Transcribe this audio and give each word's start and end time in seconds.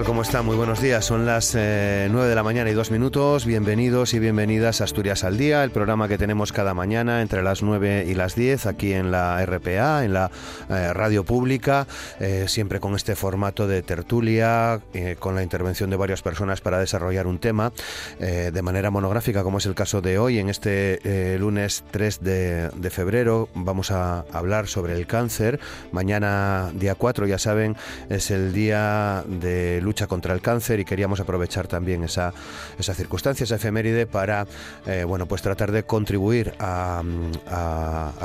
Tal? 0.00 0.06
¿Cómo 0.06 0.22
está? 0.22 0.42
Muy 0.42 0.56
buenos 0.56 0.80
días. 0.80 1.04
Son 1.04 1.26
las 1.26 1.54
eh, 1.54 2.08
9 2.10 2.28
de 2.28 2.34
la 2.34 2.42
mañana 2.42 2.70
y 2.70 2.74
dos 2.74 2.90
minutos. 2.90 3.44
Bienvenidos 3.44 4.14
y 4.14 4.18
bienvenidas 4.18 4.80
a 4.80 4.84
Asturias 4.84 5.24
al 5.24 5.36
Día, 5.36 5.64
el 5.64 5.70
programa 5.70 6.08
que 6.08 6.18
tenemos 6.18 6.52
cada 6.52 6.74
mañana 6.74 7.22
entre 7.22 7.42
las 7.42 7.62
9 7.62 8.06
y 8.08 8.14
las 8.14 8.34
10 8.34 8.66
aquí 8.66 8.92
en 8.92 9.10
la 9.10 9.44
RPA, 9.44 10.04
en 10.04 10.12
la 10.12 10.30
eh, 10.68 10.92
radio 10.92 11.24
pública, 11.24 11.86
eh, 12.18 12.46
siempre 12.48 12.80
con 12.80 12.94
este 12.94 13.16
formato 13.16 13.66
de 13.66 13.82
tertulia, 13.82 14.80
eh, 14.94 15.16
con 15.18 15.34
la 15.34 15.42
intervención 15.42 15.90
de 15.90 15.96
varias 15.96 16.22
personas 16.22 16.60
para 16.60 16.78
desarrollar 16.78 17.26
un 17.26 17.38
tema 17.38 17.72
de 18.18 18.62
manera 18.62 18.90
monográfica, 18.90 19.42
como 19.42 19.58
es 19.58 19.66
el 19.66 19.74
caso 19.74 20.00
de 20.00 20.18
hoy. 20.18 20.38
En 20.38 20.48
este 20.48 21.38
lunes 21.38 21.84
3 21.90 22.20
de, 22.22 22.68
de 22.70 22.90
febrero 22.90 23.48
vamos 23.54 23.90
a 23.90 24.24
hablar 24.32 24.66
sobre 24.66 24.94
el 24.94 25.06
cáncer. 25.06 25.58
Mañana, 25.92 26.70
día 26.74 26.94
4, 26.94 27.26
ya 27.26 27.38
saben, 27.38 27.76
es 28.08 28.30
el 28.30 28.52
día 28.52 29.24
de 29.26 29.80
lucha 29.90 30.06
contra 30.06 30.32
el 30.32 30.40
cáncer 30.40 30.78
y 30.78 30.84
queríamos 30.84 31.18
aprovechar 31.18 31.66
también 31.66 32.04
esa, 32.04 32.32
esa 32.78 32.94
circunstancia, 32.94 33.42
esa 33.42 33.56
efeméride 33.56 34.06
para 34.06 34.46
eh, 34.86 35.02
bueno, 35.02 35.26
pues 35.26 35.42
tratar 35.42 35.72
de 35.72 35.82
contribuir 35.82 36.54
a, 36.60 37.02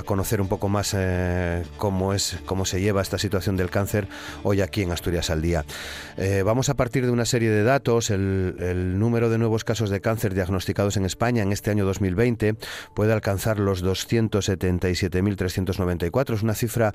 conocer 0.05 0.41
un 0.41 0.47
poco 0.47 0.69
más 0.69 0.94
eh, 0.95 1.63
cómo, 1.77 2.13
es, 2.13 2.38
cómo 2.45 2.66
se 2.66 2.81
lleva 2.81 3.02
esta 3.02 3.17
situación 3.17 3.57
del 3.57 3.72
cáncer 3.72 4.07
hoy 4.44 4.61
aquí 4.61 4.83
en 4.83 4.91
Asturias 4.91 5.31
al 5.31 5.41
Día. 5.41 5.66
Eh, 6.17 6.44
vamos 6.45 6.69
a 6.69 6.75
partir 6.75 7.03
de 7.03 7.11
una 7.11 7.25
serie 7.25 7.49
de 7.49 7.63
datos. 7.63 8.11
El 8.11 9.00
número 9.00 9.31
de 9.31 9.39
nuevos 9.39 9.63
casos 9.63 9.89
de 9.89 10.02
cáncer 10.02 10.35
diagnosticados 10.35 10.97
en 10.97 11.05
España 11.05 11.41
en 11.41 11.52
este 11.52 11.72
año 11.72 11.83
2020 11.85 12.57
puede 12.94 13.11
alcanzar 13.11 13.57
los 13.57 13.83
277.394. 13.83 16.35
Es 16.35 16.44
una 16.44 16.53
cifra 16.53 16.94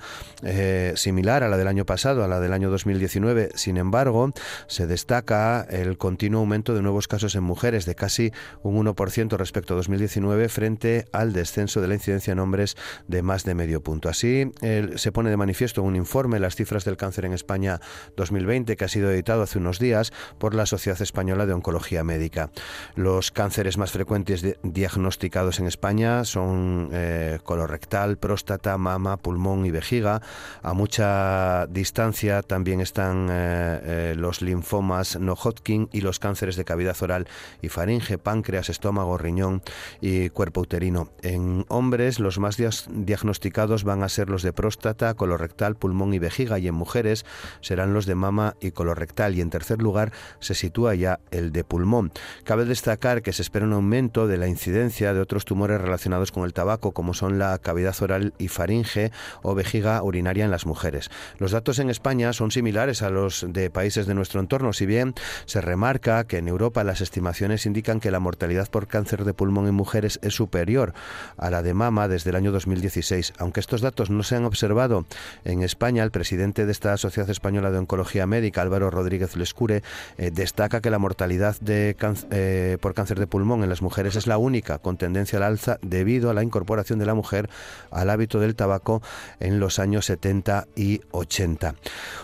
similar 0.95 1.43
a 1.43 1.49
la 1.49 1.57
del 1.57 1.67
año 1.67 1.85
pasado, 1.85 2.23
a 2.23 2.29
la 2.29 2.39
del 2.39 2.53
año 2.53 2.71
2019. 2.71 3.51
Sin 3.57 3.77
embargo, 3.77 4.31
se 4.67 4.87
destaca 4.87 5.67
el 5.69 5.99
continuo 5.99 6.41
aumento 6.41 6.75
de 6.75 6.83
nuevos 6.83 7.09
casos 7.09 7.35
en 7.35 7.43
mujeres 7.43 7.87
de 7.87 7.95
casi 7.95 8.33
un 8.63 8.85
1% 8.85 9.37
respecto 9.37 9.75
a 9.75 9.77
2019 9.77 10.49
frente 10.49 11.07
al 11.13 11.33
descenso 11.33 11.81
de 11.81 11.89
la 11.89 11.95
incidencia 11.95 12.33
en 12.33 12.39
hombres 12.39 12.77
de 13.09 13.23
más 13.23 13.45
de 13.45 13.55
medio 13.55 13.83
punto. 13.83 14.09
Así 14.09 14.51
se 14.97 15.13
pone 15.13 15.31
de 15.31 15.37
manifiesto 15.37 15.81
en 15.81 15.89
un 15.89 15.97
informe 15.97 16.39
las 16.39 16.57
cifras 16.57 16.85
del 16.85 16.97
cáncer 16.97 17.25
en 17.25 17.33
España 17.33 17.81
2020 18.17 18.77
que 18.77 18.85
ha 18.85 18.89
sido 18.89 19.11
editado 19.11 19.43
hace 19.43 19.59
unos 19.59 19.79
días 19.79 20.13
por 20.39 20.55
la 20.55 20.67
Sociedad 20.67 21.01
Española 21.01 21.47
de 21.47 21.53
Oncología 21.53 22.05
Médica. 22.05 22.51
Los 22.95 23.31
cánceres 23.31 23.79
más 23.79 23.93
frecuentes 23.93 24.45
diagnosticados 24.63 25.61
en 25.61 25.67
España 25.67 26.25
son 26.25 26.91
eh, 26.93 27.39
colorectal, 27.45 28.19
próstata, 28.19 28.77
mama, 28.79 29.17
pulmón 29.17 29.67
y 29.67 29.71
vejiga. 29.71 30.23
A 30.63 30.75
mucha 30.75 31.67
distancia 31.67 32.43
también 32.43 32.81
están 32.81 33.29
eh, 33.31 33.81
eh, 33.83 34.15
los 34.17 34.43
linfomas 34.51 35.19
no 35.19 35.35
Hodgkin 35.35 35.89
y 35.93 36.01
los 36.01 36.19
cánceres 36.19 36.57
de 36.57 36.65
cavidad 36.65 36.97
oral 37.01 37.29
y 37.63 37.69
faringe, 37.69 38.19
páncreas, 38.19 38.69
estómago, 38.69 39.17
riñón 39.17 39.63
y 40.01 40.29
cuerpo 40.31 40.61
uterino. 40.63 41.11
En 41.23 41.65
hombres, 41.69 42.19
los 42.19 42.39
más 42.39 42.57
diagnosticados 42.91 43.85
van 43.85 44.03
a 44.03 44.09
ser 44.09 44.29
los 44.29 44.43
de 44.43 44.53
próstata, 44.53 45.15
colorectal, 45.15 45.77
pulmón 45.77 46.15
y 46.15 46.19
vejiga, 46.19 46.59
y 46.59 46.67
en 46.69 46.75
mujeres 46.75 47.25
serán 47.61 47.95
los 47.95 48.07
de 48.07 48.15
mama 48.15 48.57
y 48.61 48.73
colorectal. 48.73 49.35
Y 49.37 49.41
en 49.41 49.51
tercer 49.51 49.81
lugar 49.81 50.13
se 50.41 50.55
sitúa 50.55 50.95
ya 50.95 51.21
el 51.31 51.53
de 51.53 51.65
pulmón. 51.65 52.13
Cabe 52.45 52.65
destacar 52.65 53.23
que 53.23 53.33
se 53.33 53.43
espera 53.43 53.67
un 53.67 53.73
aumento 53.73 54.27
de 54.27 54.37
la 54.37 54.49
incidencia 54.49 55.15
de 55.15 55.21
otros 55.21 55.45
tumores 55.45 55.81
relacionados 55.81 56.33
con 56.33 56.45
el 56.45 56.53
tabaco, 56.53 56.93
como 56.93 57.15
son 57.15 57.39
la 57.39 57.57
cavidad 57.59 57.95
oral 58.03 58.35
y 58.39 58.49
faringe 58.49 59.13
o 59.43 59.55
vejiga 59.55 60.03
urinaria 60.03 60.45
en 60.45 60.51
las 60.51 60.67
mujeres. 60.67 61.11
Los 61.39 61.53
datos 61.53 61.79
en 61.79 61.91
España 61.91 62.33
son 62.33 62.51
similares 62.51 63.03
a 63.03 63.11
los 63.11 63.47
de 63.49 63.71
países 63.71 64.07
de 64.07 64.15
nuestro 64.15 64.40
entorno, 64.41 64.73
si 64.73 64.87
bien 64.87 65.15
se 65.47 65.61
remarca 65.61 66.25
que 66.25 66.39
en 66.39 66.49
Europa 66.49 66.85
las 66.85 67.01
estimaciones 67.01 67.67
indican 67.67 68.01
que 68.01 68.11
la 68.11 68.21
mortalidad 68.21 68.69
por 68.69 68.87
cáncer 68.87 69.25
de 69.25 69.35
pulmón 69.35 69.69
en 69.69 69.75
mujeres 69.75 70.19
es 70.23 70.35
superior 70.35 70.93
a 71.37 71.51
la 71.51 71.63
de 71.63 71.75
mama 71.75 72.09
desde 72.09 72.31
el 72.31 72.37
año 72.37 72.53
2016. 72.53 73.35
Aunque 73.39 73.61
estos 73.61 73.81
datos 73.81 74.11
no 74.11 74.23
se 74.23 74.37
han 74.37 74.45
observado 74.45 75.07
en 75.45 75.63
España, 75.63 76.03
el 76.03 76.11
presidente 76.11 76.67
de 76.67 76.73
esta 76.73 76.97
Sociedad 76.97 77.31
Española 77.31 77.71
de 77.71 77.79
Oncología 77.79 78.27
Médica, 78.27 78.63
Álvaro 78.63 78.91
Rodríguez 78.91 79.37
Lescure, 79.37 79.83
eh, 80.19 80.31
destaca 80.31 80.81
que 80.81 80.91
la 80.91 80.99
mortalidad 80.99 81.57
de 81.61 81.97
eh, 82.31 82.79
por 82.81 82.95
cáncer 82.95 83.19
de 83.19 83.27
pulmón 83.27 83.63
en 83.63 83.69
las 83.69 83.83
mujeres 83.83 84.17
es 84.17 84.27
la 84.27 84.39
única 84.39 84.79
con 84.79 84.97
tendencia 84.97 85.39
al 85.39 85.45
alza 85.45 85.79
debido 85.83 86.31
a 86.31 86.35
la 86.35 86.43
incorporación 86.43 86.99
de 86.99 87.07
la 87.07 87.15
mujer 87.15 87.49
al 87.91 88.11
hábito 88.11 88.41
del 88.41 88.55
tabaco 88.55 89.03
en 89.39 89.61
los 89.61 89.79
años 89.79 90.07
70 90.07 90.67
y 90.77 91.01
80. 91.11 91.75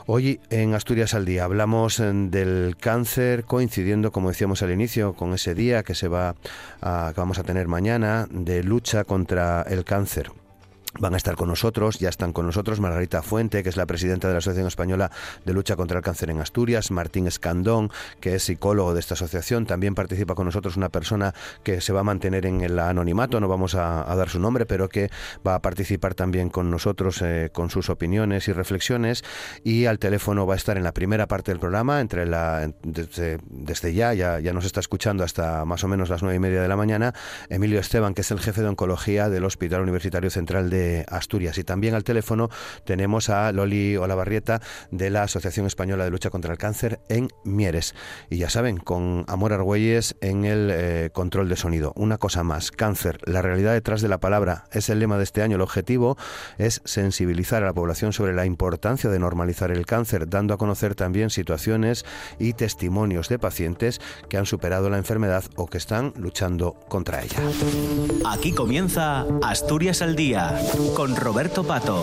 Hoy 0.07 0.41
en 0.51 0.75
Asturias 0.75 1.15
al 1.15 1.25
Día 1.25 1.45
hablamos 1.45 1.96
del 1.99 2.77
cáncer 2.79 3.45
coincidiendo, 3.45 4.13
como 4.13 4.29
decíamos 4.29 4.63
al 4.63 4.73
inicio, 4.73 5.15
con 5.15 5.33
ese 5.35 5.55
día 5.55 5.83
que 5.83 5.95
se 5.95 6.09
va 6.09 6.35
a, 6.81 7.13
que 7.15 7.21
vamos 7.21 7.39
a 7.39 7.45
tener 7.45 7.69
mañana 7.69 8.27
de 8.31 8.63
lucha 8.63 9.05
contra 9.05 9.63
el 9.63 9.85
cáncer. 9.85 10.31
Van 10.99 11.15
a 11.15 11.17
estar 11.17 11.37
con 11.37 11.49
nosotros, 11.49 11.99
ya 11.99 12.09
están 12.09 12.33
con 12.33 12.47
nosotros. 12.47 12.81
Margarita 12.81 13.23
Fuente, 13.23 13.63
que 13.63 13.69
es 13.69 13.77
la 13.77 13.87
presidenta 13.87 14.29
de 14.29 14.35
la 14.35 14.39
Asociación 14.39 14.67
Española 14.67 15.11
de 15.45 15.53
Lucha 15.53 15.77
contra 15.77 15.99
el 15.99 16.05
Cáncer 16.05 16.31
en 16.31 16.41
Asturias, 16.41 16.91
Martín 16.91 17.27
Escandón, 17.27 17.91
que 18.21 18.35
es 18.37 18.45
psicólogo 18.45 18.95
de 18.95 19.01
esta 19.01 19.15
asociación, 19.15 19.67
también 19.67 19.95
participa 19.95 20.35
con 20.35 20.47
nosotros. 20.47 20.77
Una 20.77 20.89
persona 20.89 21.35
que 21.63 21.81
se 21.81 21.93
va 21.93 22.01
a 22.01 22.05
mantener 22.05 22.47
en 22.47 22.63
el 22.63 22.79
anonimato, 22.79 23.41
no 23.41 23.49
vamos 23.49 23.75
a, 23.75 24.05
dar 24.17 24.31
su 24.31 24.41
nombre, 24.41 24.65
pero 24.65 24.89
que 24.89 25.11
va 25.47 25.57
a 25.57 25.63
participar 25.63 26.15
también 26.15 26.49
con 26.49 26.71
nosotros 26.71 27.21
eh, 27.23 27.51
con 27.53 27.69
sus 27.69 27.91
opiniones 27.91 28.49
y 28.49 28.53
reflexiones, 28.53 29.23
y 29.65 29.87
al 29.87 29.99
teléfono 29.99 30.47
va 30.47 30.55
a 30.55 30.57
estar 30.57 30.77
en 30.77 30.85
la 30.85 30.93
primera 30.93 31.27
parte 31.27 31.51
del 31.51 31.61
programa, 31.61 32.01
entre 32.01 32.25
la 32.25 32.71
desde, 32.83 33.39
desde 33.45 33.93
ya, 33.93 34.15
ya, 34.15 34.41
ya 34.41 34.53
nos 34.53 34.65
está 34.65 34.81
escuchando 34.81 35.25
hasta 35.25 35.65
más 35.65 35.85
o 35.85 35.89
menos 35.89 36.09
las 36.09 36.23
nueve 36.23 36.37
y 36.37 36.41
media 36.41 36.63
de 36.63 36.69
la 36.69 36.77
mañana, 36.77 37.13
Emilio 37.51 37.81
Esteban, 37.81 38.15
que 38.15 38.23
es 38.23 38.31
el 38.31 38.41
jefe 38.41 38.63
de 38.63 38.69
oncología 38.69 39.29
del 39.29 39.45
Hospital 39.45 39.83
Universitario 39.83 40.31
Central 40.31 40.71
de 40.71 40.86
Asturias. 41.09 41.59
Y 41.59 41.65
también 41.65 41.95
al 41.95 42.05
teléfono 42.05 42.49
tenemos 42.85 43.31
a 43.31 43.53
Loli 43.53 43.97
Olavarrieta 43.97 44.61
de 44.91 45.11
la 45.11 45.23
Asociación 45.25 45.67
Española 45.67 46.05
de 46.05 46.11
Lucha 46.11 46.31
contra 46.31 46.53
el 46.53 46.59
Cáncer 46.59 47.01
en 47.09 47.29
Mieres. 47.45 47.95
Y 48.31 48.39
ya 48.39 48.51
saben, 48.51 48.79
con 48.79 49.25
Amor 49.29 49.53
Argüelles 49.53 50.17
en 50.21 50.45
el 50.45 50.71
eh, 50.73 51.11
control 51.13 51.49
de 51.49 51.57
sonido. 51.57 51.93
Una 51.97 52.19
cosa 52.19 52.43
más, 52.43 52.71
cáncer, 52.71 53.19
la 53.25 53.43
realidad 53.43 53.73
detrás 53.73 54.03
de 54.03 54.09
la 54.09 54.19
palabra, 54.19 54.65
es 54.73 54.89
el 54.89 54.99
lema 54.99 55.19
de 55.19 55.25
este 55.25 55.43
año. 55.43 55.57
El 55.57 55.63
objetivo 55.63 56.17
es 56.59 56.81
sensibilizar 56.85 57.63
a 57.63 57.67
la 57.67 57.73
población 57.73 58.13
sobre 58.13 58.35
la 58.35 58.47
importancia 58.47 59.11
de 59.11 59.19
normalizar 59.19 59.71
el 59.71 59.87
cáncer, 59.87 60.29
dando 60.29 60.55
a 60.55 60.59
conocer 60.59 60.95
también 60.95 61.31
situaciones 61.31 62.05
y 62.39 62.53
testimonios 62.53 63.29
de 63.29 63.39
pacientes 63.39 64.01
que 64.29 64.39
han 64.39 64.47
superado 64.47 64.91
la 64.91 64.99
enfermedad 64.99 65.45
o 65.57 65.67
que 65.67 65.79
están 65.79 66.13
luchando 66.17 66.75
contra 66.89 67.23
ella. 67.23 67.39
Aquí 68.27 68.53
comienza 68.53 69.27
Asturias 69.43 70.03
al 70.03 70.17
Día 70.17 70.59
con 70.95 71.17
Roberto 71.17 71.65
Pato. 71.65 72.03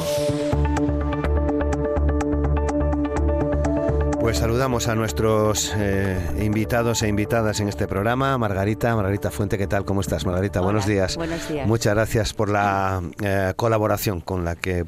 Pues 4.20 4.38
saludamos 4.38 4.88
a 4.88 4.96
nuestros 4.96 5.74
eh, 5.76 6.18
invitados 6.40 7.04
e 7.04 7.08
invitadas 7.08 7.60
en 7.60 7.68
este 7.68 7.88
programa. 7.88 8.38
Margarita, 8.38 8.96
Margarita 8.96 9.32
Fuente, 9.32 9.58
¿qué 9.58 9.68
tal? 9.68 9.86
¿Cómo 9.86 10.02
estás, 10.02 10.26
Margarita? 10.26 10.62
buenos 10.62 10.86
días. 10.86 11.18
Buenos 11.18 11.48
días. 11.50 11.68
Muchas 11.68 11.94
gracias 11.94 12.34
por 12.34 12.50
la 12.50 13.02
eh, 13.22 13.54
colaboración 13.56 14.22
con 14.22 14.46
la 14.46 14.56
que 14.56 14.86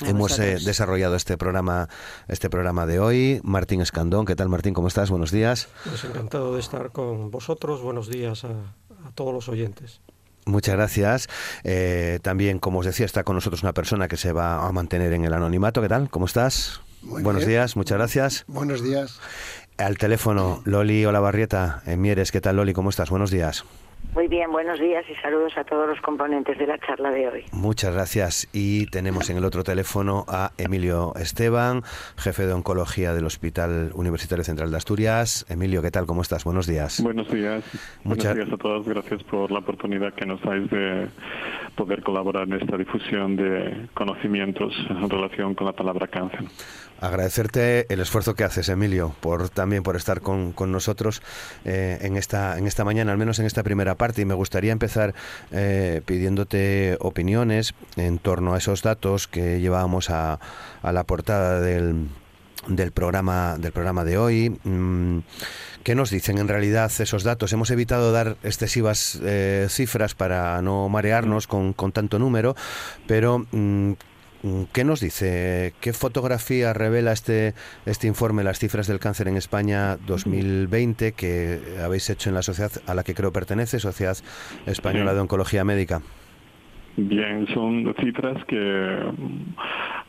Hemos 0.00 0.38
eh, 0.38 0.58
desarrollado 0.64 1.14
este 1.14 1.38
programa, 1.38 1.88
este 2.26 2.50
programa 2.50 2.84
de 2.84 2.98
hoy. 2.98 3.40
Martín 3.44 3.80
Escandón, 3.80 4.26
¿qué 4.26 4.34
tal 4.34 4.48
Martín? 4.48 4.74
¿Cómo 4.74 4.88
estás? 4.88 5.10
Buenos 5.10 5.30
días. 5.30 5.68
Pues 5.84 6.04
encantado 6.04 6.54
de 6.54 6.60
estar 6.60 6.90
con 6.90 7.30
vosotros. 7.30 7.80
Buenos 7.80 8.08
días 8.08 8.44
a, 8.44 8.50
todos 9.14 9.32
los 9.32 9.48
oyentes. 9.48 10.00
Muchas 10.46 10.74
gracias. 10.76 11.28
Eh, 11.62 12.18
también, 12.22 12.58
como 12.58 12.80
os 12.80 12.86
decía, 12.86 13.06
está 13.06 13.24
con 13.24 13.36
nosotros 13.36 13.62
una 13.62 13.72
persona 13.72 14.08
que 14.08 14.16
se 14.16 14.32
va 14.32 14.66
a 14.66 14.72
mantener 14.72 15.12
en 15.12 15.24
el 15.24 15.32
anonimato. 15.32 15.80
¿Qué 15.80 15.88
tal? 15.88 16.10
¿Cómo 16.10 16.26
estás? 16.26 16.80
Buenos 17.02 17.46
días, 17.46 17.76
muchas 17.76 17.98
gracias. 17.98 18.44
Buenos 18.46 18.82
días. 18.82 19.20
Al 19.76 19.98
teléfono, 19.98 20.62
Loli 20.64 21.04
Olavarrieta, 21.04 21.82
en 21.86 22.00
Mieres. 22.00 22.32
¿Qué 22.32 22.40
tal, 22.40 22.56
Loli? 22.56 22.72
¿Cómo 22.72 22.90
estás? 22.90 23.10
Buenos 23.10 23.30
días. 23.30 23.64
Muy 24.14 24.28
bien, 24.28 24.52
buenos 24.52 24.78
días 24.78 25.04
y 25.10 25.14
saludos 25.22 25.56
a 25.56 25.64
todos 25.64 25.88
los 25.88 26.00
componentes 26.00 26.58
de 26.58 26.66
la 26.66 26.78
charla 26.78 27.10
de 27.10 27.28
hoy. 27.28 27.44
Muchas 27.52 27.94
gracias. 27.94 28.48
Y 28.52 28.86
tenemos 28.86 29.30
en 29.30 29.38
el 29.38 29.44
otro 29.44 29.64
teléfono 29.64 30.24
a 30.28 30.52
Emilio 30.58 31.14
Esteban, 31.16 31.82
jefe 32.16 32.46
de 32.46 32.52
oncología 32.52 33.12
del 33.12 33.24
Hospital 33.24 33.90
Universitario 33.94 34.44
Central 34.44 34.70
de 34.70 34.76
Asturias. 34.76 35.46
Emilio, 35.48 35.82
¿qué 35.82 35.90
tal? 35.90 36.06
¿Cómo 36.06 36.22
estás? 36.22 36.44
Buenos 36.44 36.66
días. 36.66 37.02
Buenos 37.02 37.30
días. 37.30 37.64
Muchas 38.04 38.34
gracias 38.36 38.54
a 38.54 38.58
todos. 38.58 38.86
Gracias 38.86 39.22
por 39.24 39.50
la 39.50 39.58
oportunidad 39.60 40.14
que 40.14 40.26
nos 40.26 40.40
dais 40.42 40.70
de 40.70 41.08
poder 41.74 42.02
colaborar 42.02 42.46
en 42.46 42.54
esta 42.54 42.76
difusión 42.76 43.36
de 43.36 43.88
conocimientos 43.94 44.72
en 44.90 45.10
relación 45.10 45.54
con 45.54 45.66
la 45.66 45.72
palabra 45.72 46.06
cáncer. 46.06 46.44
Agradecerte 47.00 47.92
el 47.92 48.00
esfuerzo 48.00 48.34
que 48.34 48.44
haces, 48.44 48.68
Emilio, 48.68 49.14
por 49.20 49.48
también 49.50 49.82
por 49.82 49.96
estar 49.96 50.20
con, 50.20 50.52
con 50.52 50.72
nosotros 50.72 51.22
eh, 51.64 51.98
en 52.00 52.16
esta 52.16 52.56
en 52.56 52.66
esta 52.66 52.84
mañana, 52.84 53.12
al 53.12 53.18
menos 53.18 53.38
en 53.38 53.46
esta 53.46 53.62
primera 53.62 53.94
parte. 53.94 54.22
Y 54.22 54.24
me 54.24 54.34
gustaría 54.34 54.72
empezar 54.72 55.14
eh, 55.50 56.00
pidiéndote 56.06 56.96
opiniones 57.00 57.74
en 57.96 58.18
torno 58.18 58.54
a 58.54 58.58
esos 58.58 58.82
datos 58.82 59.28
que 59.28 59.60
llevábamos 59.60 60.10
a, 60.10 60.38
a 60.82 60.92
la 60.92 61.04
portada 61.04 61.60
del, 61.60 62.08
del 62.68 62.92
programa 62.92 63.56
del 63.58 63.72
programa 63.72 64.04
de 64.04 64.18
hoy. 64.18 64.58
Mm, 64.64 65.18
¿Qué 65.82 65.94
nos 65.94 66.08
dicen 66.08 66.38
en 66.38 66.48
realidad 66.48 66.90
esos 66.98 67.24
datos? 67.24 67.52
Hemos 67.52 67.70
evitado 67.70 68.10
dar 68.12 68.38
excesivas 68.42 69.20
eh, 69.22 69.66
cifras 69.68 70.14
para 70.14 70.62
no 70.62 70.88
marearnos 70.88 71.46
con, 71.46 71.74
con 71.74 71.92
tanto 71.92 72.18
número, 72.18 72.56
pero 73.06 73.46
mm, 73.50 73.92
¿Qué 74.74 74.84
nos 74.84 75.00
dice? 75.00 75.72
¿Qué 75.80 75.94
fotografía 75.94 76.74
revela 76.74 77.12
este, 77.12 77.54
este 77.86 78.06
informe, 78.06 78.44
las 78.44 78.58
cifras 78.58 78.86
del 78.86 78.98
cáncer 78.98 79.28
en 79.28 79.38
España 79.38 79.96
2020 80.06 81.12
que 81.12 81.60
habéis 81.82 82.10
hecho 82.10 82.28
en 82.28 82.34
la 82.34 82.42
sociedad 82.42 82.70
a 82.86 82.94
la 82.94 83.04
que 83.04 83.14
creo 83.14 83.32
pertenece, 83.32 83.80
Sociedad 83.80 84.18
Española 84.66 85.14
de 85.14 85.20
Oncología 85.20 85.64
Médica? 85.64 86.02
Bien, 86.96 87.46
son 87.54 87.94
cifras 87.98 88.44
que 88.44 88.98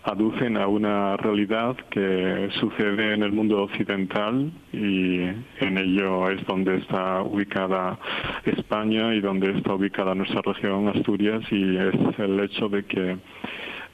aducen 0.03 0.57
a 0.57 0.67
una 0.67 1.15
realidad 1.15 1.77
que 1.89 2.49
sucede 2.59 3.13
en 3.13 3.23
el 3.23 3.31
mundo 3.31 3.63
occidental 3.63 4.51
y 4.73 5.21
en 5.61 5.77
ello 5.77 6.29
es 6.29 6.45
donde 6.45 6.77
está 6.77 7.21
ubicada 7.21 7.97
España 8.43 9.15
y 9.15 9.21
donde 9.21 9.57
está 9.57 9.73
ubicada 9.73 10.13
nuestra 10.13 10.41
región 10.41 10.89
Asturias 10.89 11.41
y 11.51 11.77
es 11.77 12.19
el 12.19 12.39
hecho 12.41 12.67
de 12.67 12.83
que 12.83 13.17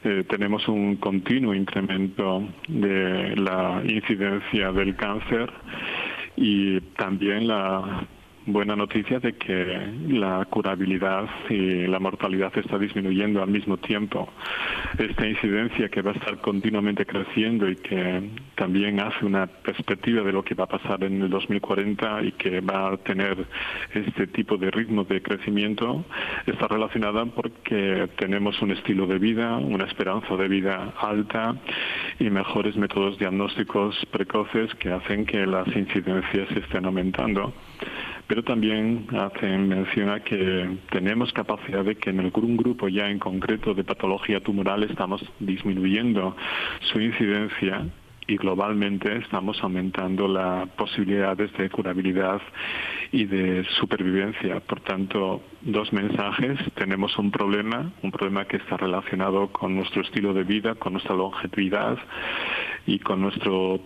eh, 0.03 0.24
tenemos 0.27 0.68
un 0.68 0.95
continuo 0.95 1.53
incremento 1.53 2.44
de 2.68 3.36
la 3.36 3.81
incidencia 3.86 4.71
del 4.71 4.95
cáncer 4.95 5.51
y 6.36 6.81
también 6.98 7.48
la 7.48 8.07
buena 8.45 8.75
noticia 8.75 9.19
de 9.19 9.33
que 9.33 9.93
la 10.09 10.45
curabilidad 10.45 11.29
y 11.49 11.88
la 11.88 11.99
mortalidad 11.99 12.51
está 12.57 12.77
disminuyendo 12.77 13.41
al 13.41 13.49
mismo 13.49 13.77
tiempo. 13.77 14.29
Esta 14.97 15.27
incidencia 15.27 15.89
que 15.89 16.01
va 16.01 16.11
a 16.11 16.15
estar 16.15 16.38
continuamente 16.39 17.05
creciendo 17.05 17.69
y 17.69 17.75
que 17.75 18.29
también 18.55 18.99
hace 18.99 19.25
una 19.25 19.45
perspectiva 19.47 20.23
de 20.23 20.31
lo 20.31 20.43
que 20.43 20.55
va 20.55 20.63
a 20.63 20.67
pasar 20.67 21.03
en 21.03 21.21
el 21.21 21.29
2040 21.29 22.23
y 22.23 22.31
que 22.33 22.61
va 22.61 22.93
a 22.93 22.97
tener 22.97 23.45
este 23.93 24.27
tipo 24.27 24.57
de 24.57 24.71
ritmo 24.71 25.03
de 25.03 25.21
crecimiento, 25.21 26.03
está 26.45 26.67
relacionada 26.67 27.25
porque 27.25 28.09
tenemos 28.17 28.59
un 28.61 28.71
estilo 28.71 29.05
de 29.05 29.19
vida, 29.19 29.57
una 29.57 29.85
esperanza 29.85 30.35
de 30.35 30.47
vida 30.47 30.94
alta 30.99 31.55
y 32.19 32.29
mejores 32.29 32.75
métodos 32.75 33.19
diagnósticos 33.19 33.95
precoces 34.11 34.73
que 34.75 34.91
hacen 34.91 35.25
que 35.25 35.45
las 35.45 35.67
incidencias 35.75 36.49
estén 36.51 36.85
aumentando 36.85 37.53
pero 38.27 38.44
también 38.44 39.07
hacen 39.12 39.68
mención 39.68 40.09
a 40.09 40.21
que 40.21 40.77
tenemos 40.89 41.31
capacidad 41.33 41.83
de 41.83 41.95
que 41.95 42.09
en 42.09 42.19
algún 42.19 42.57
grupo 42.57 42.88
ya 42.88 43.09
en 43.09 43.19
concreto 43.19 43.73
de 43.73 43.83
patología 43.83 44.41
tumoral 44.41 44.83
estamos 44.83 45.23
disminuyendo 45.39 46.35
su 46.91 47.00
incidencia 47.00 47.85
y 48.27 48.38
globalmente 48.38 49.18
estamos 49.18 49.62
aumentando 49.62 50.27
las 50.27 50.69
posibilidades 50.69 51.51
de 51.57 51.69
curabilidad 51.69 52.41
y 53.12 53.25
de 53.25 53.65
supervivencia. 53.79 54.59
Por 54.62 54.79
tanto, 54.81 55.41
dos 55.62 55.91
mensajes. 55.91 56.57
Tenemos 56.75 57.18
un 57.18 57.31
problema, 57.31 57.91
un 58.01 58.12
problema 58.12 58.45
que 58.45 58.57
está 58.57 58.77
relacionado 58.77 59.47
con 59.51 59.75
nuestro 59.75 60.01
estilo 60.01 60.33
de 60.33 60.44
vida, 60.44 60.75
con 60.75 60.94
nuestra 60.94 61.15
longevidad 61.15 61.97
y 62.85 63.00
con 63.00 63.21
nuestro 63.21 63.81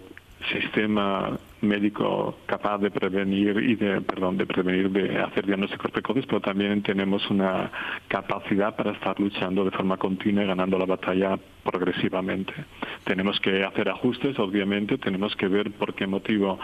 sistema 0.52 1.38
médico 1.62 2.38
capaz 2.46 2.78
de 2.80 2.92
prevenir 2.92 3.58
y 3.58 3.76
de 3.76 4.02
perdón 4.02 4.38
de 4.38 4.46
prevenir 4.46 4.90
de 4.92 5.22
hacer 5.22 5.46
diagnósticos 5.46 5.92
precoces 5.92 6.26
pero 6.28 6.42
también 6.42 6.82
tenemos 6.84 7.28
una 7.30 7.72
capacidad 8.08 8.76
para 8.76 8.92
estar 8.92 9.20
luchando 9.20 9.66
de 9.66 9.72
forma 9.72 9.98
continua 9.98 10.44
y 10.44 10.48
ganando 10.48 10.78
la 10.78 10.86
batalla 10.86 11.38
progresivamente. 11.64 12.54
Tenemos 13.04 13.40
que 13.40 13.64
hacer 13.64 13.90
ajustes 13.90 14.38
obviamente 14.40 14.98
tenemos 14.98 15.36
que 15.36 15.48
ver 15.48 15.72
por 15.72 15.94
qué 15.96 16.08
motivo 16.08 16.60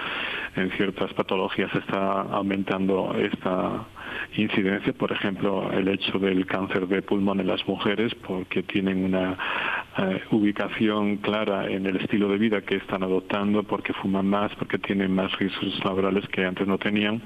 en 0.56 0.70
ciertas 0.72 1.14
patologías 1.14 1.74
está 1.74 2.22
aumentando 2.22 3.16
esta 3.18 3.86
incidencia, 4.36 4.94
por 4.94 5.12
ejemplo, 5.12 5.72
el 5.72 5.88
hecho 5.88 6.20
del 6.20 6.46
cáncer 6.46 6.88
de 6.88 7.02
pulmón 7.02 7.40
en 7.40 7.48
las 7.48 7.68
mujeres, 7.68 8.14
porque 8.16 8.64
tienen 8.64 9.04
una 9.04 9.38
eh, 9.98 10.22
ubicación 10.32 11.18
clara 11.18 11.68
en 11.70 11.86
el 11.86 11.98
estilo 11.98 12.30
de 12.30 12.38
vida 12.38 12.62
que 12.62 12.76
están 12.76 13.04
adoptando, 13.04 13.64
porque 13.64 13.94
fuman 13.94 14.28
más, 14.28 14.54
porque 14.56 14.78
tienen 14.78 15.14
más 15.14 15.32
riesgos 15.38 15.84
laborales 15.84 16.28
que 16.30 16.46
antes 16.46 16.68
no 16.68 16.78
tenían, 16.78 17.22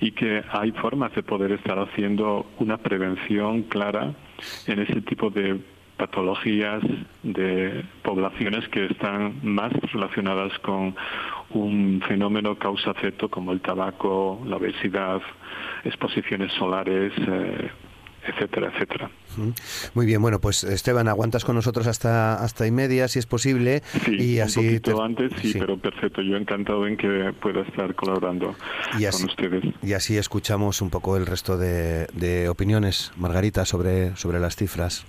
y 0.00 0.12
que 0.12 0.42
hay 0.50 0.72
formas 0.72 1.14
de 1.14 1.22
poder 1.22 1.52
estar 1.52 1.78
haciendo 1.78 2.46
una 2.58 2.78
prevención 2.78 3.62
clara 3.64 4.14
en 4.66 4.78
ese 4.80 5.00
tipo 5.02 5.30
de 5.30 5.60
patologías 6.02 6.82
de 7.22 7.84
poblaciones 8.02 8.68
que 8.70 8.86
están 8.86 9.38
más 9.44 9.72
relacionadas 9.92 10.52
con 10.58 10.96
un 11.50 12.02
fenómeno 12.08 12.58
causa-efecto 12.58 13.28
como 13.28 13.52
el 13.52 13.60
tabaco, 13.60 14.42
la 14.44 14.56
obesidad, 14.56 15.22
exposiciones 15.84 16.52
solares, 16.54 17.12
eh, 17.18 17.70
etcétera, 18.26 18.72
etcétera. 18.74 19.10
Muy 19.94 20.06
bien, 20.06 20.20
bueno, 20.20 20.40
pues 20.40 20.64
Esteban, 20.64 21.06
aguantas 21.06 21.44
con 21.44 21.54
nosotros 21.54 21.86
hasta 21.86 22.34
hasta 22.42 22.66
y 22.66 22.72
media, 22.72 23.06
si 23.06 23.20
es 23.20 23.26
posible, 23.26 23.82
sí, 24.04 24.16
y 24.18 24.40
así 24.40 24.58
un 24.58 24.66
poquito 24.66 25.02
antes, 25.04 25.32
sí, 25.40 25.54
pero 25.56 25.76
perfecto. 25.78 26.20
Yo 26.20 26.36
encantado 26.36 26.84
en 26.88 26.96
que 26.96 27.32
pueda 27.40 27.60
estar 27.60 27.94
colaborando 27.94 28.56
con 28.92 29.24
ustedes. 29.24 29.62
Y 29.84 29.92
así 29.92 30.18
escuchamos 30.18 30.82
un 30.82 30.90
poco 30.90 31.16
el 31.16 31.26
resto 31.26 31.56
de, 31.56 32.08
de 32.12 32.48
opiniones, 32.48 33.12
Margarita, 33.16 33.64
sobre 33.64 34.16
sobre 34.16 34.40
las 34.40 34.56
cifras. 34.56 35.06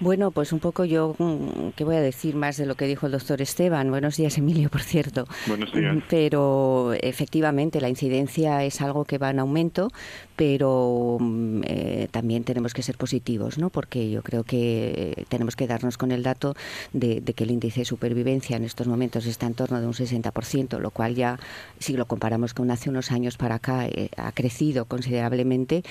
Bueno, 0.00 0.30
pues 0.30 0.52
un 0.52 0.58
poco 0.58 0.84
yo, 0.84 1.14
mm, 1.18 1.70
¿qué 1.76 1.84
voy 1.84 1.96
a 1.96 2.00
decir 2.00 2.34
más 2.34 2.56
de 2.56 2.66
lo 2.66 2.74
que 2.74 2.86
dijo 2.86 3.06
el 3.06 3.12
doctor 3.12 3.40
Esteban? 3.40 3.90
Buenos 3.90 4.16
días, 4.16 4.36
Emilio, 4.38 4.68
por 4.70 4.82
cierto. 4.82 5.26
Buenos 5.46 5.72
días. 5.72 5.96
Pero 6.08 6.92
efectivamente 7.00 7.80
la 7.80 7.88
incidencia 7.88 8.64
es 8.64 8.80
algo 8.80 9.04
que 9.04 9.18
va 9.18 9.30
en 9.30 9.38
aumento, 9.38 9.90
pero 10.36 11.18
mm, 11.20 11.62
eh, 11.64 12.08
también 12.10 12.44
tenemos 12.44 12.74
que 12.74 12.82
ser 12.82 12.96
positivos, 12.96 13.58
¿no? 13.58 13.70
Porque 13.70 14.10
yo 14.10 14.22
creo 14.22 14.44
que 14.44 15.26
tenemos 15.28 15.56
que 15.56 15.66
darnos 15.66 15.98
con 15.98 16.12
el 16.12 16.22
dato 16.22 16.54
de, 16.92 17.22
que 17.22 17.44
el 17.44 17.50
índice 17.50 17.80
de 17.80 17.84
supervivencia 17.84 18.56
en 18.56 18.64
estos 18.64 18.86
momentos 18.86 19.26
está 19.26 19.46
en 19.46 19.54
torno 19.54 19.80
de 19.80 19.86
un 19.86 19.92
60%, 19.92 20.78
lo 20.78 20.90
cual 20.90 21.14
ya, 21.14 21.38
si 21.78 21.94
lo 21.94 22.06
comparamos 22.06 22.54
con 22.54 22.70
hace 22.70 22.90
unos 22.90 23.12
años 23.12 23.36
para 23.36 23.56
acá, 23.56 23.86
eh, 23.86 24.08
ha 24.16 24.32
crecido 24.32 24.84
considerablemente. 24.86 25.82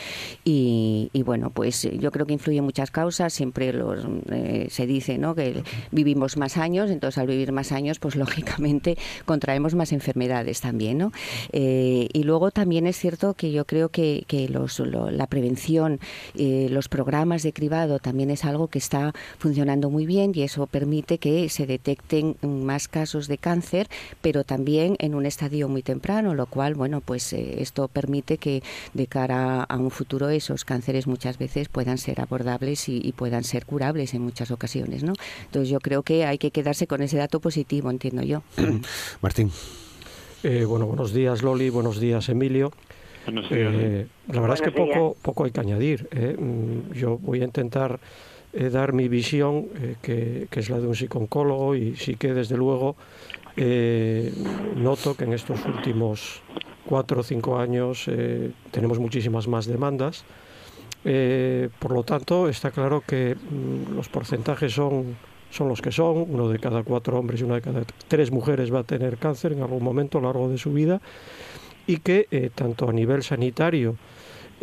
Y, 0.43 1.09
bueno, 1.25 1.49
pues 1.49 1.87
yo 1.99 2.11
creo 2.11 2.25
que 2.25 2.33
influye 2.33 2.61
muchas 2.61 2.91
causas, 2.91 3.33
siempre 3.33 3.73
eh, 4.31 4.67
se 4.69 4.85
dice 4.85 5.17
¿no? 5.17 5.35
que 5.35 5.63
vivimos 5.91 6.37
más 6.37 6.57
años, 6.57 6.89
entonces 6.89 7.17
al 7.17 7.27
vivir 7.27 7.51
más 7.51 7.71
años, 7.71 7.99
pues 7.99 8.15
lógicamente 8.23 8.97
contraemos 9.25 9.75
más 9.75 9.91
enfermedades 9.91 10.61
también. 10.61 10.97
¿no? 10.97 11.11
Eh, 11.51 12.09
y 12.11 12.23
luego 12.23 12.51
también 12.51 12.87
es 12.87 12.97
cierto 12.97 13.33
que 13.33 13.51
yo 13.51 13.65
creo 13.65 13.89
que 13.89 14.25
los, 14.49 14.79
la 14.79 15.27
prevención, 15.27 15.99
eh, 16.35 16.67
los 16.69 16.89
programas 16.89 17.43
de 17.43 17.53
cribado 17.53 17.99
también 17.99 18.29
es 18.29 18.45
algo 18.45 18.67
que 18.67 18.79
está 18.79 19.13
funcionando 19.37 19.89
muy 19.89 20.05
bien 20.05 20.31
y 20.35 20.43
eso 20.43 20.67
permite 20.67 21.17
que 21.17 21.49
se 21.49 21.65
detecten 21.65 22.35
más 22.41 22.87
casos 22.87 23.27
de 23.27 23.37
cáncer, 23.37 23.87
pero 24.21 24.43
también 24.43 24.95
en 24.99 25.15
un 25.15 25.25
estadio 25.25 25.69
muy 25.69 25.83
temprano, 25.83 26.33
lo 26.33 26.45
cual, 26.45 26.73
bueno, 26.75 27.01
pues 27.01 27.33
esto 27.33 27.87
permite 27.87 28.37
que 28.37 28.63
de 28.93 29.07
cara 29.07 29.63
a 29.63 29.77
un 29.77 29.91
futuro 29.91 30.29
esos 30.29 30.65
cánceres 30.65 31.07
muchas 31.07 31.37
veces 31.37 31.69
puedan 31.69 31.97
ser 31.97 32.21
abordables 32.21 32.89
y, 32.89 32.99
y 33.03 33.11
puedan 33.11 33.43
ser 33.43 33.65
curables 33.65 34.13
en 34.13 34.21
muchas 34.21 34.51
ocasiones, 34.51 35.03
¿no? 35.03 35.13
Entonces 35.45 35.69
yo 35.69 35.79
creo 35.79 36.03
que 36.03 36.25
hay 36.25 36.37
que 36.37 36.51
quedarse 36.51 36.87
con 36.87 37.01
ese 37.01 37.17
dato 37.17 37.39
positivo, 37.39 37.89
entiendo 37.89 38.23
yo. 38.23 38.43
Martín. 39.21 39.51
Eh, 40.43 40.65
bueno, 40.65 40.85
buenos 40.85 41.13
días 41.13 41.41
Loli, 41.41 41.69
buenos 41.69 42.01
días 42.01 42.27
Emilio. 42.27 42.73
Eh, 43.27 44.05
la 44.31 44.41
verdad 44.41 44.55
es 44.55 44.61
que 44.61 44.71
poco, 44.71 45.15
poco 45.21 45.45
hay 45.45 45.51
que 45.51 45.59
añadir. 45.59 46.07
¿eh? 46.11 46.35
Mm, 46.37 46.93
yo 46.93 47.17
voy 47.17 47.41
a 47.41 47.45
intentar 47.45 47.99
dar 48.71 48.93
mi 48.93 49.07
visión, 49.07 49.65
que, 50.03 50.45
que, 50.51 50.59
es 50.59 50.69
la 50.69 50.79
de 50.79 50.85
un 50.85 50.95
psicólogo, 50.95 51.75
y 51.75 51.95
sí 51.95 52.17
que 52.17 52.35
desde 52.35 52.55
luego 52.55 52.95
noto 54.75 55.15
que 55.17 55.23
en 55.23 55.33
estos 55.33 55.65
últimos 55.65 56.43
cuatro 56.85 57.21
o 57.21 57.23
cinco 57.23 57.57
años 57.57 58.05
tenemos 58.69 58.99
muchísimas 58.99 59.47
más 59.47 59.65
demandas. 59.65 60.23
por 61.01 61.93
lo 61.93 62.03
tanto, 62.03 62.47
está 62.47 62.69
claro 62.69 63.01
que 63.01 63.33
mm, 63.33 63.95
los 63.95 64.07
porcentajes 64.07 64.71
son 64.71 65.15
son 65.53 65.69
los 65.69 65.81
que 65.81 65.91
son, 65.91 66.25
uno 66.29 66.49
de 66.49 66.57
cada 66.57 66.81
cuatro 66.81 67.19
hombres 67.19 67.41
y 67.41 67.43
una 67.43 67.55
de 67.55 67.61
cada 67.61 67.83
tres 68.07 68.31
mujeres 68.31 68.73
va 68.73 68.79
a 68.79 68.83
tener 68.83 69.17
cáncer 69.17 69.53
en 69.53 69.61
algún 69.61 69.83
momento 69.83 70.17
a 70.17 70.21
lo 70.21 70.27
largo 70.27 70.49
de 70.49 70.57
su 70.57 70.73
vida 70.73 70.99
y 71.87 71.97
que 71.97 72.27
eh, 72.31 72.49
tanto 72.53 72.89
a 72.89 72.93
nivel 72.93 73.23
sanitario 73.23 73.95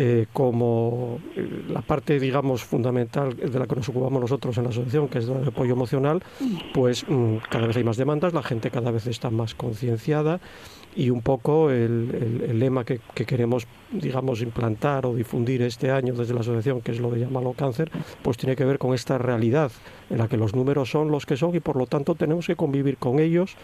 eh, 0.03 0.29
como 0.33 1.19
eh, 1.37 1.65
la 1.69 1.83
parte, 1.83 2.19
digamos, 2.19 2.65
fundamental 2.65 3.37
de 3.37 3.59
la 3.59 3.67
que 3.67 3.77
nos 3.77 3.89
ocupamos 3.91 4.19
nosotros 4.19 4.57
en 4.57 4.65
la 4.65 4.71
asociación, 4.71 5.09
que 5.09 5.19
es 5.19 5.29
el 5.29 5.47
apoyo 5.47 5.75
emocional, 5.75 6.23
pues 6.73 7.05
mm, 7.07 7.37
cada 7.51 7.67
vez 7.67 7.77
hay 7.77 7.85
más 7.85 7.99
demandas, 7.99 8.33
la 8.33 8.43
gente 8.43 8.71
cada 8.71 8.91
vez 8.93 9.07
está 9.07 9.29
más 9.29 9.55
concienciada 9.55 10.41
y 10.97 11.11
un 11.11 11.21
poco 11.21 11.71
el, 11.71 12.59
lema 12.59 12.85
que, 12.85 13.01
queremos, 13.15 13.67
digamos, 13.93 14.41
implantar 14.41 15.05
o 15.05 15.15
difundir 15.15 15.61
este 15.61 15.91
año 15.91 16.15
desde 16.15 16.33
la 16.33 16.41
asociación, 16.41 16.81
que 16.81 16.93
es 16.93 17.01
lo 17.01 17.11
de 17.11 17.21
llamarlo 17.21 17.53
cáncer, 17.53 17.91
pues 18.23 18.39
tiene 18.39 18.57
que 18.57 18.65
ver 18.65 18.79
con 18.79 18.95
esta 18.95 19.19
realidad 19.19 19.71
en 20.09 20.17
la 20.17 20.29
que 20.29 20.39
los 20.39 20.55
números 20.55 20.91
son 20.91 21.11
los 21.11 21.27
que 21.27 21.37
son 21.37 21.55
y 21.55 21.61
por 21.61 21.77
lo 21.77 21.87
tanto 21.87 22.15
tenemos 22.15 22.47
que 22.47 22.57
convivir 22.57 22.97
con 22.97 23.19
ellos 23.19 23.55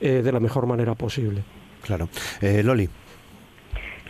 de 0.00 0.32
la 0.32 0.40
mejor 0.40 0.66
manera 0.66 0.94
posible. 0.94 1.42
Claro. 1.86 2.08
Eh, 2.42 2.62
Loli. 2.64 2.88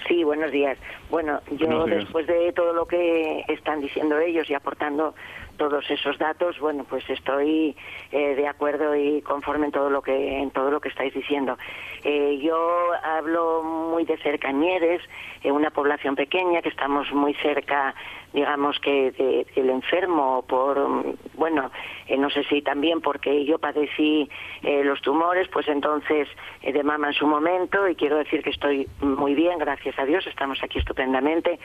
Sí, 0.09 0.25
buenos 0.25 0.53
días. 0.53 0.79
Bueno, 1.11 1.41
yo 1.59 1.85
después 1.87 2.27
de 2.27 2.53
todo 2.53 2.73
lo 2.73 2.87
que 2.87 3.45
están 3.49 3.81
diciendo 3.81 4.19
ellos 4.19 4.49
y 4.49 4.55
aportando 4.55 5.15
todos 5.57 5.89
esos 5.91 6.17
datos, 6.19 6.59
bueno, 6.61 6.85
pues 6.89 7.09
estoy 7.09 7.77
eh, 8.13 8.35
de 8.35 8.47
acuerdo 8.47 8.95
y 8.95 9.21
conforme 9.23 9.67
en 9.67 9.73
todo 9.73 9.91
lo 9.91 10.03
que 10.03 10.39
en 10.39 10.51
todo 10.51 10.71
lo 10.71 10.81
que 10.81 10.91
estáis 10.91 11.13
diciendo. 11.13 11.59
Eh, 12.05 12.39
yo 12.43 12.91
hablo 13.03 13.63
muy 13.63 14.05
de 14.05 14.17
cerca 14.19 14.51
en 14.51 14.61
Mieres, 14.61 15.03
en 15.43 15.53
una 15.53 15.71
población 15.71 16.15
pequeña 16.15 16.63
que 16.63 16.69
estamos 16.69 17.13
muy 17.13 17.35
cerca 17.35 17.95
digamos 18.37 18.79
que 18.81 19.13
de, 19.13 19.47
el 19.57 19.71
enfermo 19.71 20.45
por 20.47 21.17
bueno 21.37 21.71
eh, 22.07 22.19
no 22.19 22.29
sé 22.29 22.45
si 22.45 22.61
también 22.61 23.01
porque 23.01 23.47
yo 23.47 23.59
padecí 23.59 24.29
eh, 24.63 24.85
los 24.85 25.01
tumores 25.01 25.49
pues 25.49 25.67
entonces 25.69 26.29
eh, 26.61 26.71
de 26.71 26.83
mama 26.83 27.09
en 27.09 27.15
su 27.15 27.27
momento 27.27 27.89
y 27.89 27.95
quiero 27.95 28.19
decir 28.19 28.43
que 28.43 28.51
estoy 28.51 28.91
muy 29.01 29.35
bien 29.35 29.59
gracias 29.59 29.99
a 29.99 30.05
Dios 30.05 30.27
estamos 30.27 30.63
aquí 30.63 30.79
estupendamente. 30.79 31.59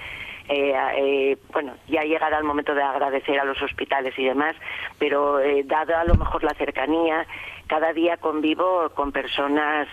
Bueno 1.51 1.73
ya 1.87 2.03
llegará 2.03 2.37
el 2.37 2.45
momento 2.45 2.73
de 2.73 2.83
agradecer 2.83 3.37
a 3.37 3.43
los 3.43 3.61
hospitales 3.61 4.17
y 4.17 4.23
demás 4.23 4.55
pero 4.97 5.39
dada 5.65 5.99
a 5.99 6.05
lo 6.05 6.15
mejor 6.15 6.41
la 6.45 6.53
cercanía 6.53 7.27
cada 7.67 7.91
día 7.91 8.15
convivo 8.15 8.89
con 8.95 9.11
personas 9.11 9.89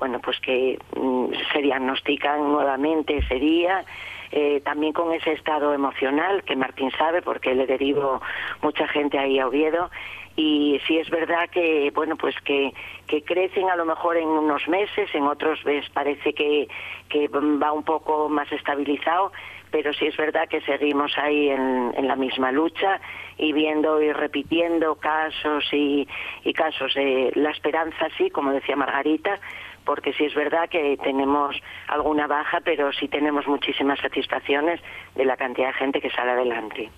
bueno 0.00 0.20
pues 0.20 0.40
que 0.40 0.78
mm, 0.96 1.26
se 1.52 1.60
diagnostican 1.60 2.48
nuevamente 2.50 3.18
ese 3.18 3.34
día 3.34 3.84
eh, 4.30 4.60
también 4.64 4.92
con 4.92 5.12
ese 5.12 5.32
estado 5.32 5.72
emocional 5.72 6.42
que 6.44 6.56
Martín 6.56 6.90
sabe 6.92 7.22
porque 7.22 7.54
le 7.54 7.66
derivo 7.66 8.20
mucha 8.62 8.86
gente 8.88 9.18
ahí 9.18 9.38
a 9.38 9.46
Oviedo. 9.46 9.90
Y 10.36 10.80
sí 10.86 10.98
es 10.98 11.10
verdad 11.10 11.50
que 11.50 11.90
bueno 11.92 12.16
pues 12.16 12.36
que, 12.44 12.72
que 13.08 13.22
crecen 13.22 13.70
a 13.70 13.76
lo 13.76 13.84
mejor 13.84 14.16
en 14.16 14.28
unos 14.28 14.68
meses 14.68 15.12
en 15.12 15.24
otros 15.24 15.64
ves 15.64 15.88
parece 15.90 16.32
que, 16.32 16.68
que 17.08 17.26
va 17.28 17.72
un 17.72 17.82
poco 17.82 18.28
más 18.28 18.50
estabilizado 18.52 19.32
pero 19.70 19.92
sí 19.92 20.06
es 20.06 20.16
verdad 20.16 20.48
que 20.48 20.60
seguimos 20.62 21.16
ahí 21.18 21.48
en, 21.48 21.92
en 21.96 22.06
la 22.06 22.16
misma 22.16 22.52
lucha 22.52 23.00
y 23.36 23.52
viendo 23.52 24.00
y 24.00 24.12
repitiendo 24.12 24.94
casos 24.94 25.64
y, 25.72 26.06
y 26.44 26.52
casos 26.52 26.92
eh, 26.96 27.32
la 27.34 27.50
esperanza 27.50 28.06
sí 28.16 28.30
como 28.30 28.52
decía 28.52 28.76
Margarita 28.76 29.40
porque 29.88 30.12
sí 30.12 30.26
es 30.26 30.34
verdad 30.34 30.68
que 30.68 30.98
tenemos 31.02 31.56
alguna 31.86 32.26
baja, 32.26 32.60
pero 32.62 32.92
sí 32.92 33.08
tenemos 33.08 33.46
muchísimas 33.46 33.98
satisfacciones 33.98 34.82
de 35.14 35.24
la 35.24 35.34
cantidad 35.38 35.68
de 35.68 35.72
gente 35.72 35.98
que 36.02 36.10
sale 36.10 36.32
adelante. 36.32 36.90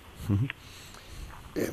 Eh, 1.55 1.71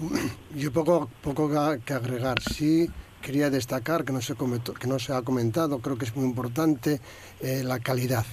yo 0.54 0.72
poco, 0.72 1.10
poco 1.20 1.50
que 1.84 1.92
agregar. 1.92 2.40
Sí 2.40 2.88
quería 3.20 3.50
destacar, 3.50 4.04
que 4.04 4.12
no 4.12 4.20
se, 4.20 4.36
que 4.36 4.86
no 4.86 5.00
se 5.00 5.12
ha 5.12 5.22
comentado, 5.22 5.80
creo 5.80 5.98
que 5.98 6.04
es 6.04 6.14
muy 6.14 6.24
importante, 6.24 7.00
eh, 7.40 7.62
la 7.64 7.80
calidad. 7.80 8.24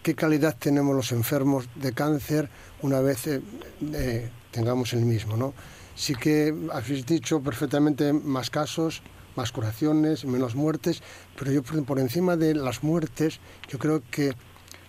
¿Qué 0.00 0.14
calidad 0.14 0.56
tenemos 0.56 0.94
los 0.94 1.10
enfermos 1.10 1.68
de 1.74 1.92
cáncer 1.92 2.48
una 2.82 3.00
vez 3.00 3.26
eh, 3.26 4.30
tengamos 4.52 4.92
el 4.92 5.00
mismo? 5.00 5.36
¿no? 5.36 5.54
Sí 5.96 6.14
que 6.14 6.54
habéis 6.72 7.04
dicho 7.04 7.42
perfectamente 7.42 8.12
más 8.12 8.48
casos, 8.48 9.02
más 9.38 9.52
curaciones, 9.52 10.24
menos 10.24 10.56
muertes, 10.56 11.00
pero 11.38 11.52
yo 11.52 11.62
por 11.62 11.98
encima 12.00 12.36
de 12.36 12.54
las 12.54 12.82
muertes, 12.82 13.38
yo 13.68 13.78
creo 13.78 14.02
que 14.10 14.34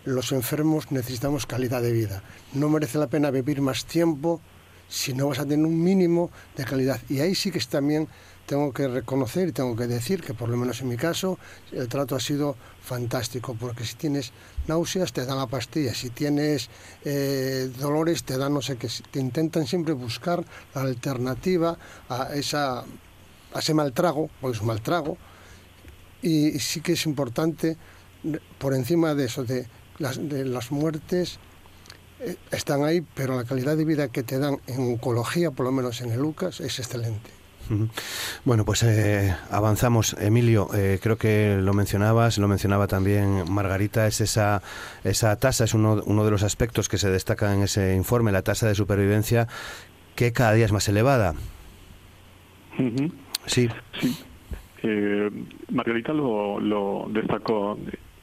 los 0.06 0.32
enfermos 0.32 0.91
necesitamos 0.91 1.46
calidad 1.46 1.82
de 1.84 1.91
vida. 1.91 2.24
No 2.53 2.68
merece 2.68 2.98
la 2.98 3.08
pena 3.08 3.29
vivir 3.29 3.62
más 3.62 3.86
tiempo 3.86 4.41
si 4.89 5.13
no 5.13 5.27
vas 5.27 5.39
a 5.39 5.46
tener 5.46 5.65
un 5.65 5.84
mínimo 5.84 6.32
de 6.58 6.65
calidad. 6.65 7.00
Y 7.10 7.20
ahí 7.20 7.36
sí 7.36 7.51
que 7.51 7.60
también 7.60 8.08
tengo 8.48 8.74
que 8.74 8.88
reconocer 8.88 9.48
y 9.48 9.51
tengo 9.51 9.75
que 9.75 9.86
decir 9.86 10.24
que 10.24 10.34
por 10.34 10.50
lo 10.50 10.58
menos 10.58 10.82
en 10.82 10.88
mi 10.88 10.98
caso 10.98 11.38
el 11.72 11.88
trato 11.88 12.15
ha 12.15 12.20
sido 12.20 12.56
fantástico, 12.82 13.56
porque 13.60 13.86
si 13.86 13.94
tienes 13.94 14.32
náuseas 14.68 15.13
te 15.13 15.24
dan 15.27 15.38
la 15.38 15.46
pastilla, 15.46 15.94
si 15.94 16.10
tienes 16.10 16.72
eh, 17.06 17.70
dolores 17.77 18.24
te 18.24 18.39
dan 18.39 18.56
no 18.56 18.63
sé 18.63 18.77
qué, 18.77 18.89
te 19.12 19.20
intentan 19.20 19.68
siempre 19.68 19.94
buscar 19.94 20.44
la 20.74 20.82
alternativa 20.82 21.77
a 22.10 22.34
esa 22.34 22.86
ese 23.56 23.74
mal 23.74 23.94
trago, 23.94 24.29
porque 24.41 24.56
es 24.56 24.62
un 24.62 24.68
mal 24.68 24.82
trago, 24.82 25.18
y 26.22 26.60
sí 26.60 26.82
que 26.82 26.94
es 26.94 27.06
importante, 27.06 27.77
por 28.58 28.74
encima 28.74 29.15
de 29.15 29.25
eso, 29.25 29.44
de 29.44 29.68
las, 29.98 30.18
de 30.29 30.46
las 30.46 30.72
muertes, 30.72 31.39
eh, 32.20 32.36
están 32.51 32.84
ahí, 32.84 33.01
pero 33.01 33.36
la 33.36 33.46
calidad 33.46 33.77
de 33.77 33.86
vida 33.86 34.10
que 34.10 34.24
te 34.24 34.39
dan 34.39 34.58
en 34.68 34.82
oncología, 34.82 35.51
por 35.51 35.65
lo 35.65 35.72
menos 35.72 36.01
en 36.01 36.12
el 36.12 36.22
UCAS, 36.22 36.60
es 36.60 36.79
excelente. 36.79 37.39
Bueno, 38.46 38.65
pues 38.65 38.82
eh, 38.84 39.36
avanzamos. 39.51 40.15
Emilio, 40.20 40.70
eh, 40.74 41.00
creo 41.01 41.18
que 41.18 41.58
lo 41.62 41.74
mencionabas, 41.74 42.39
lo 42.39 42.48
mencionaba 42.48 42.88
también 42.88 43.44
Margarita, 43.51 44.08
es 44.08 44.22
esa, 44.22 44.63
esa 45.03 45.36
tasa, 45.36 45.65
es 45.65 45.74
uno, 45.74 46.01
uno 46.06 46.25
de 46.25 46.32
los 46.32 46.41
aspectos 46.41 46.89
que 46.89 46.98
se 46.98 47.10
destaca 47.12 47.53
en 47.53 47.62
ese 47.62 47.96
informe, 47.96 48.32
la 48.32 48.41
tasa 48.41 48.68
de 48.68 48.74
supervivencia, 48.74 49.48
que 50.15 50.34
cada 50.34 50.53
día 50.53 50.65
es 50.65 50.72
más 50.72 50.88
elevada. 50.89 51.36
Sí. 53.50 53.68
Sí. 54.00 54.15
Eh, 54.84 55.29
Margarita 55.72 56.13
lo, 56.13 56.60
lo 56.60 57.08
destacó. 57.10 57.77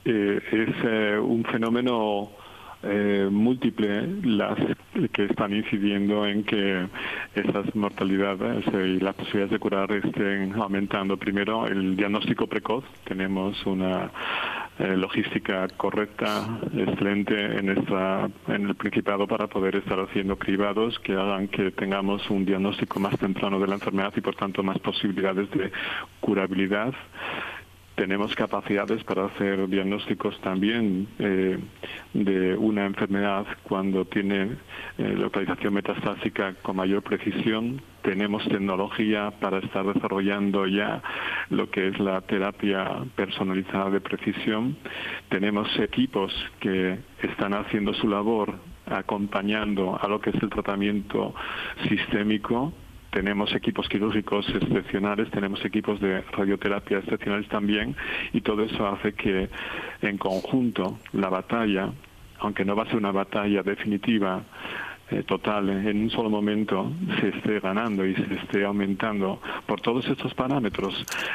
Eh, 0.05 0.41
es 0.53 0.75
eh, 0.85 1.19
un 1.19 1.45
fenómeno 1.45 2.31
eh, 2.85 3.29
múltiple 3.29 4.07
las 4.23 4.57
que 5.13 5.25
están 5.25 5.53
incidiendo 5.53 6.25
en 6.27 6.45
que 6.45 6.87
esas 7.35 7.75
mortalidades 7.75 8.65
y 8.69 9.01
las 9.01 9.17
posibilidades 9.17 9.51
de 9.51 9.59
curar 9.59 9.91
estén 9.91 10.55
aumentando. 10.55 11.17
Primero, 11.17 11.67
el 11.67 11.97
diagnóstico 11.97 12.47
precoz. 12.47 12.85
Tenemos 13.05 13.67
una 13.67 14.13
eh, 14.79 14.97
logística 14.97 15.67
correcta, 15.77 16.59
excelente 16.77 17.35
en, 17.59 17.67
nuestra, 17.67 18.29
en 18.49 18.69
el 18.69 18.75
Principado 18.75 19.27
para 19.27 19.47
poder 19.47 19.77
estar 19.77 19.99
haciendo 19.99 20.37
cribados 20.37 20.99
que 20.99 21.13
hagan 21.15 21.49
que 21.49 21.71
tengamos 21.71 22.29
un 22.29 22.45
diagnóstico 22.45 23.01
más 23.01 23.19
temprano 23.19 23.59
de 23.59 23.67
la 23.67 23.75
enfermedad 23.75 24.13
y, 24.17 24.21
por 24.21 24.35
tanto, 24.35 24.63
más 24.63 24.79
posibilidades 24.79 25.51
de 25.51 25.73
curabilidad 26.21 26.93
tenemos 27.97 28.35
capacidades 28.35 29.03
para 29.05 29.25
hacer 29.25 29.69
diagnósticos 29.69 30.39
también 30.43 31.09
eh, 31.19 31.59
de 32.13 32.55
una 32.55 32.85
enfermedad 32.85 33.47
cuando 33.63 34.05
tiene 34.05 34.51
eh, 34.99 35.15
localización 35.17 35.75
metastásica 35.75 36.55
con 36.63 36.77
mayor 36.77 37.03
precisión. 37.03 37.81
Tenemos 38.03 38.47
tecnología 38.49 39.33
para 39.41 39.59
estar 39.59 39.85
desarrollando 39.93 40.67
ya 40.67 41.03
lo 41.49 41.71
que 41.71 41.89
es 41.89 41.99
la 41.99 42.21
terapia 42.21 43.03
personalizada 43.17 43.91
de 43.91 44.01
precisión. 44.03 44.77
Tenemos 45.31 45.67
equipos 45.79 46.33
que 46.61 46.99
están 47.23 47.55
haciendo 47.55 47.95
su 47.95 48.09
labor 48.09 48.55
acompañando 48.85 49.99
a 50.01 50.07
lo 50.07 50.21
que 50.21 50.31
es 50.31 50.43
el 50.43 50.51
tratamiento 50.51 51.35
sistémico 51.89 52.73
tenemos 53.17 53.55
equipos 53.55 53.89
quirúrgicos 53.89 54.47
excepcionales, 54.51 55.31
tenemos 55.31 55.65
equipos 55.65 55.99
de 56.03 56.21
radioterapia 56.21 56.99
excepcionales 56.99 57.49
también, 57.49 57.97
y 58.35 58.43
todo 58.43 58.63
eso 58.63 58.87
hace 58.87 59.15
que 59.15 59.49
en 60.03 60.19
conjunto 60.19 60.99
la 61.15 61.31
batalla, 61.31 61.89
aunque 62.41 62.67
no 62.67 62.77
va 62.77 62.83
a 62.83 62.87
ser 62.89 62.97
una 62.97 63.13
batalla 63.13 63.63
definitiva, 63.63 64.43
eh, 65.11 65.23
total 65.23 65.69
en 65.69 66.03
un 66.03 66.11
solo 66.11 66.29
momento 66.29 66.93
se 67.21 67.29
esté 67.29 67.61
ganando 67.61 68.05
y 68.05 68.15
se 68.15 68.35
esté 68.35 68.65
aumentando 68.65 69.41
por 69.67 69.81
todos 69.81 70.07
estos 70.09 70.35
parámetros, 70.35 70.95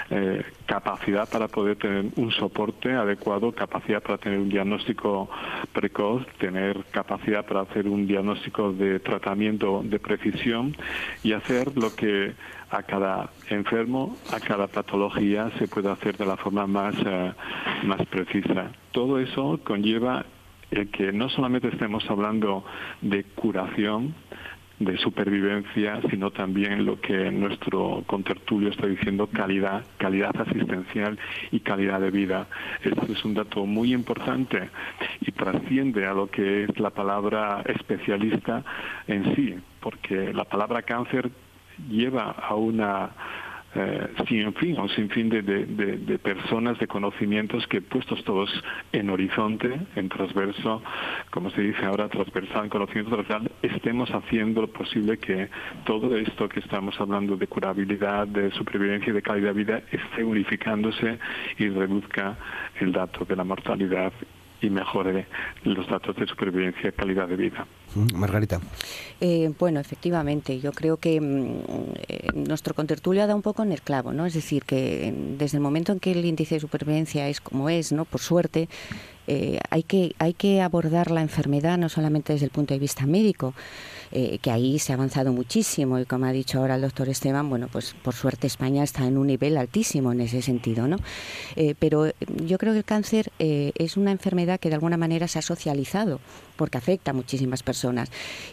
eh, 0.10 0.44
capacidad 0.66 1.30
para 1.30 1.48
poder 1.48 1.78
tener 1.78 2.06
un 2.18 2.32
soporte 2.32 2.92
adecuado, 2.92 3.52
capacidad 3.54 4.04
para 4.04 4.18
tener 4.18 4.40
un 4.40 4.50
diagnóstico 4.50 5.30
precoz, 5.72 6.26
tener 6.38 6.84
capacidad 6.92 7.46
para 7.46 7.62
hacer 7.62 7.88
un 7.88 8.08
diagnóstico 8.08 8.74
de 8.74 9.00
tratamiento 9.00 9.82
de 9.84 10.00
precisión 10.00 10.76
y 11.24 11.32
hacer 11.32 11.78
lo 11.78 11.96
que 11.96 12.34
a 12.72 12.84
cada 12.84 13.30
enfermo, 13.50 14.16
a 14.32 14.40
cada 14.40 14.68
patología 14.68 15.52
se 15.60 15.68
puede 15.68 15.90
hacer 15.90 16.18
de 16.18 16.26
la 16.26 16.38
forma 16.38 16.66
más, 16.68 16.96
eh, 17.06 17.34
más 17.84 18.06
precisa. 18.08 18.72
Todo 18.92 19.20
eso 19.20 19.60
conlleva 19.64 20.26
que 20.92 21.12
no 21.12 21.30
solamente 21.30 21.68
estemos 21.68 22.10
hablando 22.10 22.64
de 23.02 23.24
curación, 23.24 24.16
de 24.80 24.98
supervivencia, 24.98 26.02
sino 26.10 26.32
también 26.32 26.86
lo 26.86 27.00
que 27.00 27.30
nuestro 27.30 28.04
contertulio 28.08 28.70
está 28.70 28.88
diciendo, 28.88 29.28
calidad, 29.28 29.84
calidad 29.98 30.36
asistencial 30.42 31.20
y 31.52 31.60
calidad 31.60 32.02
de 32.02 32.10
vida. 32.10 32.48
Este 32.84 33.12
es 33.12 33.24
un 33.24 33.36
dato 33.36 33.66
muy 33.66 33.94
importante 33.94 34.70
y 35.20 35.32
trasciende 35.34 36.08
a 36.08 36.14
lo 36.14 36.32
que 36.32 36.64
es 36.64 36.80
la 36.80 36.90
palabra 36.90 37.62
especialista 37.68 38.64
en 39.08 39.36
sí, 39.36 39.56
porque 39.82 40.34
la 40.34 40.46
palabra 40.46 40.82
cáncer 40.82 41.30
lleva 41.88 42.32
a 42.32 42.56
una 42.56 43.12
eh, 43.74 44.08
sin 44.28 44.54
fin, 44.56 44.78
un 44.80 44.90
sinfín 44.90 45.30
de, 45.30 45.42
de, 45.42 46.20
personas, 46.20 46.78
de 46.80 46.88
conocimientos 46.88 47.66
que 47.68 47.82
puestos 47.82 48.22
todos 48.26 48.50
en 48.92 49.10
horizonte, 49.10 49.80
en 49.96 50.10
transverso, 50.10 50.84
como 51.30 51.50
se 51.52 51.62
dice 51.62 51.86
ahora, 51.86 52.10
transversal, 52.10 52.70
conocimiento 52.70 53.16
transversal, 53.16 53.50
estemos 53.62 54.10
haciendo 54.12 54.62
lo 54.62 54.68
posible 54.68 55.18
que 55.18 55.50
todo 55.86 56.18
esto 56.18 56.50
que 56.50 56.60
estamos 56.60 57.00
hablando 57.00 57.38
de 57.38 57.48
curabilidad, 57.48 58.28
de 58.28 58.52
supervivencia 58.52 59.12
y 59.12 59.14
de 59.14 59.22
calidad 59.22 59.54
de 59.54 59.64
vida 59.64 59.82
esté 59.92 60.24
unificándose 60.24 61.18
y 61.58 61.70
reduzca 61.70 62.38
el 62.80 62.92
dato 62.92 63.24
de 63.24 63.36
la 63.38 63.46
mortalidad 63.46 64.12
y 64.62 64.70
mejore 64.70 65.26
los 65.64 65.88
datos 65.90 66.16
de 66.16 66.28
supervivencia 66.28 66.90
y 66.90 66.92
calidad 66.92 67.28
de 67.28 67.36
vida. 67.36 67.66
Mm, 67.96 68.16
Margarita. 68.16 68.62
Eh, 69.20 69.52
bueno, 69.60 69.80
efectivamente, 69.80 70.60
yo 70.60 70.72
creo 70.72 70.98
que 70.98 71.20
mm, 71.20 71.64
eh, 72.08 72.28
nuestro 72.34 72.74
contertulio 72.74 73.24
ha 73.24 73.28
dado 73.28 73.36
un 73.36 73.42
poco 73.42 73.64
en 73.64 73.72
el 73.72 73.82
clavo, 73.82 74.14
¿no? 74.14 74.26
Es 74.26 74.34
decir, 74.34 74.64
que 74.64 75.14
desde 75.38 75.58
el 75.58 75.64
momento 75.64 75.92
en 75.92 76.00
que 76.00 76.12
el 76.12 76.24
índice 76.24 76.56
de 76.56 76.62
supervivencia 76.62 77.28
es 77.28 77.42
como 77.42 77.70
es, 77.70 77.92
¿no? 77.92 78.06
Por 78.06 78.22
suerte, 78.22 78.70
eh, 79.28 79.60
hay, 79.70 79.84
que, 79.84 80.16
hay 80.20 80.34
que 80.34 80.62
abordar 80.62 81.12
la 81.12 81.22
enfermedad 81.22 81.78
no 81.78 81.90
solamente 81.90 82.34
desde 82.34 82.46
el 82.46 82.52
punto 82.52 82.74
de 82.74 82.80
vista 82.80 83.06
médico, 83.06 83.54
eh, 84.12 84.40
que 84.42 84.52
ahí 84.52 84.80
se 84.80 84.92
ha 84.92 84.96
avanzado 84.96 85.32
muchísimo 85.32 86.00
y 86.00 86.06
como 86.06 86.26
ha 86.26 86.32
dicho 86.32 86.60
ahora 86.60 86.76
el 86.76 86.82
doctor 86.82 87.10
Esteban, 87.10 87.50
bueno, 87.50 87.68
pues 87.72 87.96
por 88.02 88.14
suerte 88.14 88.48
España 88.48 88.84
está 88.84 89.06
en 89.06 89.18
un 89.18 89.28
nivel 89.28 89.58
altísimo 89.58 90.12
en 90.12 90.22
ese 90.22 90.42
sentido, 90.42 90.88
¿no? 90.88 90.98
Eh, 91.56 91.76
pero 91.80 92.12
yo 92.46 92.58
creo 92.58 92.74
que 92.74 92.80
el 92.80 92.86
cáncer 92.86 93.32
es 93.40 93.98
una 93.98 94.12
enfermedad 94.12 94.60
que 94.60 94.70
de 94.70 94.76
alguna 94.76 94.98
manera 94.98 95.28
se 95.28 95.40
ha 95.40 95.42
socializado 95.42 96.20
porque 96.56 96.78
afecta 96.78 97.12
a 97.12 97.14
muchísimas 97.14 97.64
personas 97.64 98.10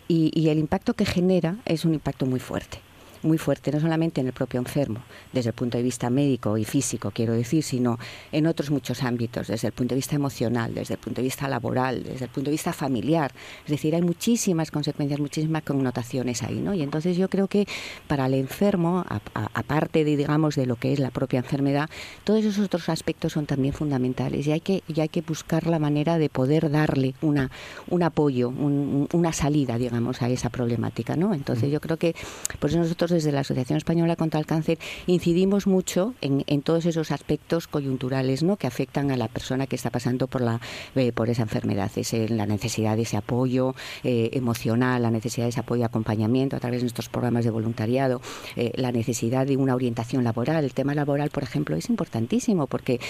y 0.08 0.48
el 0.48 0.58
impacto 0.58 0.94
que 0.94 1.04
genera 1.04 1.56
es 1.64 1.84
un 1.84 1.94
impacto 1.94 2.26
muy 2.26 2.40
fuerte 2.40 2.78
muy 3.22 3.38
fuerte, 3.38 3.72
no 3.72 3.80
solamente 3.80 4.20
en 4.20 4.28
el 4.28 4.32
propio 4.32 4.60
enfermo, 4.60 5.00
desde 5.32 5.50
el 5.50 5.54
punto 5.54 5.76
de 5.76 5.82
vista 5.82 6.10
médico 6.10 6.56
y 6.58 6.64
físico, 6.64 7.10
quiero 7.10 7.32
decir, 7.32 7.62
sino 7.62 7.98
en 8.32 8.46
otros 8.46 8.70
muchos 8.70 9.02
ámbitos, 9.02 9.48
desde 9.48 9.68
el 9.68 9.72
punto 9.72 9.94
de 9.94 9.96
vista 9.96 10.16
emocional, 10.16 10.74
desde 10.74 10.94
el 10.94 11.00
punto 11.00 11.20
de 11.20 11.24
vista 11.24 11.48
laboral, 11.48 12.02
desde 12.02 12.26
el 12.26 12.30
punto 12.30 12.50
de 12.50 12.52
vista 12.52 12.72
familiar. 12.72 13.32
Es 13.64 13.70
decir, 13.70 13.94
hay 13.94 14.02
muchísimas 14.02 14.70
consecuencias, 14.70 15.20
muchísimas 15.20 15.62
connotaciones 15.62 16.42
ahí, 16.42 16.60
¿no? 16.60 16.74
Y 16.74 16.82
entonces 16.82 17.16
yo 17.16 17.28
creo 17.28 17.48
que 17.48 17.66
para 18.06 18.26
el 18.26 18.34
enfermo, 18.34 19.04
aparte 19.34 20.04
de, 20.04 20.16
digamos, 20.16 20.54
de 20.54 20.66
lo 20.66 20.76
que 20.76 20.92
es 20.92 20.98
la 20.98 21.10
propia 21.10 21.38
enfermedad, 21.38 21.88
todos 22.24 22.44
esos 22.44 22.64
otros 22.64 22.88
aspectos 22.88 23.32
son 23.32 23.46
también 23.46 23.74
fundamentales 23.74 24.46
y 24.46 24.52
hay 24.52 24.60
que, 24.60 24.82
y 24.88 25.00
hay 25.00 25.08
que 25.08 25.22
buscar 25.22 25.66
la 25.66 25.78
manera 25.78 26.18
de 26.18 26.28
poder 26.28 26.70
darle 26.70 27.14
una, 27.22 27.50
un 27.88 28.02
apoyo, 28.02 28.50
una 28.50 29.32
salida, 29.32 29.78
digamos, 29.78 30.22
a 30.22 30.28
esa 30.28 30.50
problemática, 30.50 31.16
¿no? 31.16 31.34
Entonces 31.34 31.70
yo 31.70 31.80
creo 31.80 31.96
que, 31.96 32.14
por 32.58 32.70
eso 32.70 32.78
nosotros 32.78 33.07
desde 33.10 33.32
la 33.32 33.40
Asociación 33.40 33.76
Española 33.76 34.16
contra 34.16 34.40
el 34.40 34.46
Cáncer 34.46 34.78
incidimos 35.06 35.66
mucho 35.66 36.14
en, 36.20 36.62
todos 36.62 36.86
esos 36.86 37.10
aspectos 37.10 37.68
coyunturales 37.68 38.42
¿no? 38.42 38.56
que 38.56 38.66
afectan 38.66 39.10
a 39.10 39.16
la 39.16 39.28
persona 39.28 39.66
que 39.66 39.76
está 39.76 39.90
pasando 39.90 40.26
por, 40.26 40.40
la, 40.40 40.60
eh, 40.96 41.12
por 41.12 41.30
esa 41.30 41.42
enfermedad. 41.42 41.90
Es 41.96 42.12
la 42.30 42.46
necesidad 42.46 42.96
de 42.96 43.02
ese 43.02 43.16
apoyo 43.16 43.74
eh, 44.04 44.30
emocional, 44.32 45.02
la 45.02 45.10
necesidad 45.10 45.46
de 45.46 45.50
ese 45.50 45.60
apoyo 45.60 45.82
y 45.82 45.84
acompañamiento 45.84 46.56
a 46.56 46.60
través 46.60 46.80
de 46.80 46.84
nuestros 46.84 47.08
programas 47.08 47.44
de 47.44 47.50
voluntariado, 47.50 48.20
eh, 48.56 48.72
la 48.74 48.92
necesidad 48.92 49.46
de 49.46 49.56
una 49.56 49.74
orientación 49.74 50.24
laboral. 50.24 50.64
El 50.64 50.74
tema 50.74 50.94
laboral, 50.94 51.30
por 51.30 51.42
ejemplo, 51.42 51.76
es 51.76 51.88
importantísimo 51.88 52.66
porque 52.66 53.00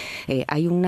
hay 0.47 0.67
un, 0.67 0.83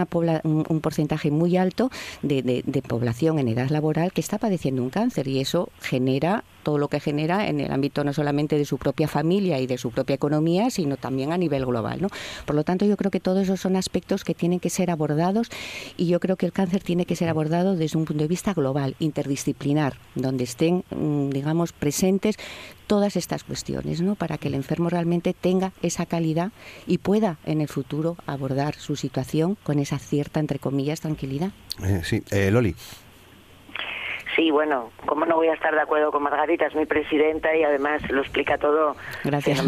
porcentaje 0.80 1.30
muy 1.30 1.56
alto 1.56 1.90
de 2.22 2.82
población 2.86 3.38
en 3.38 3.48
edad 3.48 3.70
laboral 3.70 4.12
que 4.12 4.20
está 4.20 4.38
padeciendo 4.38 4.82
un 4.82 4.90
cáncer 4.90 5.28
y 5.28 5.40
eso 5.40 5.70
genera 5.80 6.44
todo 6.62 6.78
lo 6.78 6.88
que 6.88 7.00
genera 7.00 7.48
en 7.48 7.60
el 7.60 7.72
ámbito 7.72 8.04
no 8.04 8.12
solamente 8.12 8.56
de 8.56 8.64
su 8.64 8.78
propia 8.78 8.99
familia 9.08 9.58
y 9.60 9.66
de 9.66 9.78
su 9.78 9.90
propia 9.90 10.14
economía, 10.14 10.70
sino 10.70 10.96
también 10.96 11.32
a 11.32 11.38
nivel 11.38 11.66
global. 11.66 12.02
¿no? 12.02 12.08
Por 12.44 12.56
lo 12.56 12.64
tanto, 12.64 12.86
yo 12.86 12.96
creo 12.96 13.10
que 13.10 13.20
todos 13.20 13.44
esos 13.44 13.60
son 13.60 13.76
aspectos 13.76 14.24
que 14.24 14.34
tienen 14.34 14.60
que 14.60 14.70
ser 14.70 14.90
abordados 14.90 15.48
y 15.96 16.06
yo 16.06 16.20
creo 16.20 16.36
que 16.36 16.46
el 16.46 16.52
cáncer 16.52 16.82
tiene 16.82 17.06
que 17.06 17.16
ser 17.16 17.28
abordado 17.28 17.76
desde 17.76 17.98
un 17.98 18.04
punto 18.04 18.22
de 18.22 18.28
vista 18.28 18.54
global, 18.54 18.96
interdisciplinar, 18.98 19.94
donde 20.14 20.44
estén, 20.44 20.84
mm, 20.90 21.30
digamos, 21.30 21.72
presentes 21.72 22.36
todas 22.86 23.14
estas 23.16 23.44
cuestiones, 23.44 24.00
¿no? 24.00 24.16
Para 24.16 24.36
que 24.36 24.48
el 24.48 24.54
enfermo 24.54 24.90
realmente 24.90 25.32
tenga 25.32 25.72
esa 25.80 26.06
calidad 26.06 26.50
y 26.86 26.98
pueda 26.98 27.38
en 27.44 27.60
el 27.60 27.68
futuro 27.68 28.16
abordar 28.26 28.74
su 28.74 28.96
situación 28.96 29.56
con 29.62 29.78
esa 29.78 29.98
cierta, 29.98 30.40
entre 30.40 30.58
comillas, 30.58 31.00
tranquilidad. 31.00 31.52
Eh, 31.84 32.02
sí, 32.04 32.22
eh, 32.30 32.50
Loli. 32.50 32.74
Sí, 34.36 34.50
bueno, 34.50 34.90
como 35.06 35.26
no 35.26 35.36
voy 35.36 35.48
a 35.48 35.54
estar 35.54 35.74
de 35.74 35.80
acuerdo 35.80 36.12
con 36.12 36.22
Margarita, 36.22 36.66
es 36.66 36.74
mi 36.74 36.86
presidenta 36.86 37.54
y 37.56 37.64
además 37.64 38.08
lo 38.10 38.20
explica 38.20 38.58
todo. 38.58 38.96
Gracias, 39.24 39.64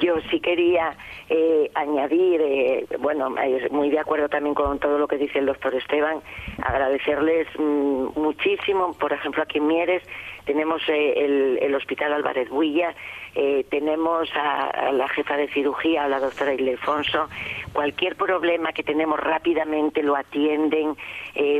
Yo 0.00 0.20
sí 0.30 0.40
quería 0.40 0.96
eh, 1.32 1.70
añadir, 1.74 2.40
eh, 2.42 2.86
bueno, 2.98 3.32
muy 3.70 3.88
de 3.88 4.00
acuerdo 4.00 4.28
también 4.28 4.52
con 4.52 4.80
todo 4.80 4.98
lo 4.98 5.06
que 5.06 5.16
dice 5.16 5.38
el 5.38 5.46
doctor 5.46 5.72
Esteban, 5.76 6.18
agradecerles 6.60 7.46
mm, 7.56 8.18
muchísimo, 8.18 8.94
por 8.94 9.12
ejemplo, 9.12 9.40
aquí 9.40 9.58
en 9.58 9.68
Mieres 9.68 10.02
tenemos 10.44 10.82
eh, 10.88 11.12
el, 11.16 11.58
el, 11.62 11.74
Hospital 11.76 12.12
Álvarez 12.14 12.48
Builla, 12.48 12.92
eh, 13.36 13.64
tenemos 13.70 14.28
a, 14.34 14.90
la 14.90 15.06
jefa 15.08 15.36
de 15.36 15.46
cirugía, 15.48 16.04
a 16.04 16.08
la 16.08 16.18
doctora 16.18 16.52
Ildefonso, 16.52 17.28
cualquier 17.72 18.16
problema 18.16 18.72
que 18.72 18.82
tenemos 18.82 19.20
rápidamente 19.20 20.02
lo 20.02 20.16
atienden, 20.16 20.96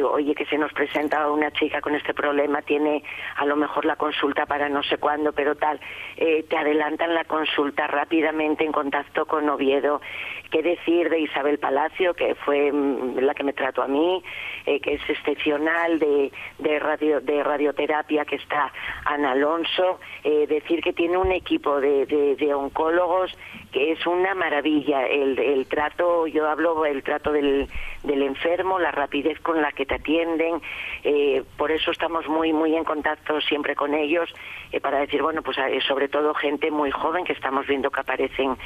oye 0.02 0.34
que 0.34 0.46
se 0.46 0.58
nos 0.58 0.72
presenta 0.72 1.30
una 1.30 1.52
chica 1.52 1.80
con 1.80 1.94
este 1.94 2.12
problema, 2.12 2.62
tiene 2.62 3.04
a 3.36 3.46
lo 3.46 3.54
mejor 3.54 3.84
la 3.84 3.94
consulta 3.94 4.46
para 4.46 4.68
no 4.68 4.82
sé 4.82 4.98
cuándo, 4.98 5.32
pero 5.32 5.54
tal, 5.54 5.78
te 6.16 6.56
adelantan 6.56 7.14
la 7.14 7.24
consulta 7.24 7.86
rápidamente 7.86 8.64
en 8.64 8.72
contacto 8.72 9.26
con 9.26 9.48
Oviedo, 9.60 10.00
qué 10.50 10.62
decir 10.62 11.08
de 11.08 11.20
Isabel 11.20 11.58
Palacio, 11.58 12.14
que 12.14 12.34
fue 12.34 12.72
mm, 12.72 13.18
la 13.18 13.34
que 13.34 13.44
me 13.44 13.52
trató 13.52 13.82
a 13.82 13.88
mí, 13.88 14.22
que 14.64 14.94
es 14.94 15.00
excepcional, 15.08 15.98
de, 15.98 16.30
de, 16.58 16.78
radio, 16.78 17.20
de 17.20 17.42
radioterapia 17.42 18.24
que 18.24 18.36
está 18.36 18.72
Ana 19.04 19.32
Alonso, 19.32 19.98
decir 20.22 20.80
que 20.80 20.92
tiene 20.92 21.16
un 21.16 21.32
equipo 21.32 21.80
de, 21.80 22.54
oncólogos 22.54 23.36
que 23.72 23.92
es 23.92 24.06
una 24.06 24.34
maravilla. 24.34 25.06
El, 25.06 25.66
trato, 25.66 26.26
yo 26.26 26.48
hablo 26.48 26.84
el 26.84 27.02
trato 27.02 27.32
del, 27.32 27.68
del, 28.02 28.22
enfermo, 28.22 28.78
la 28.78 28.90
rapidez 28.90 29.38
con 29.40 29.62
la 29.62 29.72
que 29.72 29.86
te 29.86 29.94
atienden, 29.94 30.60
eh, 31.04 31.42
por 31.56 31.70
eso 31.70 31.90
estamos 31.90 32.26
muy, 32.28 32.52
muy 32.52 32.76
en 32.76 32.84
contacto 32.84 33.40
siempre 33.40 33.74
con 33.76 33.94
ellos, 33.94 34.32
eh, 34.72 34.80
para 34.80 34.98
decir, 34.98 35.22
bueno, 35.22 35.42
pues 35.42 35.58
eh, 35.58 35.80
sobre 35.86 36.08
todo 36.08 36.34
gente 36.34 36.70
muy 36.70 36.90
joven, 36.90 37.24
que 37.24 37.32
estamos 37.32 37.66
viendo 37.66 37.90
que 37.90 38.00
aparecen 38.00 38.56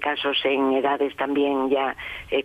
casos 0.00 0.38
en 0.44 0.72
edades 0.72 1.14
también 1.26 1.68
ya 1.70 1.96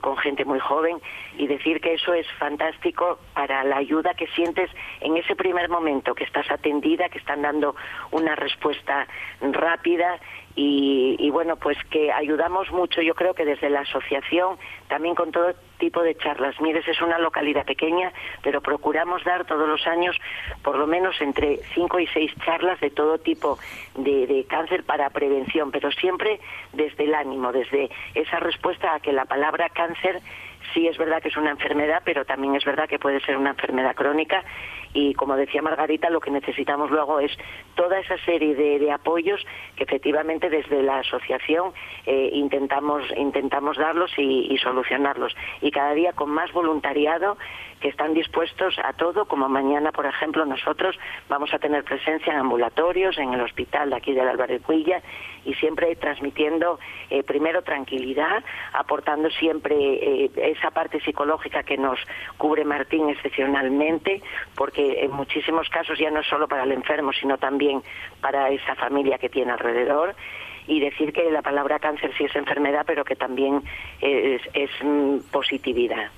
con 0.02 0.18
gente 0.18 0.44
muy 0.44 0.60
joven, 0.60 0.98
y 1.38 1.46
decir 1.46 1.80
que 1.82 1.94
eso 1.94 2.14
es 2.14 2.26
fantástico 2.40 3.20
para 3.36 3.64
la 3.64 3.78
ayuda 3.78 4.16
que 4.16 4.26
sientes 4.28 4.70
en 5.02 5.18
ese 5.18 5.36
primer 5.36 5.70
momento, 5.70 6.16
que 6.16 6.24
estás 6.24 6.50
atendida, 6.50 7.08
que 7.10 7.20
están 7.20 7.44
dando 7.44 7.76
una 8.12 8.36
respuesta 8.36 9.08
rápida 9.40 10.20
y, 10.56 11.30
bueno, 11.32 11.56
pues 11.56 11.78
que 11.90 12.12
ayudamos 12.12 12.72
mucho, 12.72 13.02
yo 13.02 13.16
creo 13.16 13.34
que 13.34 13.46
desde 13.46 13.70
la 13.70 13.82
asociación, 13.82 14.58
también 14.88 15.16
con 15.16 15.32
todo 15.32 15.54
tipo 15.80 16.04
de 16.04 16.16
charlas. 16.16 16.60
Mires 16.62 16.88
es 16.88 17.02
una 17.02 17.18
localidad 17.18 17.66
pequeña, 17.66 18.12
pero 18.44 18.62
procuramos 18.62 19.24
dar 19.24 19.46
todos 19.46 19.68
los 19.68 19.88
años 19.88 20.16
por 20.62 20.78
lo 20.78 20.86
menos 20.88 21.20
entre 21.22 21.58
cinco 21.74 22.00
y 22.00 22.08
seis 22.08 22.32
charlas 22.46 22.80
de 22.82 22.92
todo 22.92 23.18
tipo 23.18 23.58
de 23.96 24.46
cáncer 24.48 24.84
para 24.84 25.10
prevención, 25.10 25.72
pero 25.72 25.92
siempre 25.92 26.40
desde 26.74 27.06
el 27.06 27.16
ánimo, 27.16 27.52
desde 27.52 27.90
esa 28.14 28.40
respuesta 28.40 28.94
a 28.94 29.00
que 29.00 29.12
la 29.12 29.26
palabra 29.26 29.70
cáncer 29.70 30.22
sí 30.74 30.88
es 30.88 30.98
verdad 30.98 31.22
que 31.22 31.30
es 31.30 31.38
una 31.38 31.52
enfermedad, 31.52 32.02
pero 32.06 32.26
también 32.26 32.56
es 32.56 32.66
verdad 32.66 32.88
que 32.88 33.00
puede 33.00 33.20
ser 33.22 33.38
una 33.38 33.52
enfermedad 33.52 33.96
crónica 33.96 34.44
y 34.94 35.14
como 35.14 35.36
decía 35.36 35.62
Margarita, 35.62 36.10
lo 36.10 36.20
que 36.20 36.32
necesitamos 36.32 36.92
luego 36.92 37.20
es 37.20 37.32
toda 37.76 38.00
esa 38.00 38.18
serie 38.26 38.56
de, 38.56 38.92
apoyos 38.92 39.46
que 39.76 39.84
efectivamente 39.84 40.50
desde 40.50 40.84
la 40.84 41.00
asociación 41.00 41.72
eh, 42.06 42.30
intentamos, 42.34 43.04
intentamos 43.16 43.78
darlos 43.78 44.12
y, 44.18 44.58
solucionarlos. 44.58 45.34
Y 45.62 45.72
cada 45.72 45.94
día 45.94 46.14
con 46.14 46.30
más 46.30 46.52
voluntariado 46.52 47.38
que 47.82 47.90
están 47.90 48.14
dispuestos 48.14 48.76
a 48.84 48.94
todo, 48.94 49.26
como 49.26 49.50
mañana, 49.50 49.92
por 49.92 50.06
ejemplo, 50.06 50.46
nosotros 50.46 50.98
vamos 51.28 51.54
a 51.54 51.60
tener 51.60 51.84
presencia 51.84 52.32
en 52.32 52.40
ambulatorios, 52.40 53.18
en 53.18 53.34
el 53.34 53.42
hospital 53.42 53.90
de 53.90 53.96
aquí 53.98 54.14
de 54.14 54.24
la 54.24 54.32
Cuilla, 54.60 55.02
y 55.44 55.54
siempre 55.56 55.96
transmitiendo 55.96 56.80
eh, 57.10 57.24
primero 57.24 57.64
tranquilidad, 57.64 58.44
aportando 58.74 59.30
siempre 59.32 59.76
eh, 59.76 60.32
esa 60.36 60.70
parte 60.72 61.02
psicológica 61.02 61.64
que 61.64 61.78
nos 61.78 62.00
cubre 62.38 62.64
Martín 62.64 63.10
excepcionalmente, 63.10 64.22
porque 64.56 65.04
en 65.04 65.12
muchísimos 65.12 65.68
casos 65.70 65.98
ya 65.98 66.12
no 66.12 66.20
es 66.20 66.28
solo 66.28 66.48
para 66.48 66.64
el 66.64 66.72
enfermo, 66.72 67.12
sino 67.14 67.38
también 67.38 67.82
para 68.22 68.50
esa 68.50 68.76
familia 68.76 69.18
que 69.18 69.30
tiene 69.30 69.52
alrededor 69.52 70.16
y 70.68 70.80
decir 70.80 71.14
que 71.14 71.30
la 71.32 71.42
palabra 71.42 71.80
cáncer 71.80 72.12
sí 72.18 72.26
es 72.26 72.36
enfermedad, 72.36 72.84
pero 72.86 73.04
que 73.04 73.16
también 73.16 73.62
es, 74.02 74.42
mm, 74.84 75.18
positividad. 75.32 76.10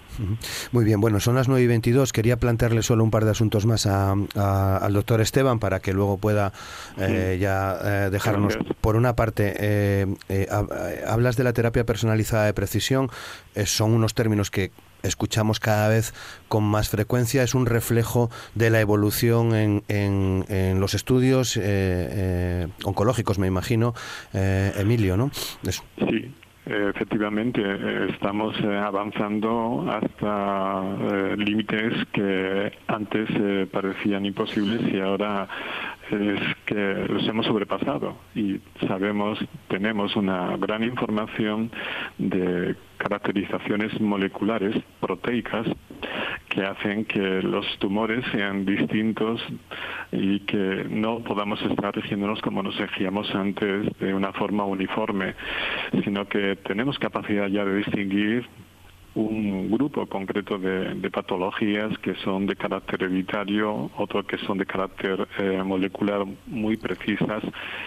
Muy 0.71 0.85
bien, 0.85 1.01
bueno, 1.01 1.19
son 1.19 1.35
las 1.35 1.47
9 1.47 1.63
y 1.63 1.67
22. 1.67 2.13
Quería 2.13 2.37
plantearle 2.37 2.83
solo 2.83 3.03
un 3.03 3.09
par 3.09 3.25
de 3.25 3.31
asuntos 3.31 3.65
más 3.65 3.87
al 3.87 4.93
doctor 4.93 5.21
Esteban 5.21 5.59
para 5.59 5.79
que 5.79 5.93
luego 5.93 6.17
pueda 6.17 6.51
eh, 6.99 7.37
ya 7.39 7.77
eh, 7.83 8.09
dejarnos. 8.11 8.57
Por 8.81 8.95
una 8.95 9.15
parte, 9.15 9.53
eh, 9.57 10.47
hablas 11.07 11.35
de 11.35 11.43
la 11.43 11.53
terapia 11.53 11.83
personalizada 11.83 12.45
de 12.45 12.53
precisión. 12.53 13.09
son 13.65 13.93
unos 13.93 14.13
términos 14.13 14.51
que 14.51 14.71
escuchamos 15.03 15.59
cada 15.59 15.89
vez 15.89 16.13
con 16.47 16.63
más 16.63 16.89
frecuencia, 16.89 17.43
es 17.43 17.53
un 17.53 17.65
reflejo 17.65 18.29
de 18.55 18.69
la 18.69 18.79
evolución 18.79 19.53
en, 19.53 19.83
en, 19.87 20.79
los 20.79 20.93
estudios 20.93 21.57
eh, 21.57 21.61
eh, 21.63 22.67
oncológicos, 22.83 23.37
me 23.37 23.47
imagino, 23.47 23.93
eh, 24.33 24.71
Emilio, 24.77 25.17
¿no? 25.17 25.29
Sí. 25.29 26.33
Efectivamente, 26.65 27.61
estamos 28.09 28.55
avanzando 28.63 29.85
hasta 29.91 31.35
límites 31.35 32.07
que 32.13 32.71
antes 32.87 33.67
parecían 33.69 34.25
imposibles 34.25 34.81
y 34.93 34.97
ahora 35.01 35.45
es 36.11 36.39
que 36.65 37.05
los 37.09 37.27
hemos 37.27 37.45
sobrepasado 37.45 38.17
y 38.35 38.59
sabemos, 38.87 39.39
tenemos 39.67 40.15
una 40.15 40.57
gran 40.57 40.83
información 40.83 41.71
de 42.17 42.75
caracterizaciones 42.97 43.99
moleculares 43.99 44.75
proteicas 44.99 45.67
que 46.49 46.63
hacen 46.63 47.05
que 47.05 47.41
los 47.41 47.65
tumores 47.79 48.23
sean 48.31 48.65
distintos 48.65 49.41
y 50.11 50.41
que 50.41 50.85
no 50.89 51.19
podamos 51.19 51.61
estar 51.63 51.95
rigiéndonos 51.95 52.41
como 52.41 52.61
nos 52.61 52.77
regíamos 52.77 53.33
antes 53.33 53.87
de 53.99 54.13
una 54.13 54.31
forma 54.33 54.63
uniforme, 54.63 55.33
sino 56.03 56.27
que 56.27 56.57
tenemos 56.57 56.99
capacidad 56.99 57.47
ya 57.47 57.65
de 57.65 57.77
distinguir 57.77 58.47
un 59.15 59.69
grupo 59.69 60.05
concreto 60.07 60.57
de, 60.57 61.09
patologías 61.11 61.95
que 61.99 62.15
son 62.15 62.47
de 62.47 62.55
carácter 62.55 63.03
hereditario, 63.03 63.91
otros 63.97 64.25
que 64.25 64.37
son 64.39 64.57
de 64.57 64.65
carácter 64.65 65.27
eh, 65.37 65.61
molecular 65.63 66.25
muy 66.47 66.77
precisas 66.77 67.43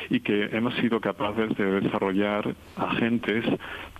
y 0.08 0.20
que 0.20 0.44
hemos 0.52 0.74
sido 0.74 1.00
capaces 1.00 1.56
de 1.56 1.80
desarrollar 1.80 2.54
agentes 2.76 3.44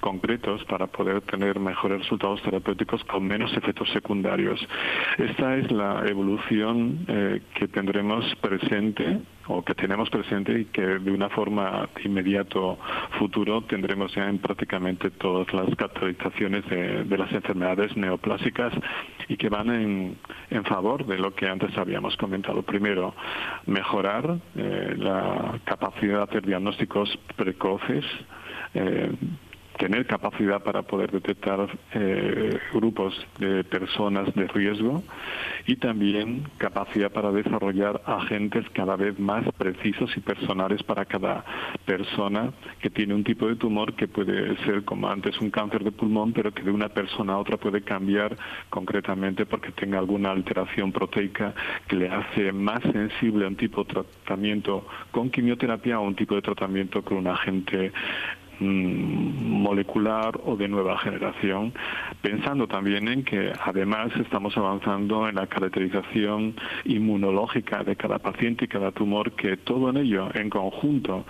concretos 0.00 0.64
para 0.64 0.86
poder 0.86 1.22
tener 1.22 1.58
mejores 1.58 2.00
resultados 2.00 2.40
terapéuticos 2.42 3.02
con 3.04 3.26
menos 3.26 3.52
efectos 3.56 3.90
secundarios. 3.90 4.60
Esta 5.18 5.56
es 5.56 5.70
la 5.72 6.04
evolución 6.06 7.04
eh, 7.08 7.40
que 7.54 7.66
tendremos 7.66 8.24
presente 8.36 9.20
o 9.48 9.62
que 9.62 9.74
tenemos 9.74 10.10
presente 10.10 10.60
y 10.60 10.64
que 10.66 10.82
de 10.82 11.10
una 11.10 11.28
forma 11.28 11.88
inmediato 12.04 12.78
futuro 13.18 13.62
tendremos 13.62 14.14
ya 14.14 14.28
en 14.28 14.38
prácticamente 14.38 15.10
todas 15.10 15.52
las 15.52 15.74
caracterizaciones 15.76 16.66
de, 16.68 17.16
las 17.16 17.32
enfermedades 17.32 17.96
neoplásicas 17.96 18.72
y 19.28 19.36
que 19.36 19.48
van 19.48 19.70
en, 19.70 20.16
en, 20.50 20.64
favor 20.64 21.06
de 21.06 21.18
lo 21.18 21.34
que 21.34 21.48
antes 21.48 21.76
habíamos 21.78 22.16
comentado. 22.16 22.62
Primero, 22.62 23.14
mejorar 23.66 24.38
eh, 24.56 24.94
la 24.96 25.58
capacidad 25.64 26.18
de 26.18 26.22
hacer 26.24 26.46
diagnósticos 26.46 27.18
precoces. 27.36 28.04
Eh, 28.74 29.10
tener 29.78 30.06
capacidad 30.06 30.62
para 30.62 30.82
poder 30.82 31.10
detectar 31.10 31.68
eh, 31.92 32.58
grupos 32.72 33.14
de 33.38 33.64
personas 33.64 34.34
de 34.34 34.46
riesgo 34.48 35.02
y 35.66 35.76
también 35.76 36.44
capacidad 36.58 37.10
para 37.10 37.32
desarrollar 37.32 38.02
agentes 38.06 38.64
cada 38.72 38.96
vez 38.96 39.18
más 39.18 39.44
precisos 39.56 40.16
y 40.16 40.20
personales 40.20 40.82
para 40.82 41.04
cada 41.04 41.44
persona 41.84 42.52
que 42.80 42.90
tiene 42.90 43.14
un 43.14 43.24
tipo 43.24 43.46
de 43.48 43.56
tumor 43.56 43.94
que 43.94 44.08
puede 44.08 44.56
ser 44.64 44.84
como 44.84 45.08
antes 45.08 45.38
un 45.40 45.50
cáncer 45.50 45.84
de 45.84 45.92
pulmón, 45.92 46.32
pero 46.32 46.52
que 46.52 46.62
de 46.62 46.70
una 46.70 46.88
persona 46.88 47.34
a 47.34 47.38
otra 47.38 47.56
puede 47.56 47.82
cambiar 47.82 48.36
concretamente 48.70 49.46
porque 49.46 49.72
tenga 49.72 49.98
alguna 49.98 50.30
alteración 50.30 50.92
proteica 50.92 51.54
que 51.86 51.96
le 51.96 52.08
hace 52.08 52.52
más 52.52 52.80
sensible 52.82 53.44
a 53.44 53.48
un 53.48 53.56
tipo 53.56 53.84
de 53.84 53.92
tratamiento 53.92 54.86
con 55.10 55.30
quimioterapia 55.30 56.00
o 56.00 56.06
un 56.06 56.14
tipo 56.14 56.34
de 56.34 56.42
tratamiento 56.42 57.02
con 57.02 57.18
un 57.18 57.26
agente 57.26 57.92
molecular 58.60 60.40
o 60.44 60.56
de 60.56 60.68
nueva 60.68 60.98
generación, 60.98 61.72
pensando 62.22 62.66
también 62.66 63.08
en 63.08 63.24
que 63.24 63.52
además 63.62 64.10
estamos 64.16 64.56
avanzando 64.56 65.28
en 65.28 65.36
la 65.36 65.46
caracterización 65.46 66.54
inmunológica 66.84 67.84
de 67.84 67.96
cada 67.96 68.18
paciente 68.18 68.64
y 68.64 68.68
cada 68.68 68.92
tumor, 68.92 69.32
que 69.32 69.56
todo 69.56 69.90
en 69.90 69.98
ello, 69.98 70.28
en 70.34 70.50
conjunto, 70.50 71.24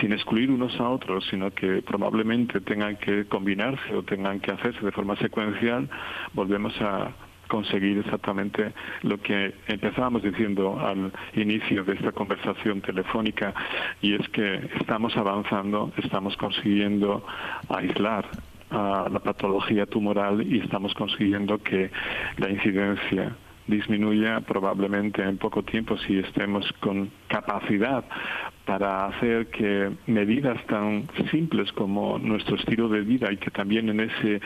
sin 0.00 0.12
excluir 0.12 0.50
unos 0.50 0.78
a 0.80 0.88
otros, 0.88 1.26
sino 1.30 1.50
que 1.50 1.82
probablemente 1.82 2.60
tengan 2.60 2.96
que 2.96 3.26
combinarse 3.26 3.94
o 3.94 4.02
tengan 4.02 4.40
que 4.40 4.52
hacerse 4.52 4.84
de 4.84 4.92
forma 4.92 5.16
secuencial, 5.16 5.88
volvemos 6.34 6.74
a 6.80 7.12
conseguir 7.52 7.98
exactamente 7.98 8.72
lo 9.02 9.18
que 9.18 9.52
empezábamos 9.66 10.22
diciendo 10.22 10.80
al 10.80 11.12
inicio 11.34 11.84
de 11.84 11.92
esta 11.92 12.10
conversación 12.10 12.80
telefónica 12.80 13.52
y 14.00 14.14
es 14.14 14.26
que 14.30 14.70
estamos 14.80 15.14
avanzando, 15.18 15.92
estamos 16.02 16.34
consiguiendo 16.38 17.22
aislar 17.68 18.24
a 18.70 19.06
la 19.12 19.20
patología 19.20 19.84
tumoral 19.84 20.40
y 20.50 20.60
estamos 20.60 20.94
consiguiendo 20.94 21.58
que 21.58 21.90
la 22.38 22.48
incidencia 22.48 23.36
disminuya 23.66 24.40
probablemente 24.40 25.22
en 25.22 25.38
poco 25.38 25.62
tiempo 25.62 25.96
si 25.98 26.18
estemos 26.18 26.70
con 26.80 27.10
capacidad 27.28 28.04
para 28.64 29.06
hacer 29.06 29.48
que 29.48 29.90
medidas 30.06 30.64
tan 30.66 31.08
simples 31.30 31.72
como 31.72 32.18
nuestro 32.18 32.56
estilo 32.56 32.88
de 32.88 33.00
vida 33.00 33.32
y 33.32 33.36
que 33.36 33.50
también 33.50 33.88
en 33.88 34.00
ese 34.00 34.40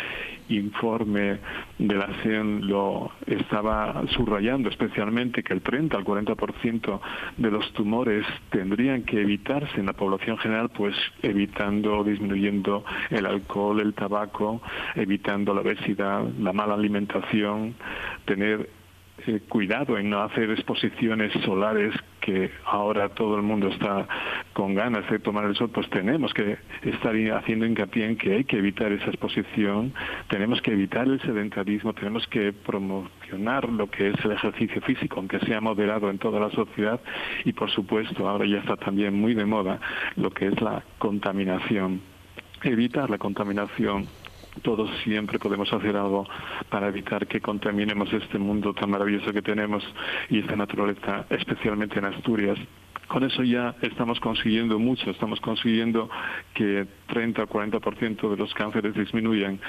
informe 0.49 1.39
de 1.79 1.95
la 1.95 2.09
CEN 2.23 2.67
lo 2.67 3.13
estaba 3.27 4.05
subrayando 4.09 4.71
especialmente 4.71 5.43
que 5.43 5.53
el 5.53 5.61
30 5.61 5.97
al 5.97 6.05
40% 6.05 7.01
de 7.37 7.51
los 7.51 7.71
tumores 7.73 8.25
tendrían 8.51 9.03
que 9.03 9.21
evitarse 9.21 9.81
en 9.81 9.87
la 9.87 9.93
población 9.93 10.39
general 10.39 10.71
pues 10.71 10.95
evitando 11.23 12.03
disminuyendo 12.03 12.85
el 13.11 13.27
alcohol, 13.27 13.81
el 13.81 13.95
tabaco, 13.95 14.63
evitando 14.95 15.53
la 15.55 15.61
obesidad, 15.61 16.25
la 16.39 16.53
mala 16.53 16.75
alimentación, 16.75 17.75
tener 18.25 18.69
eh, 19.27 19.41
cuidado 19.49 19.97
en 19.97 20.11
no 20.11 20.23
hacer 20.23 20.51
exposiciones 20.51 21.33
solares 21.45 21.95
que 22.21 22.51
ahora 22.65 23.09
todo 23.09 23.37
el 23.37 23.43
mundo 23.43 23.69
está 23.69 24.07
con 24.53 24.75
ganas 24.75 25.09
de 25.09 25.19
tomar 25.19 25.45
el 25.45 25.57
sol, 25.57 25.71
pues 25.73 25.89
tenemos 25.89 26.35
que 26.35 26.59
estar 26.83 27.15
haciendo 27.35 27.65
hincapié 27.65 28.05
en 28.05 28.17
que 28.17 28.35
hay 28.35 28.45
que 28.45 28.59
evitar 28.59 28.93
esa 28.93 29.07
exposición, 29.07 29.95
tenemos 30.29 30.61
que 30.61 30.73
evitar 30.73 31.07
el 31.07 31.21
sedentarismo, 31.23 31.95
tenemos 31.95 32.27
que 32.27 32.53
promocionar 32.53 33.69
lo 33.69 33.89
que 33.91 34.11
es 34.11 34.25
el 34.25 34.33
ejercicio 34.33 34.83
físico, 34.83 35.19
aunque 35.19 35.39
sea 35.41 35.61
moderado 35.61 36.11
en 36.11 36.19
toda 36.19 36.39
la 36.39 36.51
sociedad, 36.51 37.01
y 37.45 37.53
por 37.53 37.71
supuesto 37.71 38.29
ahora 38.29 38.45
ya 38.45 38.59
está 38.59 38.77
también 38.77 39.15
muy 39.15 39.35
de 39.35 39.47
moda 39.47 39.81
lo 40.17 40.31
que 40.31 40.49
es 40.49 40.61
la 40.61 40.83
contaminación. 40.99 42.01
Evitar 42.63 43.09
la 43.09 43.19
contaminación 43.19 44.07
todos 44.63 44.91
siempre 45.05 45.39
podemos 45.39 45.73
hacer 45.73 45.97
algo 45.97 46.27
para 46.71 46.89
evitar 46.89 47.27
que 47.27 47.41
contaminemos 47.41 48.13
este 48.13 48.39
mundo 48.39 48.75
tan 48.75 48.91
maravilloso 48.91 49.33
que 49.33 49.43
tenemos 49.43 49.85
y 50.31 50.41
esta 50.41 50.57
naturaleza, 50.57 51.27
especialmente 51.31 51.99
en 51.99 52.07
Asturias, 52.07 52.59
con 53.09 53.25
eso 53.25 53.43
ya 53.43 53.75
estamos 53.83 54.19
consiguiendo 54.21 54.79
mucho, 54.79 55.11
estamos 55.11 55.41
consiguiendo 55.41 56.11
que 56.55 56.87
30 57.09 57.45
o 57.45 57.47
40% 57.47 58.31
de 58.31 58.37
los 58.37 58.53
cánceres 58.55 58.95
disminuyan. 58.95 59.61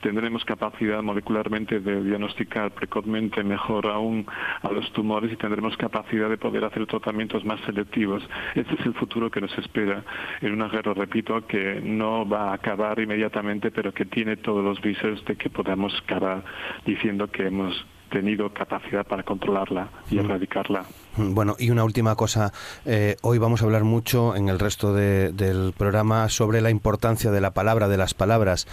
Tendremos 0.00 0.44
capacidad 0.44 1.02
molecularmente 1.02 1.80
de 1.80 2.02
diagnosticar 2.02 2.72
precozmente 2.72 3.42
mejor 3.44 3.86
aún 3.86 4.26
a 4.62 4.70
los 4.70 4.90
tumores 4.92 5.32
y 5.32 5.36
tendremos 5.36 5.76
capacidad 5.76 6.28
de 6.28 6.38
poder 6.38 6.64
hacer 6.64 6.86
tratamientos 6.86 7.44
más 7.44 7.60
selectivos. 7.60 8.26
Este 8.54 8.74
es 8.74 8.86
el 8.86 8.94
futuro 8.94 9.30
que 9.30 9.40
nos 9.40 9.56
espera 9.58 10.02
en 10.40 10.52
una 10.52 10.68
guerra, 10.68 10.94
repito, 10.94 11.46
que 11.46 11.80
no 11.82 12.26
va 12.28 12.50
a 12.50 12.54
acabar 12.54 12.98
inmediatamente, 12.98 13.70
pero 13.70 13.92
que 13.92 14.06
tiene 14.06 14.36
todos 14.36 14.64
los 14.64 14.80
visos 14.80 15.24
de 15.24 15.36
que 15.36 15.50
podamos 15.50 15.94
acabar 16.02 16.44
diciendo 16.84 17.28
que 17.30 17.46
hemos 17.46 17.84
tenido 18.10 18.52
capacidad 18.52 19.06
para 19.06 19.22
controlarla 19.22 19.88
y 20.10 20.16
mm. 20.16 20.18
erradicarla. 20.20 20.84
Mm, 21.16 21.34
bueno, 21.34 21.56
y 21.58 21.70
una 21.70 21.84
última 21.84 22.14
cosa. 22.14 22.52
Eh, 22.84 23.16
hoy 23.22 23.38
vamos 23.38 23.62
a 23.62 23.64
hablar 23.64 23.84
mucho 23.84 24.36
en 24.36 24.48
el 24.48 24.58
resto 24.58 24.94
del 24.94 25.72
programa 25.76 26.28
sobre 26.28 26.60
la 26.60 26.70
importancia 26.70 27.30
de 27.30 27.40
la 27.40 27.52
palabra, 27.52 27.88
de 27.88 27.96
las 27.96 28.14
palabras. 28.14 28.66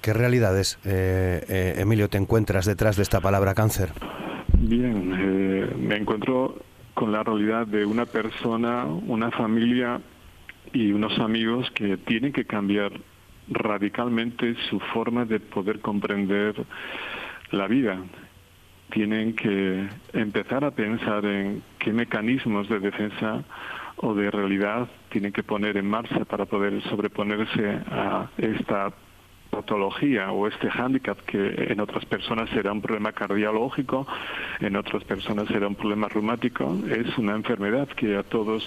¿Qué 0.00 0.12
realidades, 0.12 0.78
eh, 0.84 1.44
eh, 1.48 1.74
Emilio, 1.78 2.08
te 2.08 2.18
encuentras 2.18 2.64
detrás 2.64 2.96
de 2.96 3.02
esta 3.02 3.20
palabra 3.20 3.54
cáncer? 3.54 3.92
Bien, 4.58 5.86
me 5.86 5.96
encuentro 5.96 6.56
con 6.94 7.12
la 7.12 7.22
realidad 7.22 7.66
de 7.66 7.84
una 7.84 8.06
persona, 8.06 8.84
una 8.84 9.30
familia 9.30 10.00
y 10.72 10.92
unos 10.92 11.18
amigos 11.18 11.70
que 11.72 11.96
tienen 11.96 12.32
que 12.32 12.44
cambiar 12.44 12.92
radicalmente 13.48 14.54
su 14.68 14.78
forma 14.78 15.24
de 15.24 15.40
poder 15.40 15.80
comprender 15.80 16.54
la 17.50 17.66
vida. 17.66 17.98
Tienen 18.90 19.34
que 19.34 19.88
empezar 20.12 20.64
a 20.64 20.70
pensar 20.70 21.24
en 21.24 21.62
qué 21.78 21.92
mecanismos 21.92 22.68
de 22.68 22.80
defensa 22.80 23.42
o 23.96 24.14
de 24.14 24.30
realidad 24.30 24.88
tienen 25.10 25.32
que 25.32 25.42
poner 25.42 25.76
en 25.76 25.88
marcha 25.88 26.24
para 26.24 26.46
poder 26.46 26.82
sobreponerse 26.84 27.80
a 27.90 28.28
esta 28.38 28.92
patología 29.50 30.30
o 30.30 30.46
este 30.46 30.70
hándicap 30.70 31.18
que 31.20 31.72
en 31.72 31.80
otras 31.80 32.04
personas 32.06 32.48
será 32.50 32.72
un 32.72 32.80
problema 32.80 33.12
cardiológico, 33.12 34.06
en 34.60 34.76
otras 34.76 35.04
personas 35.04 35.48
será 35.48 35.66
un 35.66 35.74
problema 35.74 36.08
reumático, 36.08 36.78
es 36.88 37.18
una 37.18 37.34
enfermedad 37.34 37.88
que 37.88 38.16
a 38.16 38.22
todos 38.22 38.64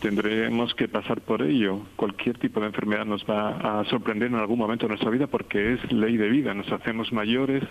tendremos 0.00 0.74
que 0.74 0.88
pasar 0.88 1.20
por 1.20 1.42
ello. 1.42 1.80
Cualquier 1.96 2.38
tipo 2.38 2.60
de 2.60 2.66
enfermedad 2.66 3.04
nos 3.04 3.24
va 3.24 3.80
a 3.80 3.84
sorprender 3.86 4.28
en 4.28 4.36
algún 4.36 4.58
momento 4.58 4.86
de 4.86 4.90
nuestra 4.90 5.10
vida 5.10 5.26
porque 5.26 5.74
es 5.74 5.92
ley 5.92 6.16
de 6.16 6.28
vida. 6.28 6.54
Nos 6.54 6.70
hacemos 6.70 7.12
mayores 7.12 7.62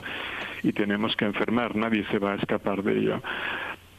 y 0.63 0.73
tenemos 0.73 1.15
que 1.15 1.25
enfermar. 1.25 1.75
Nadie 1.75 2.05
se 2.11 2.19
va 2.19 2.33
a 2.33 2.35
escapar 2.35 2.83
de 2.83 2.99
ello. 2.99 3.21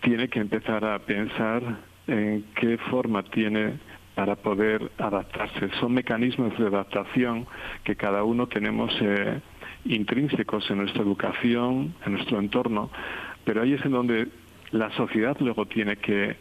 Tiene 0.01 0.29
que 0.29 0.41
empezar 0.41 0.85
a 0.85 0.99
pensar 1.01 1.63
en 2.07 2.45
qué 2.55 2.79
forma 2.91 3.23
tiene 3.23 3.75
para 4.15 4.37
poder 4.37 4.91
adaptarse. 4.99 5.71
Son 5.81 5.93
mecanismos 5.93 6.57
de 6.59 6.67
adaptación 6.67 7.47
que 7.85 7.97
cada 7.97 8.25
uno 8.25 8.47
tenemos 8.49 8.93
eh, 9.01 9.41
intrínsecos 9.85 10.69
en 10.71 10.79
nuestra 10.79 11.03
educación, 11.03 11.95
en 12.05 12.13
nuestro 12.13 12.39
entorno, 12.39 12.91
pero 13.45 13.63
ahí 13.63 13.75
es 13.75 13.85
en 13.85 13.93
donde 13.93 14.29
la 14.73 14.91
sociedad 14.93 15.37
luego 15.41 15.67
tiene 15.67 15.97
que 15.97 16.37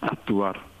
actuar 0.00 0.75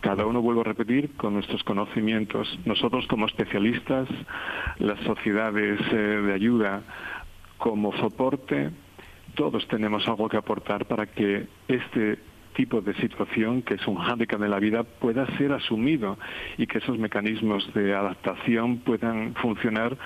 cada 0.00 0.26
uno, 0.26 0.40
vuelvo 0.40 0.60
a 0.62 0.64
repetir, 0.64 1.16
con 1.16 1.34
nuestros 1.34 1.62
conocimientos. 1.64 2.58
Nosotros 2.64 3.06
como 3.06 3.26
especialistas, 3.26 4.08
las 4.78 4.98
sociedades 5.00 5.80
eh, 5.92 5.96
de 5.96 6.32
ayuda 6.32 6.82
como 7.58 7.92
soporte, 7.96 8.70
todos 9.34 9.66
tenemos 9.68 10.06
algo 10.08 10.28
que 10.28 10.36
aportar 10.36 10.86
para 10.86 11.06
que 11.06 11.46
este 11.66 12.18
tipo 12.54 12.80
de 12.80 12.92
situación, 12.94 13.62
que 13.62 13.74
es 13.74 13.86
un 13.86 13.96
hándicap 13.96 14.40
de 14.40 14.48
la 14.48 14.58
vida, 14.58 14.82
pueda 14.82 15.26
ser 15.36 15.52
asumido 15.52 16.18
y 16.56 16.66
que 16.66 16.78
esos 16.78 16.98
mecanismos 16.98 17.72
de 17.72 17.94
adaptación 17.94 18.78
puedan 18.78 19.34
funcionar 19.36 19.96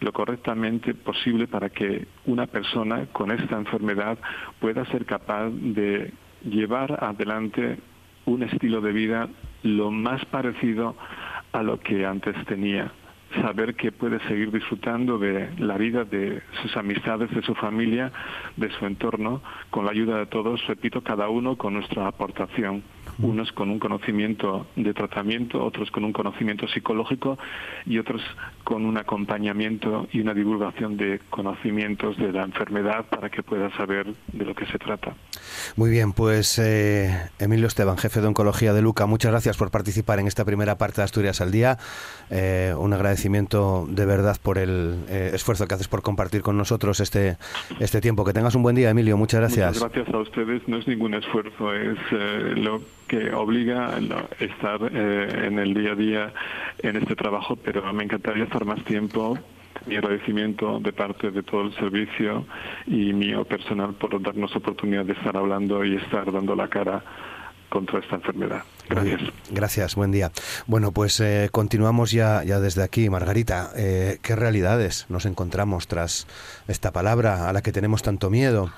lo 0.00 0.12
correctamente 0.12 0.92
posible 0.92 1.46
para 1.46 1.70
que 1.70 2.06
una 2.26 2.46
persona 2.46 3.06
con 3.12 3.30
esta 3.30 3.56
enfermedad 3.56 4.18
pueda 4.60 4.84
ser 4.86 5.06
capaz 5.06 5.48
de 5.50 6.12
llevar 6.44 7.02
adelante 7.02 7.78
un 8.26 8.42
estilo 8.42 8.80
de 8.80 8.92
vida 8.92 9.28
lo 9.62 9.90
más 9.90 10.24
parecido 10.26 10.96
a 11.52 11.62
lo 11.62 11.80
que 11.80 12.06
antes 12.06 12.34
tenía. 12.46 12.92
Saber 13.40 13.74
que 13.74 13.92
puede 13.92 14.20
seguir 14.28 14.50
disfrutando 14.50 15.18
de 15.18 15.48
la 15.58 15.78
vida, 15.78 16.04
de 16.04 16.42
sus 16.60 16.76
amistades, 16.76 17.30
de 17.30 17.42
su 17.42 17.54
familia, 17.54 18.12
de 18.56 18.70
su 18.70 18.84
entorno, 18.84 19.40
con 19.70 19.86
la 19.86 19.92
ayuda 19.92 20.18
de 20.18 20.26
todos, 20.26 20.66
repito, 20.66 21.00
cada 21.00 21.28
uno 21.30 21.56
con 21.56 21.74
nuestra 21.74 22.06
aportación 22.06 22.82
unos 23.18 23.52
con 23.52 23.70
un 23.70 23.78
conocimiento 23.78 24.66
de 24.76 24.94
tratamiento, 24.94 25.64
otros 25.64 25.90
con 25.90 26.04
un 26.04 26.12
conocimiento 26.12 26.66
psicológico 26.68 27.38
y 27.86 27.98
otros 27.98 28.22
con 28.64 28.84
un 28.84 28.96
acompañamiento 28.96 30.08
y 30.12 30.20
una 30.20 30.34
divulgación 30.34 30.96
de 30.96 31.20
conocimientos 31.30 32.16
de 32.16 32.32
la 32.32 32.42
enfermedad 32.44 33.04
para 33.06 33.30
que 33.30 33.42
pueda 33.42 33.74
saber 33.76 34.06
de 34.32 34.44
lo 34.44 34.54
que 34.54 34.66
se 34.66 34.78
trata. 34.78 35.14
Muy 35.76 35.90
bien, 35.90 36.12
pues 36.12 36.58
eh, 36.58 37.30
Emilio 37.38 37.66
Esteban, 37.66 37.98
jefe 37.98 38.20
de 38.20 38.28
Oncología 38.28 38.72
de 38.72 38.82
Luca, 38.82 39.06
muchas 39.06 39.32
gracias 39.32 39.56
por 39.56 39.70
participar 39.70 40.20
en 40.20 40.26
esta 40.26 40.44
primera 40.44 40.78
parte 40.78 41.00
de 41.00 41.04
Asturias 41.04 41.40
al 41.40 41.50
Día. 41.50 41.78
Eh, 42.30 42.74
un 42.76 42.92
agradecimiento 42.92 43.86
de 43.88 44.06
verdad 44.06 44.36
por 44.42 44.58
el 44.58 45.04
eh, 45.08 45.30
esfuerzo 45.34 45.66
que 45.66 45.74
haces 45.74 45.88
por 45.88 46.02
compartir 46.02 46.42
con 46.42 46.56
nosotros 46.56 47.00
este, 47.00 47.36
este 47.80 48.00
tiempo. 48.00 48.24
Que 48.24 48.32
tengas 48.32 48.54
un 48.54 48.62
buen 48.62 48.76
día, 48.76 48.90
Emilio. 48.90 49.16
Muchas 49.16 49.40
gracias. 49.40 49.80
Muchas 49.80 49.92
gracias 49.92 50.14
a 50.14 50.18
ustedes. 50.18 50.68
No 50.68 50.78
es 50.78 50.86
ningún 50.86 51.14
esfuerzo, 51.14 51.74
es 51.74 51.98
lo 52.56 52.80
que 53.06 53.32
obliga 53.32 53.88
a 53.88 53.98
estar 54.38 54.80
eh, 54.92 55.46
en 55.46 55.58
el 55.58 55.74
día 55.74 55.92
a 55.92 55.94
día 55.94 56.32
en 56.78 56.96
este 56.96 57.16
trabajo, 57.16 57.56
pero 57.56 57.92
me 57.92 58.04
encantaría 58.04 58.44
estar 58.44 58.64
más 58.64 58.82
tiempo. 58.84 59.38
Mi 59.86 59.96
agradecimiento 59.96 60.78
de 60.78 60.92
parte 60.92 61.30
de 61.30 61.42
todo 61.42 61.62
el 61.62 61.74
servicio 61.74 62.46
y 62.86 63.12
mío 63.12 63.44
personal 63.44 63.94
por 63.94 64.20
darnos 64.22 64.54
oportunidad 64.54 65.04
de 65.04 65.14
estar 65.14 65.36
hablando 65.36 65.84
y 65.84 65.96
estar 65.96 66.30
dando 66.30 66.54
la 66.54 66.68
cara 66.68 67.02
contra 67.72 68.00
esta 68.00 68.16
enfermedad. 68.16 68.62
Gracias. 68.88 69.20
Gracias, 69.50 69.94
buen 69.94 70.12
día. 70.12 70.30
Bueno, 70.66 70.92
pues 70.92 71.18
eh, 71.20 71.48
continuamos 71.50 72.12
ya, 72.12 72.44
ya 72.44 72.60
desde 72.60 72.82
aquí. 72.82 73.08
Margarita, 73.08 73.70
eh, 73.74 74.18
¿qué 74.22 74.36
realidades 74.36 75.06
nos 75.08 75.24
encontramos 75.24 75.88
tras 75.88 76.26
esta 76.68 76.92
palabra 76.92 77.48
a 77.48 77.52
la 77.54 77.62
que 77.62 77.72
tenemos 77.72 78.02
tanto 78.02 78.28
miedo? 78.28 78.70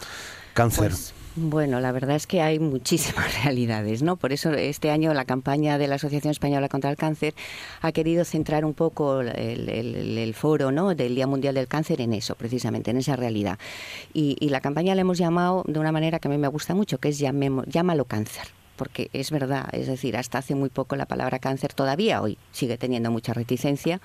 Cáncer. 0.54 0.90
Pues, 0.90 1.12
bueno, 1.36 1.80
la 1.80 1.90
verdad 1.90 2.14
es 2.14 2.26
que 2.26 2.42
hay 2.42 2.58
muchísimas 2.60 3.42
realidades, 3.44 4.02
¿no? 4.02 4.16
Por 4.16 4.32
eso 4.32 4.52
este 4.52 4.90
año 4.90 5.12
la 5.14 5.24
campaña 5.24 5.78
de 5.78 5.88
la 5.88 5.96
Asociación 5.96 6.30
Española 6.30 6.68
contra 6.68 6.90
el 6.90 6.96
Cáncer 6.96 7.34
ha 7.80 7.90
querido 7.92 8.24
centrar 8.24 8.64
un 8.64 8.74
poco 8.74 9.20
el, 9.20 10.34
foro, 10.34 10.70
¿no? 10.70 10.94
Del 10.94 11.14
Día 11.14 11.26
Mundial 11.26 11.54
del 11.54 11.66
Cáncer 11.66 12.00
en 12.00 12.12
eso, 12.12 12.36
precisamente, 12.36 12.92
en 12.92 12.98
esa 12.98 13.16
realidad. 13.16 13.58
Y, 14.12 14.48
la 14.48 14.60
campaña 14.60 14.94
la 14.94 15.00
hemos 15.00 15.18
llamado 15.18 15.64
de 15.66 15.80
una 15.80 15.90
manera 15.90 16.20
que 16.20 16.28
a 16.28 16.30
mí 16.30 16.38
me 16.38 16.46
gusta 16.46 16.74
mucho, 16.74 16.98
que 16.98 17.08
es 17.08 17.18
llámalo 17.18 18.04
cáncer 18.04 18.46
porque 18.76 19.08
es 19.12 19.30
verdad, 19.30 19.68
es 19.72 19.86
decir, 19.86 20.16
hasta 20.16 20.38
hace 20.38 20.54
muy 20.54 20.68
poco 20.68 20.96
la 20.96 21.06
palabra 21.06 21.38
cáncer 21.38 21.72
todavía 21.72 22.20
hoy 22.20 22.38
sigue 22.50 22.76
teniendo 22.76 23.10
mucha 23.10 23.32
reticencia 23.32 24.00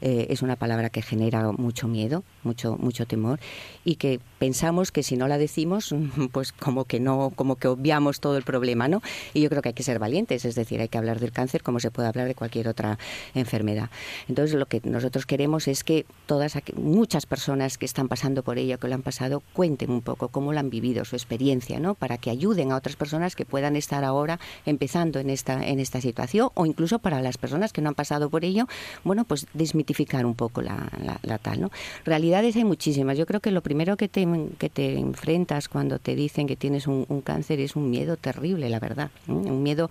eh, 0.00 0.28
es 0.30 0.42
una 0.42 0.56
palabra 0.56 0.90
que 0.90 1.02
genera 1.02 1.52
mucho 1.52 1.88
miedo, 1.88 2.24
mucho, 2.42 2.76
mucho 2.76 3.06
temor 3.06 3.38
y 3.84 3.96
que 3.96 4.20
pensamos 4.38 4.92
que 4.92 5.02
si 5.02 5.16
no 5.16 5.28
la 5.28 5.38
decimos, 5.38 5.94
pues 6.32 6.52
como 6.52 6.84
que 6.84 7.00
no, 7.00 7.32
como 7.36 7.56
que 7.56 7.68
obviamos 7.68 8.20
todo 8.20 8.36
el 8.36 8.42
problema, 8.42 8.88
¿no? 8.88 9.02
Y 9.34 9.42
yo 9.42 9.50
creo 9.50 9.62
que 9.62 9.70
hay 9.70 9.74
que 9.74 9.82
ser 9.82 9.98
valientes, 9.98 10.44
es 10.44 10.54
decir, 10.54 10.80
hay 10.80 10.88
que 10.88 10.98
hablar 10.98 11.20
del 11.20 11.32
cáncer 11.32 11.62
como 11.62 11.80
se 11.80 11.90
puede 11.90 12.08
hablar 12.08 12.26
de 12.26 12.34
cualquier 12.34 12.68
otra 12.68 12.98
enfermedad. 13.34 13.90
Entonces, 14.28 14.58
lo 14.58 14.66
que 14.66 14.80
nosotros 14.84 15.26
queremos 15.26 15.68
es 15.68 15.84
que 15.84 16.06
todas, 16.26 16.56
muchas 16.76 17.26
personas 17.26 17.76
que 17.76 17.84
están 17.84 18.08
pasando 18.08 18.42
por 18.42 18.58
ello, 18.58 18.78
que 18.78 18.88
lo 18.88 18.94
han 18.94 19.02
pasado, 19.02 19.42
cuenten 19.52 19.90
un 19.90 20.00
poco 20.00 20.28
cómo 20.28 20.52
lo 20.52 20.60
han 20.60 20.70
vivido, 20.70 21.04
su 21.04 21.16
experiencia, 21.16 21.78
¿no? 21.78 21.94
Para 21.94 22.16
que 22.16 22.30
ayuden 22.30 22.72
a 22.72 22.76
otras 22.76 22.96
personas 22.96 23.36
que 23.36 23.44
puedan 23.44 23.76
estar 23.76 24.04
ahora 24.04 24.40
empezando 24.64 25.18
en 25.18 25.30
esta, 25.30 25.66
en 25.66 25.78
esta 25.78 26.00
situación 26.00 26.50
o 26.54 26.64
incluso 26.64 26.98
para 26.98 27.20
las 27.20 27.36
personas 27.36 27.72
que 27.72 27.82
no 27.82 27.90
han 27.90 27.94
pasado 27.94 28.30
por 28.30 28.44
ello, 28.44 28.66
bueno, 29.04 29.24
pues 29.24 29.46
desmitificar 29.52 29.89
un 30.24 30.34
poco 30.34 30.62
la, 30.62 31.38
tal. 31.42 31.60
¿no? 31.60 31.70
Realidades 32.04 32.56
hay 32.56 32.64
muchísimas. 32.64 33.18
Yo 33.18 33.26
creo 33.26 33.40
que 33.40 33.50
lo 33.50 33.60
primero 33.60 33.96
que 33.96 34.08
te, 34.08 34.26
que 34.58 34.68
te 34.68 34.98
enfrentas 34.98 35.68
cuando 35.68 35.98
te 35.98 36.14
dicen 36.14 36.46
que 36.46 36.56
tienes 36.56 36.86
un, 36.86 37.04
cáncer 37.22 37.60
es 37.60 37.76
un 37.76 37.90
miedo 37.90 38.16
terrible, 38.16 38.68
la 38.70 38.80
verdad. 38.80 39.10
Un 39.26 39.62
miedo, 39.62 39.90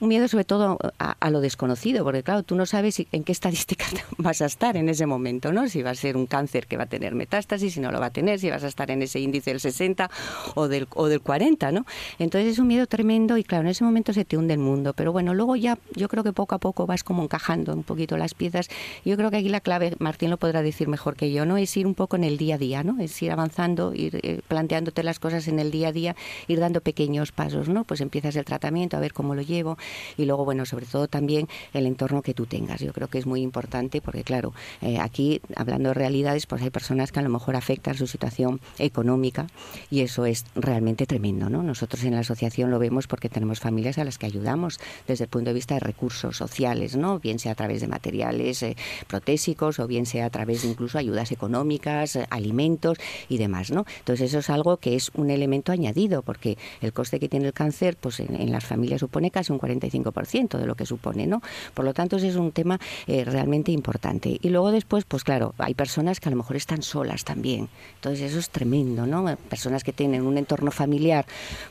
un 0.00 0.08
miedo 0.08 0.28
sobre 0.28 0.44
todo 0.44 0.78
a, 0.98 1.30
lo 1.30 1.40
desconocido, 1.40 2.04
porque 2.04 2.22
claro, 2.22 2.42
tú 2.42 2.54
no 2.54 2.66
sabes 2.66 3.02
en 3.12 3.24
qué 3.24 3.32
estadística 3.32 3.84
vas 4.18 4.42
a 4.42 4.46
estar 4.46 4.76
en 4.76 4.88
ese 4.88 5.06
momento, 5.06 5.52
¿no? 5.52 5.68
Si 5.68 5.82
va 5.82 5.90
a 5.90 5.94
ser 5.94 6.16
un 6.16 6.26
cáncer 6.26 6.66
que 6.66 6.76
va 6.76 6.84
a 6.84 6.88
tener 6.88 7.14
metástasis, 7.14 7.74
si 7.74 7.80
no 7.80 7.90
lo 7.90 8.00
va 8.00 8.06
a 8.06 8.10
tener, 8.10 8.38
si 8.38 8.50
vas 8.50 8.64
a 8.64 8.68
estar 8.68 8.90
en 8.90 9.02
ese 9.02 9.20
índice 9.20 9.50
del 9.50 9.60
60 9.60 10.10
o 10.54 10.68
del, 10.68 10.86
o 10.94 11.06
del 11.06 11.20
40, 11.20 11.72
¿no? 11.72 11.86
Entonces 12.18 12.52
es 12.52 12.58
un 12.58 12.66
miedo 12.66 12.86
tremendo 12.86 13.36
y 13.36 13.44
claro, 13.44 13.64
en 13.64 13.70
ese 13.70 13.84
momento 13.84 14.12
se 14.12 14.24
te 14.24 14.36
hunde 14.36 14.54
el 14.54 14.60
mundo. 14.60 14.92
Pero 14.92 15.12
bueno, 15.12 15.34
luego 15.34 15.56
ya 15.56 15.78
yo 15.94 16.08
creo 16.08 16.24
que 16.24 16.32
poco 16.32 16.54
a 16.54 16.58
poco 16.58 16.86
vas 16.86 17.04
como 17.04 17.22
encajando 17.22 17.72
un 17.72 17.82
poquito 17.82 18.16
las 18.16 18.34
piezas. 18.34 18.68
Yo 19.04 19.16
creo 19.16 19.25
que 19.30 19.38
aquí 19.38 19.48
la 19.48 19.60
clave, 19.60 19.94
Martín 19.98 20.30
lo 20.30 20.36
podrá 20.36 20.62
decir 20.62 20.88
mejor 20.88 21.16
que 21.16 21.32
yo, 21.32 21.46
¿no? 21.46 21.56
Es 21.56 21.76
ir 21.76 21.86
un 21.86 21.94
poco 21.94 22.16
en 22.16 22.24
el 22.24 22.38
día 22.38 22.56
a 22.56 22.58
día, 22.58 22.82
¿no? 22.82 23.00
Es 23.00 23.20
ir 23.22 23.30
avanzando, 23.30 23.94
ir 23.94 24.20
eh, 24.22 24.40
planteándote 24.46 25.02
las 25.02 25.18
cosas 25.18 25.48
en 25.48 25.58
el 25.58 25.70
día 25.70 25.88
a 25.88 25.92
día, 25.92 26.16
ir 26.48 26.60
dando 26.60 26.80
pequeños 26.80 27.32
pasos, 27.32 27.68
¿no? 27.68 27.84
Pues 27.84 28.00
empiezas 28.00 28.36
el 28.36 28.44
tratamiento, 28.44 28.96
a 28.96 29.00
ver 29.00 29.12
cómo 29.12 29.34
lo 29.34 29.42
llevo 29.42 29.78
y 30.16 30.24
luego, 30.24 30.44
bueno, 30.44 30.66
sobre 30.66 30.86
todo 30.86 31.08
también 31.08 31.48
el 31.72 31.86
entorno 31.86 32.22
que 32.22 32.34
tú 32.34 32.46
tengas. 32.46 32.80
Yo 32.80 32.92
creo 32.92 33.08
que 33.08 33.18
es 33.18 33.26
muy 33.26 33.40
importante 33.42 34.00
porque, 34.00 34.24
claro, 34.24 34.52
eh, 34.82 34.98
aquí, 34.98 35.40
hablando 35.54 35.90
de 35.90 35.94
realidades, 35.94 36.46
pues 36.46 36.62
hay 36.62 36.70
personas 36.70 37.12
que 37.12 37.20
a 37.20 37.22
lo 37.22 37.28
mejor 37.28 37.56
afectan 37.56 37.94
su 37.94 38.06
situación 38.06 38.60
económica 38.78 39.46
y 39.90 40.00
eso 40.00 40.26
es 40.26 40.44
realmente 40.54 41.06
tremendo, 41.06 41.50
¿no? 41.50 41.62
Nosotros 41.62 42.04
en 42.04 42.14
la 42.14 42.20
asociación 42.20 42.70
lo 42.70 42.78
vemos 42.78 43.06
porque 43.06 43.28
tenemos 43.28 43.60
familias 43.60 43.98
a 43.98 44.04
las 44.04 44.18
que 44.18 44.26
ayudamos 44.26 44.78
desde 45.06 45.24
el 45.24 45.30
punto 45.30 45.50
de 45.50 45.54
vista 45.54 45.74
de 45.74 45.80
recursos 45.80 46.36
sociales, 46.36 46.96
¿no? 46.96 47.18
Bien 47.18 47.38
sea 47.38 47.52
a 47.52 47.54
través 47.54 47.80
de 47.80 47.88
materiales, 47.88 48.62
eh, 48.62 48.76
protésicos 49.16 49.78
o 49.78 49.86
bien 49.86 50.04
sea 50.04 50.26
a 50.26 50.30
través 50.30 50.62
de 50.62 50.68
incluso 50.68 50.98
ayudas 50.98 51.32
económicas, 51.32 52.18
alimentos 52.28 52.98
y 53.30 53.38
demás, 53.38 53.70
¿no? 53.70 53.86
Entonces 54.00 54.28
eso 54.28 54.40
es 54.40 54.50
algo 54.50 54.76
que 54.76 54.94
es 54.94 55.10
un 55.14 55.30
elemento 55.30 55.72
añadido 55.72 56.22
porque 56.22 56.58
el 56.82 56.92
coste 56.92 57.18
que 57.18 57.28
tiene 57.28 57.46
el 57.46 57.54
cáncer 57.54 57.96
pues 57.96 58.20
en, 58.20 58.52
las 58.52 58.64
familias 58.64 59.00
supone 59.00 59.30
casi 59.30 59.52
un 59.52 59.58
45% 59.58 60.58
de 60.58 60.66
lo 60.66 60.74
que 60.74 60.84
supone, 60.84 61.26
¿no? 61.26 61.40
Por 61.72 61.84
lo 61.84 61.94
tanto, 61.94 62.16
ese 62.16 62.28
es 62.28 62.36
un 62.36 62.52
tema 62.52 62.78
eh, 63.06 63.24
realmente 63.24 63.72
importante. 63.72 64.38
Y 64.42 64.48
luego 64.50 64.70
después, 64.70 65.04
pues 65.04 65.24
claro, 65.24 65.54
hay 65.58 65.74
personas 65.74 66.20
que 66.20 66.28
a 66.28 66.32
lo 66.32 66.36
mejor 66.36 66.56
están 66.56 66.82
solas 66.82 67.24
también. 67.24 67.68
Entonces 67.94 68.30
eso 68.30 68.38
es 68.38 68.50
tremendo, 68.50 69.06
¿no? 69.06 69.24
Personas 69.48 69.82
que 69.82 69.92
tienen 69.92 70.26
un 70.26 70.36
entorno 70.36 70.70
familiar, 70.70 71.24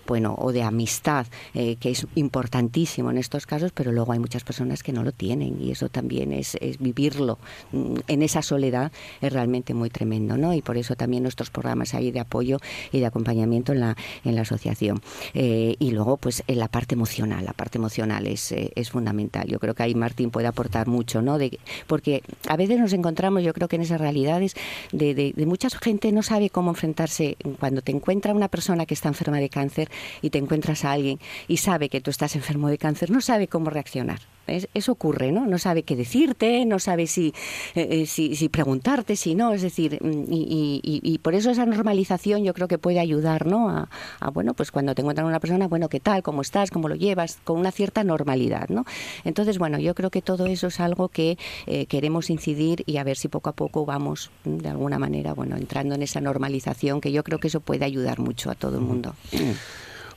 bueno, 0.07 0.35
o 0.37 0.51
de 0.51 0.63
amistad, 0.63 1.27
eh, 1.53 1.75
que 1.75 1.91
es 1.91 2.07
importantísimo 2.15 3.11
en 3.11 3.17
estos 3.17 3.45
casos, 3.45 3.71
pero 3.71 3.91
luego 3.91 4.13
hay 4.13 4.19
muchas 4.19 4.43
personas 4.43 4.81
que 4.81 4.91
no 4.91 5.03
lo 5.03 5.11
tienen 5.11 5.61
y 5.61 5.71
eso 5.71 5.89
también 5.89 6.31
es, 6.31 6.57
vivirlo 6.79 7.24
mm, 7.71 7.95
en 8.07 8.21
esa 8.21 8.41
soledad 8.41 8.91
es 9.21 9.33
realmente 9.33 9.73
muy 9.73 9.89
tremendo, 9.89 10.37
¿no? 10.37 10.53
Y 10.53 10.61
por 10.61 10.77
eso 10.77 10.95
también 10.95 11.23
nuestros 11.23 11.49
programas 11.49 11.93
ahí 11.93 12.11
de 12.11 12.19
apoyo 12.19 12.59
y 12.91 12.99
de 12.99 13.05
acompañamiento 13.05 13.73
en 13.73 13.79
la, 13.81 13.97
en 14.23 14.35
la 14.35 14.41
asociación. 14.41 15.01
Eh, 15.33 15.75
y 15.79 15.91
luego, 15.91 16.17
pues, 16.17 16.43
en 16.47 16.59
la 16.59 16.67
parte 16.67 16.95
emocional, 16.95 17.45
la 17.45 17.53
parte 17.53 17.77
emocional 17.77 18.27
es, 18.27 18.51
eh, 18.51 18.71
es 18.75 18.91
fundamental. 18.91 19.47
Yo 19.47 19.59
creo 19.59 19.73
que 19.73 19.83
ahí 19.83 19.95
Martín 19.95 20.31
puede 20.31 20.47
aportar 20.47 20.87
mucho, 20.87 21.21
¿no? 21.21 21.37
De, 21.37 21.59
porque 21.87 22.23
a 22.47 22.55
veces 22.55 22.79
nos 22.79 22.93
encontramos, 22.93 23.43
yo 23.43 23.53
creo 23.53 23.67
que 23.67 23.75
en 23.75 23.81
esas 23.81 23.99
realidades 23.99 24.55
de, 24.91 25.13
de, 25.13 25.33
de 25.35 25.45
mucha 25.45 25.69
gente 25.69 26.11
no 26.11 26.23
sabe 26.23 26.49
cómo 26.49 26.71
enfrentarse 26.71 27.37
cuando 27.59 27.81
te 27.81 27.91
encuentra 27.91 28.33
una 28.33 28.47
persona 28.47 28.85
que 28.85 28.93
está 28.93 29.09
enferma 29.09 29.39
de 29.39 29.49
cáncer 29.49 29.89
y 30.21 30.29
te 30.29 30.37
encuentras 30.37 30.85
a 30.85 30.91
alguien 30.91 31.19
y 31.47 31.57
sabe 31.57 31.89
que 31.89 32.01
tú 32.01 32.11
estás 32.11 32.35
enfermo 32.35 32.69
de 32.69 32.77
cáncer, 32.77 33.11
no 33.11 33.21
sabe 33.21 33.47
cómo 33.47 33.69
reaccionar 33.69 34.34
eso 34.47 34.91
ocurre, 34.91 35.31
¿no? 35.31 35.45
No 35.45 35.57
sabe 35.57 35.83
qué 35.83 35.95
decirte, 35.95 36.65
no 36.65 36.79
sabe 36.79 37.07
si, 37.07 37.33
eh, 37.75 37.87
eh, 37.89 38.05
si, 38.05 38.35
si, 38.35 38.49
preguntarte, 38.49 39.15
si 39.15 39.35
no. 39.35 39.53
Es 39.53 39.61
decir, 39.61 39.99
mm, 40.01 40.31
y, 40.31 40.81
y, 40.83 41.17
por 41.19 41.35
eso 41.35 41.49
esa 41.49 41.65
normalización 41.65 42.43
yo 42.43 42.53
creo 42.53 42.67
que 42.67 42.77
puede 42.77 42.99
ayudar, 42.99 43.45
¿no? 43.45 43.69
A, 43.69 44.29
bueno, 44.29 44.53
pues 44.53 44.71
cuando 44.71 44.93
te 44.95 45.01
encuentran 45.01 45.27
una 45.27 45.39
persona, 45.39 45.67
bueno, 45.67 45.89
¿qué 45.89 45.99
tal? 45.99 46.23
¿Cómo 46.23 46.41
estás? 46.41 46.71
¿Cómo 46.71 46.89
lo 46.89 46.95
llevas? 46.95 47.39
Con 47.43 47.59
una 47.59 47.71
cierta 47.71 48.03
normalidad, 48.03 48.69
¿no? 48.69 48.85
Entonces, 49.23 49.57
bueno, 49.57 49.79
yo 49.79 49.95
creo 49.95 50.09
que 50.09 50.21
todo 50.21 50.45
eso 50.45 50.67
es 50.67 50.79
algo 50.79 51.09
que 51.09 51.37
eh, 51.67 51.85
queremos 51.87 52.29
incidir 52.29 52.83
y 52.85 52.97
a 52.97 53.03
ver 53.03 53.17
si 53.17 53.27
poco 53.27 53.49
a 53.49 53.53
poco 53.53 53.85
vamos, 53.85 54.31
mm, 54.43 54.57
de 54.57 54.69
alguna 54.69 54.99
manera, 54.99 55.33
bueno, 55.33 55.55
entrando 55.55 55.95
en 55.95 56.03
esa 56.03 56.21
normalización, 56.21 57.01
que 57.01 57.11
yo 57.11 57.23
creo 57.23 57.39
que 57.39 57.47
eso 57.47 57.59
puede 57.59 57.85
ayudar 57.85 58.19
mucho 58.19 58.51
a 58.51 58.55
todo 58.55 58.77
el 58.77 58.83
mundo. 58.83 59.15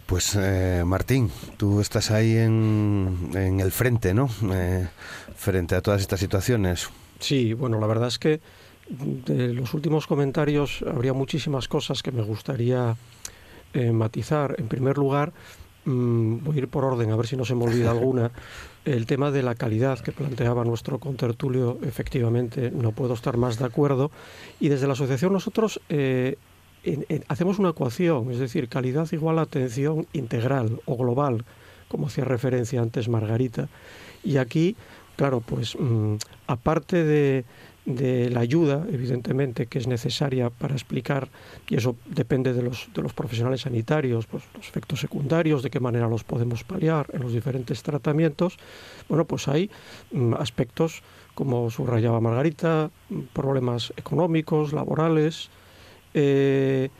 Pues 0.09 0.35
eh, 0.41 0.85
Martín, 0.87 1.31
tú 1.59 1.83
estás 1.83 2.11
ahí 2.11 2.35
en, 2.35 3.29
en 3.35 3.61
el 3.61 3.71
frente, 3.71 4.15
¿no? 4.15 4.31
Eh, 4.55 4.89
frente 5.37 5.75
a 5.75 5.83
todas 5.83 6.01
estas 6.01 6.19
situaciones. 6.19 6.89
Sí, 7.19 7.53
bueno, 7.53 7.79
la 7.79 7.87
verdad 7.87 8.09
es 8.09 8.19
que 8.19 8.41
de 8.89 9.53
los 9.53 9.75
últimos 9.75 10.07
comentarios 10.07 10.83
habría 10.91 11.13
muchísimas 11.13 11.69
cosas 11.69 12.03
que 12.03 12.11
me 12.11 12.23
gustaría 12.23 12.97
eh, 13.75 13.93
matizar. 13.93 14.57
En 14.57 14.69
primer 14.69 14.97
lugar, 14.97 15.35
mm, 15.85 16.39
voy 16.43 16.57
a 16.57 16.59
ir 16.61 16.69
por 16.69 16.87
orden, 16.87 17.11
a 17.11 17.17
ver 17.17 17.27
si 17.27 17.37
no 17.37 17.45
se 17.45 17.55
me 17.55 17.65
olvida 17.65 17.91
alguna. 17.91 18.31
El 18.87 19.05
tema 19.05 19.31
de 19.31 19.43
la 19.43 19.57
calidad 19.57 19.99
que 19.99 20.13
planteaba 20.13 20.65
nuestro 20.65 20.99
contertulio, 20.99 21.81
efectivamente, 21.83 22.71
no 22.71 22.93
puedo 22.93 23.13
estar 23.13 23.37
más 23.37 23.59
de 23.59 23.67
acuerdo. 23.67 24.11
Y 24.59 24.71
desde 24.71 24.87
la 24.87 24.95
asociación 24.95 25.35
nosotros 25.35 25.83
hacemos 27.29 27.59
una 27.59 27.71
ecuación, 27.71 28.31
es 28.31 28.39
decir, 28.39 28.69
calidad 28.69 29.09
igual 29.13 29.39
a 29.39 29.43
atención 29.43 30.07
integral 30.13 30.81
o 30.87 30.97
global, 30.97 31.45
como 31.89 32.07
hacía 32.07 32.25
referencia 32.25 32.81
antes 32.81 33.09
Margarita. 33.09 33.69
Y 34.23 34.37
aquí, 34.37 34.77
claro, 35.17 35.41
pues 35.41 35.77
mm, 35.79 36.15
aparte 36.47 37.05
de, 37.05 37.45
la 37.87 38.41
ayuda, 38.41 38.87
evidentemente, 38.93 39.65
que 39.65 39.79
es 39.79 39.87
necesaria 39.87 40.51
para 40.51 40.75
explicar, 40.75 41.29
y 41.71 41.77
eso 41.77 41.97
depende 42.05 42.53
de 42.53 42.61
los, 42.61 42.91
de 42.93 43.01
los 43.01 43.15
profesionales 43.15 43.63
sanitarios, 43.63 44.27
pues 44.27 44.45
los 44.55 44.69
efectos 44.69 45.01
secundarios, 45.01 45.63
de 45.63 45.71
qué 45.71 45.81
manera 45.81 46.07
los 46.07 46.23
podemos 46.23 46.65
paliar 46.65 47.07
en 47.15 47.23
los 47.23 47.33
diferentes 47.33 47.83
tratamientos, 47.83 48.59
bueno, 49.09 49.25
pues 49.25 49.49
hay 49.49 49.71
mm, 50.13 50.35
aspectos, 50.35 51.03
como 51.35 51.71
subrayaba 51.71 52.21
Margarita, 52.21 52.91
problemas 53.33 53.95
económicos, 53.97 54.75
laborales, 54.75 55.49
eh, 56.21 56.91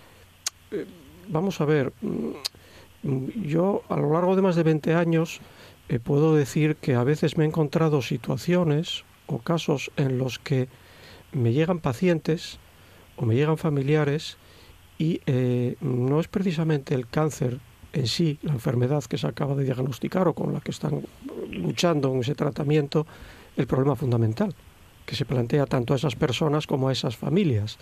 eh, 0.71 0.87
vamos 1.27 1.61
a 1.61 1.65
ver, 1.65 1.93
mm, 2.01 3.43
yo 3.43 3.83
a 3.89 3.97
lo 3.97 4.13
largo 4.13 4.37
de 4.37 4.43
más 4.43 4.55
de 4.55 4.63
20 4.63 4.95
años 4.95 5.41
eh, 5.89 5.99
puedo 5.99 6.37
decir 6.37 6.77
que 6.77 6.95
a 6.95 7.03
veces 7.03 7.37
me 7.37 7.43
he 7.43 7.49
encontrado 7.49 8.01
situaciones 8.01 9.05
o 9.27 9.39
casos 9.39 9.91
en 9.97 10.19
los 10.19 10.39
que 10.39 10.69
me 11.33 11.53
llegan 11.53 11.81
pacientes 11.81 12.61
o 13.17 13.27
me 13.27 13.35
llegan 13.35 13.59
familiares 13.59 14.37
y 14.99 15.21
no 15.81 16.19
es 16.19 16.29
precisamente 16.29 16.95
el 16.95 17.07
cáncer 17.07 17.59
en 17.93 18.07
sí, 18.07 18.39
la 18.43 18.53
enfermedad 18.53 19.05
que 19.05 19.19
se 19.19 19.27
acaba 19.27 19.55
de 19.55 19.65
diagnosticar 19.65 20.27
o 20.29 20.35
con 20.35 20.53
la 20.53 20.61
que 20.61 20.71
están 20.71 21.03
luchando 21.51 22.13
en 22.13 22.21
ese 22.21 22.35
tratamiento, 22.35 23.07
el 23.57 23.67
problema 23.67 23.97
fundamental 23.97 24.55
que 25.07 25.17
se 25.17 25.25
plantea 25.25 25.67
tanto 25.67 25.95
a 25.95 25.97
esas 25.97 26.17
personas 26.17 26.67
como 26.67 26.89
a 26.89 26.93
esas 26.93 27.17
familias. 27.17 27.79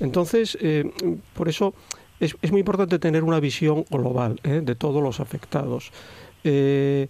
Entonces, 0.00 0.56
eh, 0.60 0.90
por 1.34 1.48
eso 1.48 1.74
es, 2.18 2.34
muy 2.50 2.60
importante 2.60 2.98
tener 2.98 3.22
una 3.22 3.40
visión 3.40 3.84
global 3.90 4.40
¿eh? 4.42 4.62
de 4.64 4.74
todos 4.74 5.02
los 5.02 5.20
afectados. 5.20 5.92
Eh, 6.42 7.08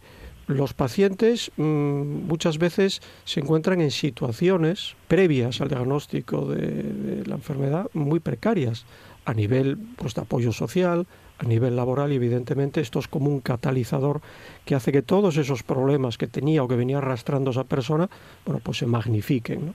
los 0.48 0.74
pacientes 0.74 1.52
mm, 1.56 1.62
muchas 1.62 2.58
veces 2.58 3.00
se 3.24 3.40
encuentran 3.40 3.80
en 3.80 3.92
situaciones 3.92 4.96
previas 5.06 5.60
al 5.60 5.68
diagnóstico 5.68 6.46
de, 6.46 7.22
la 7.24 7.36
enfermedad 7.36 7.86
muy 7.92 8.18
precarias 8.18 8.84
a 9.24 9.32
nivel 9.32 9.78
pues, 9.96 10.14
de 10.14 10.22
apoyo 10.22 10.50
social, 10.50 11.06
a 11.38 11.44
nivel 11.44 11.76
laboral 11.76 12.12
y 12.12 12.16
evidentemente 12.16 12.80
esto 12.80 12.98
es 12.98 13.06
como 13.06 13.30
un 13.30 13.40
catalizador 13.40 14.20
que 14.64 14.74
hace 14.74 14.90
que 14.90 15.02
todos 15.02 15.36
esos 15.36 15.62
problemas 15.62 16.18
que 16.18 16.26
tenía 16.26 16.64
o 16.64 16.68
que 16.68 16.74
venía 16.74 16.98
arrastrando 16.98 17.52
esa 17.52 17.64
persona, 17.64 18.10
bueno, 18.44 18.60
pues 18.62 18.78
se 18.78 18.86
magnifiquen. 18.86 19.74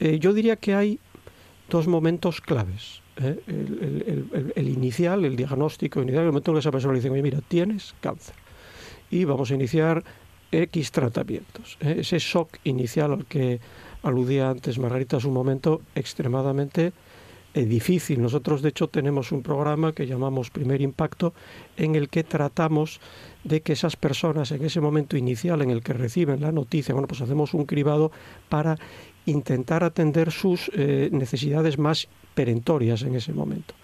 yo 0.00 0.32
diría 0.32 0.56
que 0.56 0.74
hay 0.74 0.98
dos 1.68 1.86
momentos 1.86 2.40
claves. 2.40 3.02
¿eh? 3.16 3.40
El, 4.56 4.68
inicial, 4.68 5.24
el 5.24 5.36
diagnóstico 5.36 6.02
inicial, 6.02 6.24
el 6.24 6.28
momento 6.28 6.50
en 6.50 6.56
que 6.56 6.60
esa 6.60 6.70
persona 6.70 6.94
le 6.94 7.00
dice, 7.00 7.10
oye, 7.10 7.22
mira, 7.22 7.40
tienes 7.40 7.94
cáncer 8.00 8.34
y 9.10 9.24
vamos 9.24 9.50
a 9.50 9.54
iniciar 9.54 10.04
X 10.50 10.92
tratamientos. 10.92 11.78
¿eh? 11.80 11.96
Ese 11.98 12.18
shock 12.18 12.58
inicial 12.64 13.12
al 13.12 13.26
que 13.26 13.60
aludía 14.02 14.50
antes 14.50 14.78
Margarita 14.78 15.16
es 15.16 15.24
un 15.24 15.34
momento 15.34 15.82
extremadamente 15.94 16.92
eh, 17.54 17.64
difícil. 17.64 18.20
Nosotros, 18.22 18.62
de 18.62 18.70
hecho, 18.70 18.88
tenemos 18.88 19.32
un 19.32 19.42
programa 19.42 19.92
que 19.92 20.06
llamamos 20.06 20.50
Primer 20.50 20.80
Impacto, 20.80 21.34
en 21.76 21.94
el 21.94 22.08
que 22.08 22.24
tratamos 22.24 23.00
de 23.44 23.62
que 23.62 23.72
esas 23.72 23.96
personas 23.96 24.52
en 24.52 24.64
ese 24.64 24.80
momento 24.80 25.16
inicial 25.16 25.62
en 25.62 25.70
el 25.70 25.82
que 25.82 25.92
reciben 25.92 26.40
la 26.40 26.52
noticia, 26.52 26.94
bueno, 26.94 27.08
pues 27.08 27.20
hacemos 27.20 27.54
un 27.54 27.64
cribado 27.64 28.12
para 28.48 28.78
intentar 29.30 29.84
atender 29.84 30.32
sus 30.32 30.70
eh, 30.74 31.08
necesidades 31.12 31.78
más 31.78 32.08
perentorias 32.34 33.02
en 33.02 33.14
ese 33.14 33.32
momento. 33.32 33.74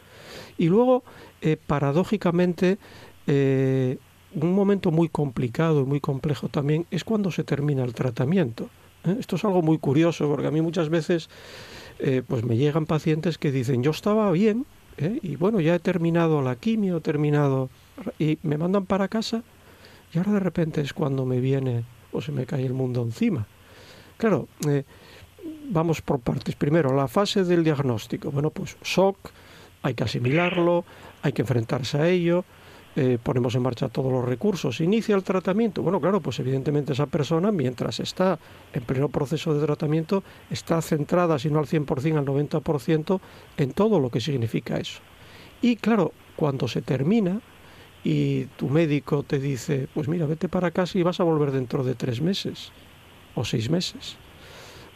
Y 0.56 0.68
luego, 0.68 1.02
eh, 1.40 1.56
paradójicamente, 1.56 2.78
eh, 3.26 3.98
un 4.34 4.54
momento 4.54 4.90
muy 4.90 5.08
complicado 5.08 5.82
y 5.82 5.84
muy 5.84 6.00
complejo 6.00 6.48
también 6.48 6.86
es 6.90 7.04
cuando 7.04 7.30
se 7.30 7.44
termina 7.44 7.84
el 7.84 7.94
tratamiento. 7.94 8.68
Esto 9.18 9.36
es 9.36 9.44
algo 9.44 9.62
muy 9.62 9.78
curioso 9.78 10.28
porque 10.28 10.46
a 10.46 10.50
mí 10.50 10.62
muchas 10.62 10.88
veces 10.88 11.28
pues 12.26 12.42
me 12.42 12.56
llegan 12.56 12.86
pacientes 12.86 13.38
que 13.38 13.52
dicen 13.52 13.82
yo 13.82 13.92
estaba 13.92 14.32
bien 14.32 14.66
y 14.98 15.36
bueno 15.36 15.60
ya 15.60 15.76
he 15.76 15.78
terminado 15.78 16.42
la 16.42 16.56
quimio, 16.56 16.96
he 16.96 17.00
terminado 17.00 17.68
y 18.18 18.38
me 18.42 18.58
mandan 18.58 18.86
para 18.86 19.06
casa 19.06 19.44
y 20.12 20.18
ahora 20.18 20.32
de 20.32 20.40
repente 20.40 20.80
es 20.80 20.92
cuando 20.92 21.24
me 21.24 21.38
viene 21.38 21.84
o 22.12 22.20
se 22.20 22.32
me 22.32 22.46
cae 22.46 22.64
el 22.64 22.72
mundo 22.72 23.02
encima. 23.02 23.46
Claro, 24.16 24.48
vamos 25.70 26.02
por 26.02 26.20
partes. 26.20 26.54
Primero, 26.54 26.94
la 26.94 27.08
fase 27.08 27.44
del 27.44 27.64
diagnóstico. 27.64 28.30
Bueno, 28.30 28.50
pues 28.50 28.76
shock, 28.82 29.16
hay 29.82 29.94
que 29.94 30.04
asimilarlo, 30.04 30.84
hay 31.22 31.32
que 31.32 31.42
enfrentarse 31.42 31.98
a 31.98 32.08
ello, 32.08 32.44
eh, 32.96 33.18
ponemos 33.22 33.54
en 33.54 33.62
marcha 33.62 33.88
todos 33.88 34.12
los 34.12 34.24
recursos. 34.24 34.80
Inicia 34.80 35.16
el 35.16 35.22
tratamiento. 35.22 35.82
Bueno, 35.82 36.00
claro, 36.00 36.20
pues 36.20 36.38
evidentemente 36.40 36.92
esa 36.92 37.06
persona, 37.06 37.50
mientras 37.50 38.00
está 38.00 38.38
en 38.72 38.82
pleno 38.82 39.08
proceso 39.08 39.54
de 39.54 39.64
tratamiento, 39.64 40.22
está 40.50 40.80
centrada, 40.80 41.38
si 41.38 41.50
no 41.50 41.58
al 41.58 41.66
100%, 41.66 42.18
al 42.18 42.26
90%, 42.26 43.20
en 43.56 43.72
todo 43.72 44.00
lo 44.00 44.10
que 44.10 44.20
significa 44.20 44.76
eso. 44.76 45.00
Y 45.60 45.76
claro, 45.76 46.12
cuando 46.36 46.68
se 46.68 46.82
termina 46.82 47.40
y 48.04 48.44
tu 48.56 48.68
médico 48.68 49.22
te 49.22 49.38
dice, 49.38 49.88
pues 49.94 50.08
mira, 50.08 50.26
vete 50.26 50.48
para 50.48 50.70
casa 50.70 50.98
y 50.98 51.02
vas 51.02 51.20
a 51.20 51.24
volver 51.24 51.52
dentro 51.52 51.84
de 51.84 51.94
tres 51.94 52.20
meses 52.20 52.70
o 53.34 53.44
seis 53.44 53.70
meses 53.70 54.18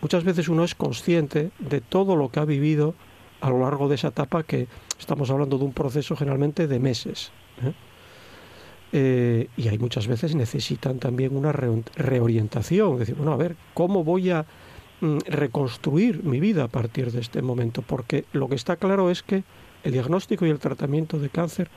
muchas 0.00 0.24
veces 0.24 0.48
uno 0.48 0.64
es 0.64 0.74
consciente 0.74 1.50
de 1.58 1.80
todo 1.80 2.16
lo 2.16 2.30
que 2.30 2.40
ha 2.40 2.44
vivido 2.44 2.94
a 3.40 3.50
lo 3.50 3.60
largo 3.60 3.88
de 3.88 3.94
esa 3.94 4.08
etapa 4.08 4.42
que 4.42 4.68
estamos 4.98 5.30
hablando 5.30 5.58
de 5.58 5.64
un 5.64 5.72
proceso 5.72 6.16
generalmente 6.16 6.66
de 6.66 6.78
meses. 6.78 7.30
¿eh? 7.62 7.72
Eh, 8.90 9.48
y 9.56 9.68
hay 9.68 9.78
muchas 9.78 10.06
veces 10.06 10.34
necesitan 10.34 10.98
también 10.98 11.36
una 11.36 11.52
reorientación, 11.52 12.94
es 12.94 12.98
decir, 13.00 13.14
bueno, 13.16 13.32
a 13.32 13.36
ver, 13.36 13.56
¿cómo 13.74 14.02
voy 14.02 14.30
a 14.30 14.46
mm, 15.00 15.18
reconstruir 15.26 16.24
mi 16.24 16.40
vida 16.40 16.64
a 16.64 16.68
partir 16.68 17.12
de 17.12 17.20
este 17.20 17.42
momento, 17.42 17.82
porque 17.82 18.24
lo 18.32 18.48
que 18.48 18.54
está 18.54 18.76
claro 18.76 19.10
es 19.10 19.22
que 19.22 19.44
el 19.84 19.92
diagnóstico 19.92 20.46
y 20.46 20.50
el 20.50 20.58
tratamiento 20.58 21.18
de 21.18 21.28
cáncer 21.28 21.68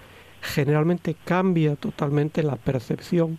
generalmente 0.41 1.15
cambia 1.25 1.75
totalmente 1.75 2.43
la 2.43 2.55
percepción 2.55 3.37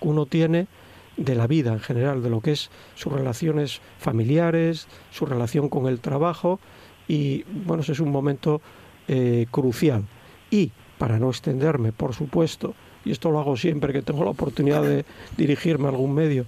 que 0.00 0.08
uno 0.08 0.26
tiene 0.26 0.68
de 1.16 1.34
la 1.34 1.46
vida 1.46 1.72
en 1.72 1.80
general, 1.80 2.22
de 2.22 2.30
lo 2.30 2.40
que 2.40 2.52
es 2.52 2.70
sus 2.94 3.12
relaciones 3.12 3.80
familiares, 3.98 4.88
su 5.10 5.26
relación 5.26 5.68
con 5.68 5.86
el 5.86 6.00
trabajo 6.00 6.60
y 7.06 7.44
bueno, 7.64 7.82
ese 7.82 7.92
es 7.92 8.00
un 8.00 8.10
momento 8.10 8.60
eh, 9.08 9.46
crucial. 9.50 10.04
Y 10.50 10.72
para 10.98 11.18
no 11.18 11.28
extenderme, 11.28 11.92
por 11.92 12.14
supuesto, 12.14 12.74
y 13.04 13.10
esto 13.10 13.30
lo 13.30 13.40
hago 13.40 13.56
siempre 13.56 13.92
que 13.92 14.02
tengo 14.02 14.24
la 14.24 14.30
oportunidad 14.30 14.82
de 14.82 15.04
dirigirme 15.36 15.86
a 15.86 15.90
algún 15.90 16.14
medio, 16.14 16.46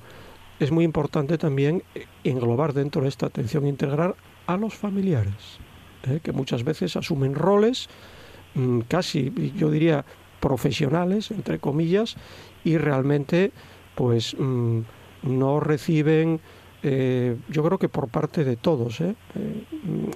es 0.59 0.71
muy 0.71 0.85
importante 0.85 1.37
también 1.37 1.83
englobar 2.25 2.73
dentro 2.73 3.03
de 3.03 3.09
esta 3.09 3.27
atención 3.27 3.67
integral 3.67 4.15
a 4.47 4.57
los 4.57 4.75
familiares, 4.75 5.59
¿eh? 6.09 6.21
que 6.23 6.33
muchas 6.33 6.65
veces 6.65 6.97
asumen 6.97 7.35
roles 7.35 7.89
mm, 8.55 8.81
casi, 8.89 9.33
yo 9.57 9.71
diría, 9.71 10.05
profesionales, 10.41 11.31
entre 11.31 11.59
comillas, 11.59 12.17
y 12.65 12.79
realmente 12.79 13.53
pues 13.97 14.37
mm, 14.39 14.81
no 15.25 15.59
reciben, 15.59 16.39
eh, 16.85 17.37
yo 17.49 17.65
creo 17.65 17.79
que 17.79 17.89
por 17.89 18.09
parte 18.09 18.45
de 18.45 18.55
todos, 18.55 19.01
¿eh? 19.01 19.17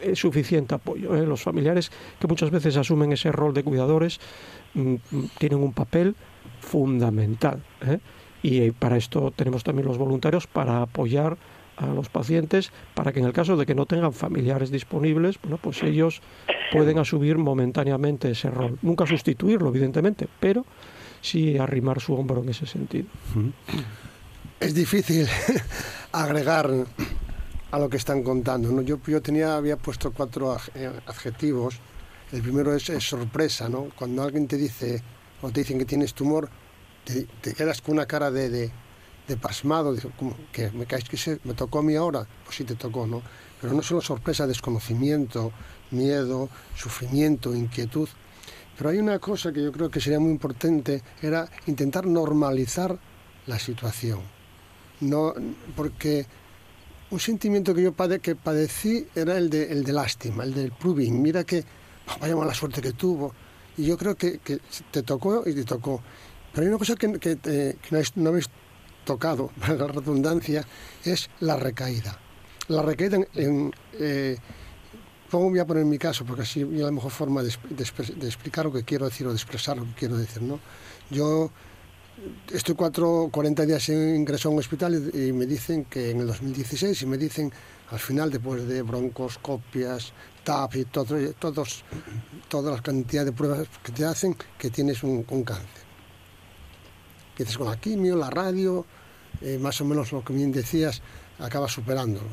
es 0.02 0.20
suficiente 0.20 0.76
apoyo. 0.76 1.12
Los 1.26 1.42
familiares 1.42 1.90
que 2.20 2.28
muchas 2.28 2.50
veces 2.50 2.76
asumen 2.76 3.10
ese 3.10 3.32
rol 3.32 3.52
de 3.52 3.64
cuidadores 3.64 4.20
mm, 4.74 4.94
tienen 5.38 5.58
un 5.58 5.72
papel 5.72 6.14
fundamental. 6.60 7.60
Y 8.42 8.70
para 8.70 8.96
esto 8.96 9.32
tenemos 9.34 9.64
también 9.64 9.88
los 9.88 9.98
voluntarios 9.98 10.46
para 10.46 10.82
apoyar 10.82 11.36
a 11.76 11.86
los 11.86 12.08
pacientes 12.08 12.72
para 12.94 13.12
que 13.12 13.20
en 13.20 13.26
el 13.26 13.32
caso 13.32 13.56
de 13.56 13.66
que 13.66 13.74
no 13.74 13.86
tengan 13.86 14.12
familiares 14.12 14.70
disponibles, 14.70 15.40
bueno, 15.42 15.58
pues 15.60 15.82
ellos 15.82 16.20
pueden 16.70 16.98
asumir 16.98 17.38
momentáneamente 17.38 18.30
ese 18.30 18.50
rol. 18.50 18.78
Nunca 18.82 19.06
sustituirlo, 19.06 19.70
evidentemente, 19.70 20.28
pero 20.38 20.66
sí 21.20 21.58
arrimar 21.58 22.00
su 22.00 22.14
hombro 22.14 22.42
en 22.42 22.48
ese 22.50 22.66
sentido. 22.66 23.08
Es 24.58 24.74
difícil 24.74 25.28
agregar 26.12 26.70
a 27.70 27.78
lo 27.78 27.88
que 27.88 27.96
están 27.96 28.22
contando. 28.22 28.70
¿no? 28.70 28.82
Yo, 28.82 29.00
yo 29.06 29.22
tenía, 29.22 29.56
había 29.56 29.76
puesto 29.76 30.12
cuatro 30.12 30.56
eh, 30.74 30.90
adjetivos. 31.06 31.76
El 32.32 32.42
primero 32.42 32.74
es, 32.74 32.84
sorpresa, 33.00 33.68
¿no? 33.68 33.88
Cuando 33.96 34.22
alguien 34.22 34.46
te 34.46 34.56
dice 34.56 35.02
o 35.42 35.50
te 35.50 35.60
dicen 35.60 35.78
que 35.78 35.84
tienes 35.84 36.14
tumor, 36.14 36.48
te, 37.04 37.54
quedas 37.54 37.80
con 37.80 37.94
una 37.94 38.06
cara 38.06 38.30
de, 38.30 38.48
de, 38.50 39.36
pasmado, 39.36 39.96
que 40.52 40.70
me 40.70 40.86
caes 40.86 41.08
que 41.08 41.16
se, 41.16 41.40
me 41.44 41.54
tocó 41.54 41.80
a 41.80 41.82
mí 41.82 41.96
ahora, 41.96 42.26
pues 42.44 42.56
sí 42.56 42.64
te 42.64 42.74
tocó, 42.74 43.06
¿no? 43.06 43.22
Pero 43.60 43.72
no 43.74 43.82
solo 43.82 44.00
sorpresa, 44.00 44.46
desconocimiento, 44.46 45.52
miedo, 45.90 46.48
sufrimiento, 46.76 47.54
inquietud. 47.54 48.08
Pero 48.80 48.88
hay 48.88 48.98
una 48.98 49.18
cosa 49.18 49.52
que 49.52 49.62
yo 49.62 49.70
creo 49.72 49.90
que 49.90 50.00
sería 50.00 50.18
muy 50.18 50.30
importante, 50.30 51.02
era 51.20 51.46
intentar 51.66 52.06
normalizar 52.06 52.98
la 53.46 53.58
situación. 53.58 54.20
No, 55.00 55.34
porque 55.76 56.24
un 57.10 57.20
sentimiento 57.20 57.74
que 57.74 57.82
yo 57.82 57.92
padecí 57.92 59.06
era 59.14 59.36
el 59.36 59.50
de, 59.50 59.70
el 59.70 59.84
de 59.84 59.92
lástima, 59.92 60.44
el 60.44 60.54
del 60.54 60.72
proving. 60.72 61.20
Mira 61.20 61.44
que, 61.44 61.62
vaya 62.22 62.34
mala 62.34 62.54
suerte 62.54 62.80
que 62.80 62.94
tuvo. 62.94 63.34
Y 63.76 63.84
yo 63.84 63.98
creo 63.98 64.14
que, 64.14 64.38
que 64.38 64.60
te 64.90 65.02
tocó 65.02 65.42
y 65.46 65.52
te 65.52 65.64
tocó. 65.64 66.00
Pero 66.50 66.62
hay 66.62 66.68
una 66.70 66.78
cosa 66.78 66.96
que, 66.96 67.20
que, 67.20 67.76
no, 68.14 68.30
habéis 68.30 68.48
tocado, 69.04 69.50
para 69.60 69.74
la 69.74 69.88
redundancia, 69.88 70.64
es 71.04 71.28
la 71.40 71.58
recaída. 71.58 72.18
La 72.68 72.80
recaída 72.80 73.18
en... 73.34 73.74
eh, 73.98 74.38
voy 75.38 75.58
a 75.58 75.66
poner 75.66 75.84
mi 75.84 75.98
caso, 75.98 76.24
porque 76.24 76.42
así 76.42 76.60
es 76.60 76.68
la 76.68 76.90
mejor 76.90 77.10
forma 77.10 77.42
de, 77.42 77.48
explicar 77.48 78.64
lo 78.66 78.72
que 78.72 78.84
quiero 78.84 79.06
decir 79.06 79.26
o 79.26 79.30
de 79.30 79.36
expresar 79.36 79.76
lo 79.76 79.84
que 79.84 79.94
quiero 79.94 80.16
decir. 80.16 80.42
¿no? 80.42 80.58
Yo 81.10 81.50
estoy 82.52 82.74
cuatro, 82.74 83.28
40 83.32 83.66
días 83.66 83.88
ingreso 83.88 84.48
a 84.48 84.52
un 84.52 84.58
hospital 84.58 85.10
y, 85.14 85.32
me 85.32 85.46
dicen 85.46 85.84
que 85.84 86.10
en 86.10 86.20
el 86.20 86.26
2016, 86.26 87.02
y 87.02 87.06
me 87.06 87.18
dicen 87.18 87.52
al 87.90 87.98
final, 87.98 88.30
después 88.30 88.66
de 88.68 88.82
broncoscopias, 88.82 90.12
TAP 90.44 90.76
y 90.76 90.84
todo, 90.84 91.16
todos, 91.38 91.84
todas 92.48 92.72
las 92.72 92.82
cantidades 92.82 93.32
de 93.32 93.36
pruebas 93.36 93.68
que 93.82 93.92
te 93.92 94.04
hacen, 94.04 94.36
que 94.58 94.70
tienes 94.70 95.02
un 95.02 95.22
cáncer 95.22 95.90
dices 97.44 97.58
con 97.58 97.68
la 97.68 97.76
quimio, 97.76 98.16
la 98.16 98.30
radio, 98.30 98.84
eh, 99.40 99.58
más 99.58 99.80
o 99.80 99.84
menos 99.84 100.12
lo 100.12 100.24
que 100.24 100.32
bien 100.32 100.52
decías, 100.52 101.02
acabas 101.38 101.72
superándolo. 101.72 102.28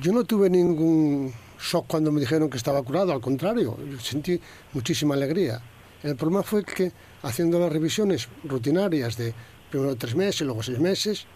Yo 0.00 0.12
no 0.12 0.24
tuve 0.24 0.50
ningún 0.50 1.32
shock 1.60 1.86
cuando 1.86 2.12
me 2.12 2.20
dijeron 2.20 2.50
que 2.50 2.56
estaba 2.56 2.82
curado, 2.82 3.12
al 3.12 3.20
contrario, 3.20 3.76
sentí 4.00 4.40
muchísima 4.72 5.14
alegría. 5.14 5.60
El 6.02 6.16
problema 6.16 6.42
fue 6.42 6.64
que 6.64 6.92
haciendo 7.22 7.58
las 7.58 7.72
revisiones 7.72 8.28
rutinarias 8.44 9.16
de 9.16 9.34
primero 9.70 9.96
tres 9.96 10.14
meses, 10.14 10.42
luego 10.42 10.62
seis 10.62 10.78
meses, 10.78 11.26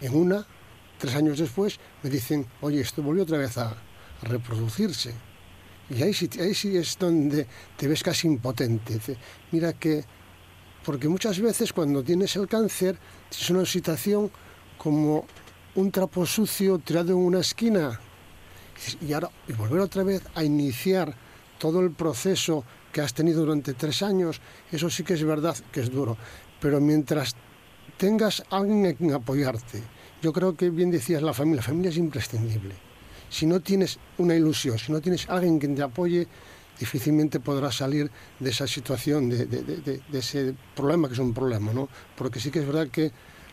en 0.00 0.14
una, 0.14 0.46
tres 0.98 1.14
años 1.14 1.38
después, 1.38 1.78
me 2.02 2.10
dicen, 2.10 2.46
oye, 2.60 2.80
esto 2.80 3.02
volvió 3.02 3.22
otra 3.22 3.38
vez 3.38 3.56
a, 3.58 3.76
reproducirse. 4.22 5.12
Y 5.90 6.02
ahí 6.02 6.14
sí, 6.14 6.28
ahí 6.40 6.54
sí 6.54 6.74
es 6.74 6.96
donde 6.98 7.46
te 7.76 7.86
ves 7.86 8.02
casi 8.02 8.26
impotente. 8.26 8.98
Mira 9.52 9.74
que 9.74 10.04
porque 10.84 11.06
muchas 11.08 11.38
veces 11.38 11.72
cuando 11.72 12.02
tienes 12.02 12.34
el 12.36 12.48
cáncer 12.48 12.96
es 13.30 13.50
una 13.50 13.66
situación 13.66 14.30
como 14.78 15.26
un 15.74 15.90
trapo 15.90 16.24
sucio 16.24 16.78
tirado 16.78 17.12
en 17.12 17.18
una 17.18 17.40
esquina 17.40 18.00
y 19.00 19.12
ahora 19.12 19.30
y 19.48 19.52
volver 19.52 19.80
otra 19.80 20.02
vez 20.02 20.22
a 20.34 20.44
iniciar 20.44 21.14
todo 21.58 21.80
el 21.80 21.90
proceso 21.92 22.64
que 22.92 23.00
has 23.00 23.14
tenido 23.14 23.40
durante 23.44 23.74
tres 23.74 24.02
años, 24.02 24.40
eso 24.70 24.88
sí 24.90 25.02
que 25.02 25.14
es 25.14 25.24
verdad 25.24 25.56
que 25.72 25.80
es 25.80 25.90
duro. 25.90 26.16
Pero 26.60 26.80
mientras 26.80 27.34
tengas 27.96 28.42
alguien 28.50 28.86
en 28.86 28.94
quien 28.94 29.12
apoyarte, 29.12 29.82
yo 30.22 30.32
creo 30.32 30.56
que 30.56 30.70
bien 30.70 30.90
decías 30.90 31.22
la 31.22 31.34
familia, 31.34 31.60
la 31.60 31.66
familia 31.66 31.90
es 31.90 31.96
imprescindible. 31.96 32.74
Si 33.28 33.46
no 33.46 33.60
tienes 33.60 33.98
una 34.18 34.34
ilusión, 34.34 34.78
si 34.78 34.92
no 34.92 35.00
tienes 35.00 35.28
alguien 35.28 35.58
que 35.58 35.68
te 35.68 35.82
apoye, 35.82 36.26
difícilmente 36.78 37.40
podrá 37.40 37.72
salir 37.72 38.10
de 38.38 38.50
esa 38.50 38.66
situación, 38.66 39.28
de, 39.28 39.46
de, 39.46 40.02
ese 40.12 40.54
problema 40.74 41.08
que 41.08 41.14
es 41.14 41.20
un 41.20 41.34
problema, 41.34 41.72
¿no? 41.72 41.88
Porque 42.16 42.38
sí 42.40 42.50
que 42.50 42.60
es 42.60 42.66
verdad 42.66 42.88
que 42.88 43.10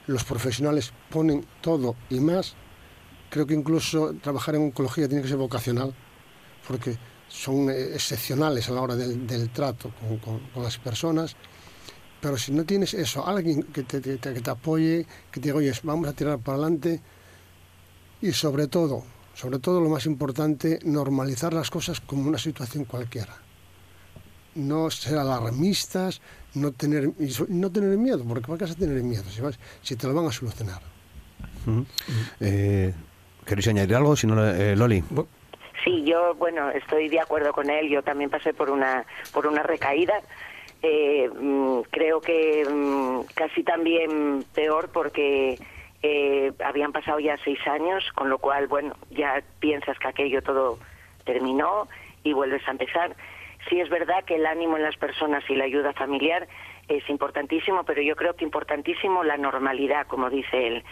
los 0.07 0.23
profesionales 0.23 0.91
ponen 1.09 1.45
todo 1.61 1.95
y 2.09 2.19
más. 2.19 2.55
Creo 3.33 3.47
que 3.47 3.55
incluso 3.55 4.13
trabajar 4.21 4.53
en 4.53 4.61
oncología 4.61 5.07
tiene 5.07 5.23
que 5.23 5.27
ser 5.27 5.37
vocacional, 5.37 5.91
porque 6.67 6.95
son 7.27 7.67
excepcionales 7.71 8.69
a 8.69 8.73
la 8.73 8.81
hora 8.81 8.95
del, 8.95 9.49
trato 9.49 9.91
con, 10.23 10.63
las 10.63 10.77
personas. 10.77 11.35
Pero 12.21 12.37
si 12.37 12.51
no 12.51 12.63
tienes 12.63 12.93
eso, 12.93 13.25
alguien 13.25 13.63
que 13.63 13.81
te, 13.81 13.99
que 13.99 14.17
te 14.17 14.49
apoye, 14.51 15.07
que 15.31 15.39
te 15.39 15.47
diga, 15.47 15.55
oye, 15.55 15.73
vamos 15.81 16.07
a 16.09 16.13
tirar 16.13 16.37
para 16.37 16.59
adelante, 16.59 17.01
y 18.21 18.31
sobre 18.33 18.67
todo, 18.67 19.03
sobre 19.33 19.57
todo 19.57 19.81
lo 19.81 19.89
más 19.89 20.05
importante, 20.05 20.77
normalizar 20.83 21.55
las 21.55 21.71
cosas 21.71 22.01
como 22.01 22.29
una 22.29 22.37
situación 22.37 22.85
cualquiera. 22.85 23.35
No 24.53 24.91
ser 24.91 25.17
alarmistas, 25.17 26.21
no 26.53 26.71
tener, 26.71 27.11
no 27.47 27.71
tener 27.71 27.97
miedo, 27.97 28.23
porque 28.25 28.45
vas 28.51 28.69
a 28.69 28.75
tener 28.75 29.01
miedo 29.01 29.23
si, 29.81 29.95
te 29.95 30.05
lo 30.05 30.13
van 30.13 30.27
a 30.27 30.31
solucionar. 30.31 30.83
Eh, 32.39 32.93
¿Queréis 33.45 33.67
añadir 33.67 33.95
algo? 33.95 34.15
Si 34.15 34.27
no, 34.27 34.43
eh, 34.43 34.75
Loli. 34.75 35.03
Sí, 35.83 36.03
yo, 36.05 36.35
bueno, 36.35 36.69
estoy 36.69 37.09
de 37.09 37.19
acuerdo 37.19 37.51
con 37.51 37.69
él. 37.69 37.89
Yo 37.89 38.01
también 38.03 38.29
pasé 38.29 38.53
por 38.53 38.69
una, 38.69 39.05
por 39.33 39.47
una 39.47 39.63
recaída. 39.63 40.21
Eh, 40.81 41.29
mm, 41.29 41.81
creo 41.91 42.21
que 42.21 42.65
mm, 42.69 43.21
casi 43.33 43.63
también 43.63 44.43
peor 44.53 44.89
porque 44.91 45.57
eh, 46.01 46.51
habían 46.63 46.91
pasado 46.91 47.19
ya 47.19 47.37
seis 47.43 47.59
años, 47.67 48.03
con 48.15 48.29
lo 48.29 48.37
cual, 48.37 48.67
bueno, 48.67 48.95
ya 49.09 49.41
piensas 49.59 49.97
que 49.97 50.07
aquello 50.07 50.41
todo 50.41 50.77
terminó 51.23 51.87
y 52.23 52.33
vuelves 52.33 52.67
a 52.67 52.71
empezar. 52.71 53.15
Sí 53.69 53.79
es 53.79 53.89
verdad 53.89 54.25
que 54.25 54.35
el 54.35 54.45
ánimo 54.45 54.75
en 54.75 54.83
las 54.83 54.97
personas 54.97 55.43
y 55.49 55.55
la 55.55 55.63
ayuda 55.63 55.93
familiar 55.93 56.47
es 56.89 57.09
importantísimo, 57.09 57.83
pero 57.85 58.01
yo 58.01 58.15
creo 58.17 58.35
que 58.35 58.43
importantísimo 58.43 59.23
la 59.23 59.37
normalidad, 59.37 60.05
como 60.07 60.29
dice 60.29 60.67
él. 60.67 60.83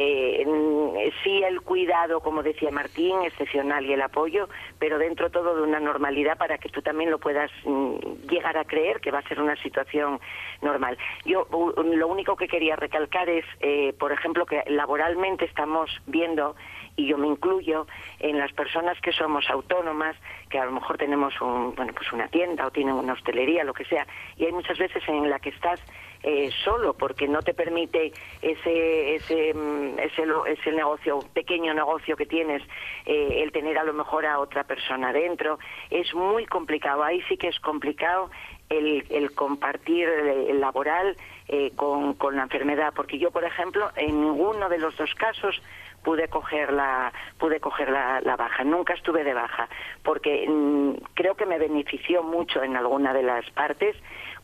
Eh, 0.00 1.10
sí 1.24 1.42
el 1.42 1.60
cuidado, 1.60 2.20
como 2.20 2.44
decía 2.44 2.70
Martín, 2.70 3.22
excepcional 3.24 3.84
y 3.84 3.92
el 3.92 4.02
apoyo, 4.02 4.48
pero 4.78 4.96
dentro 4.96 5.30
todo 5.30 5.56
de 5.56 5.62
una 5.62 5.80
normalidad 5.80 6.38
para 6.38 6.58
que 6.58 6.68
tú 6.68 6.82
también 6.82 7.10
lo 7.10 7.18
puedas 7.18 7.50
mm, 7.64 8.28
llegar 8.30 8.56
a 8.56 8.64
creer 8.64 9.00
que 9.00 9.10
va 9.10 9.18
a 9.18 9.28
ser 9.28 9.40
una 9.40 9.56
situación 9.56 10.20
normal. 10.62 10.96
Yo 11.24 11.48
lo 11.50 12.06
único 12.06 12.36
que 12.36 12.46
quería 12.46 12.76
recalcar 12.76 13.28
es, 13.28 13.44
eh, 13.60 13.92
por 13.98 14.12
ejemplo, 14.12 14.46
que 14.46 14.62
laboralmente 14.68 15.44
estamos 15.44 15.90
viendo 16.06 16.54
y 16.94 17.06
yo 17.06 17.18
me 17.18 17.26
incluyo 17.26 17.86
en 18.20 18.38
las 18.38 18.52
personas 18.52 19.00
que 19.00 19.12
somos 19.12 19.48
autónomas, 19.50 20.16
que 20.48 20.58
a 20.58 20.64
lo 20.64 20.72
mejor 20.72 20.96
tenemos 20.96 21.40
un, 21.40 21.74
bueno, 21.74 21.92
pues 21.92 22.12
una 22.12 22.28
tienda 22.28 22.66
o 22.66 22.70
tienen 22.70 22.94
una 22.94 23.14
hostelería, 23.14 23.64
lo 23.64 23.72
que 23.72 23.84
sea, 23.84 24.06
y 24.36 24.44
hay 24.44 24.52
muchas 24.52 24.78
veces 24.78 25.02
en 25.08 25.28
la 25.30 25.38
que 25.38 25.50
estás 25.50 25.80
eh, 26.22 26.50
solo 26.64 26.94
porque 26.94 27.28
no 27.28 27.42
te 27.42 27.54
permite 27.54 28.12
ese, 28.42 29.14
ese 29.14 29.54
mm, 29.54 29.98
es, 29.98 30.18
el, 30.18 30.32
es 30.46 30.66
el 30.66 30.76
negocio, 30.76 31.20
pequeño 31.32 31.74
negocio 31.74 32.16
que 32.16 32.26
tienes, 32.26 32.62
eh, 33.06 33.42
el 33.42 33.52
tener 33.52 33.78
a 33.78 33.84
lo 33.84 33.92
mejor 33.92 34.26
a 34.26 34.38
otra 34.38 34.64
persona 34.64 35.12
dentro, 35.12 35.58
es 35.90 36.14
muy 36.14 36.46
complicado, 36.46 37.02
ahí 37.04 37.22
sí 37.28 37.36
que 37.36 37.48
es 37.48 37.60
complicado 37.60 38.30
el, 38.68 39.04
el 39.10 39.34
compartir 39.34 40.08
el 40.08 40.60
laboral 40.60 41.16
eh, 41.48 41.72
con, 41.76 42.14
con 42.14 42.36
la 42.36 42.42
enfermedad, 42.42 42.92
porque 42.94 43.18
yo, 43.18 43.30
por 43.30 43.44
ejemplo, 43.44 43.90
en 43.96 44.20
ninguno 44.20 44.68
de 44.68 44.78
los 44.78 44.96
dos 44.96 45.14
casos 45.14 45.62
pude 46.02 46.28
coger 46.28 46.72
la 46.72 47.12
pude 47.38 47.60
coger 47.60 47.90
la, 47.90 48.20
baja 48.36 48.64
nunca 48.64 48.94
estuve 48.94 49.24
de 49.24 49.34
baja 49.34 49.68
porque 50.02 50.46
mm, 50.48 50.92
creo 51.14 51.34
que 51.34 51.44
me 51.46 51.58
benefició 51.58 52.22
mucho 52.22 52.62
en 52.62 52.76
alguna 52.76 53.12
de 53.12 53.22
las 53.22 53.48
partes 53.50 53.96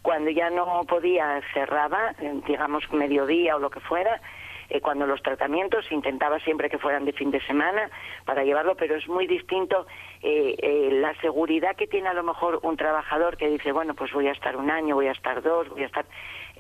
cuando 0.05 0.31
ya 0.31 0.51
no 0.51 0.85
podía 0.85 1.41
cerraba 1.55 2.15
digamos 2.47 2.85
mediodía 2.93 3.57
o 3.57 3.59
lo 3.59 3.71
que 3.71 3.81
fuera 3.81 4.21
eh, 4.69 4.83
cuando 4.83 5.07
los 5.07 5.23
tratamientos 5.23 5.91
intentaba 5.91 6.39
siempre 6.41 6.69
que 6.69 6.77
fueran 6.77 7.07
de 7.07 7.15
fin 7.15 7.31
de 7.31 7.41
semana 7.47 7.89
para 8.27 8.45
llevarlo 8.45 8.77
pero 8.77 8.97
es 8.97 9.09
muy 9.09 9.27
distinto 9.27 9.87
eh, 10.21 10.57
eh, 10.59 10.89
la 10.93 11.19
seguridad 11.23 11.75
que 11.75 11.87
tiene 11.87 12.09
a 12.09 12.13
lo 12.13 12.23
mejor 12.23 12.61
un 12.65 12.77
trabajador 12.77 13.39
que 13.39 13.49
dice 13.49 13.73
bueno 13.73 13.95
pues 13.95 14.13
voy 14.13 14.29
a 14.29 14.33
estar 14.33 14.59
un 14.59 14.71
año 14.71 14.95
voy 14.95 15.07
a 15.07 15.13
estar 15.13 15.41
dos 15.41 15.71
voy 15.71 15.85
a 15.85 15.87
estar 15.87 16.05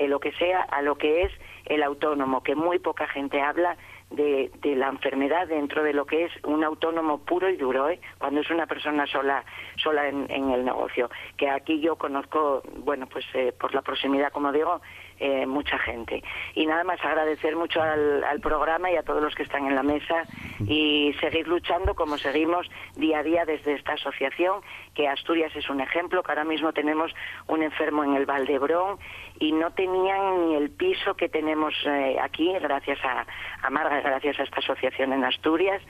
lo 0.09 0.21
que 0.21 0.33
sea 0.33 0.63
a 0.63 0.81
lo 0.81 0.97
que 0.97 1.25
es 1.25 1.33
el 1.67 1.83
autónomo 1.83 2.43
que 2.43 2.55
muy 2.55 2.79
poca 2.79 3.07
gente 3.09 3.43
habla 3.43 3.77
de, 4.15 4.51
la 4.77 4.89
enfermedad 4.89 5.49
dentro 5.49 5.83
de 5.83 5.93
lo 5.93 6.07
que 6.07 6.25
es 6.25 6.33
un 6.45 6.65
autónomo 6.65 7.19
puro 7.19 7.49
y 7.49 7.57
duro, 7.57 7.89
¿eh? 7.89 8.01
cuando 8.19 8.41
es 8.41 8.51
una 8.51 8.67
persona 8.67 9.07
sola, 9.07 9.45
sola 9.77 10.09
en, 10.09 10.31
el 10.31 10.65
negocio. 10.65 11.11
Que 11.37 11.49
aquí 11.49 11.81
yo 11.81 11.97
conozco, 11.97 12.63
bueno, 12.79 13.07
pues 13.07 13.25
eh, 13.35 13.53
por 13.59 13.75
la 13.75 13.83
proximidad, 13.83 14.33
como 14.33 14.53
digo, 14.53 14.81
eh, 15.21 15.47
mucha 15.47 15.79
gente. 15.79 16.23
Y 16.55 16.67
nada 16.67 16.85
más 16.85 17.03
agradecer 17.05 17.57
mucho 17.57 17.83
al, 17.83 18.41
programa 18.41 18.91
y 18.91 18.97
a 18.97 19.03
todos 19.03 19.23
los 19.23 19.35
que 19.35 19.43
están 19.43 19.67
en 19.67 19.75
la 19.75 19.83
mesa 19.83 20.25
y 20.67 21.15
seguir 21.21 21.49
luchando 21.49 21.95
como 21.95 22.19
seguimos 22.19 22.69
día 22.97 23.21
a 23.21 23.23
día 23.23 23.45
desde 23.45 23.75
esta 23.75 23.93
asociación, 23.93 24.61
que 24.95 25.09
Asturias 25.09 25.55
es 25.57 25.71
un 25.71 25.81
ejemplo, 25.81 26.23
que 26.23 26.33
ahora 26.33 26.45
mismo 26.45 26.73
tenemos 26.73 27.13
un 27.47 27.63
enfermo 27.63 28.05
en 28.05 28.15
el 28.15 28.27
Valdebrón 28.27 28.99
y 29.39 29.53
no 29.53 29.71
tenían 29.73 30.49
ni 30.49 30.57
el 30.57 30.71
piso 30.71 31.15
que 31.15 31.29
tenemos 31.29 31.75
eh, 31.87 32.17
aquí, 32.21 32.53
gracias 32.61 32.99
a, 33.05 33.27
a 33.63 33.71
Marga, 33.71 34.01
gracias 34.01 34.39
a 34.41 34.43
esta 34.43 34.59
asociación 34.59 35.13
en 35.13 35.25
Asturias. 35.25 35.81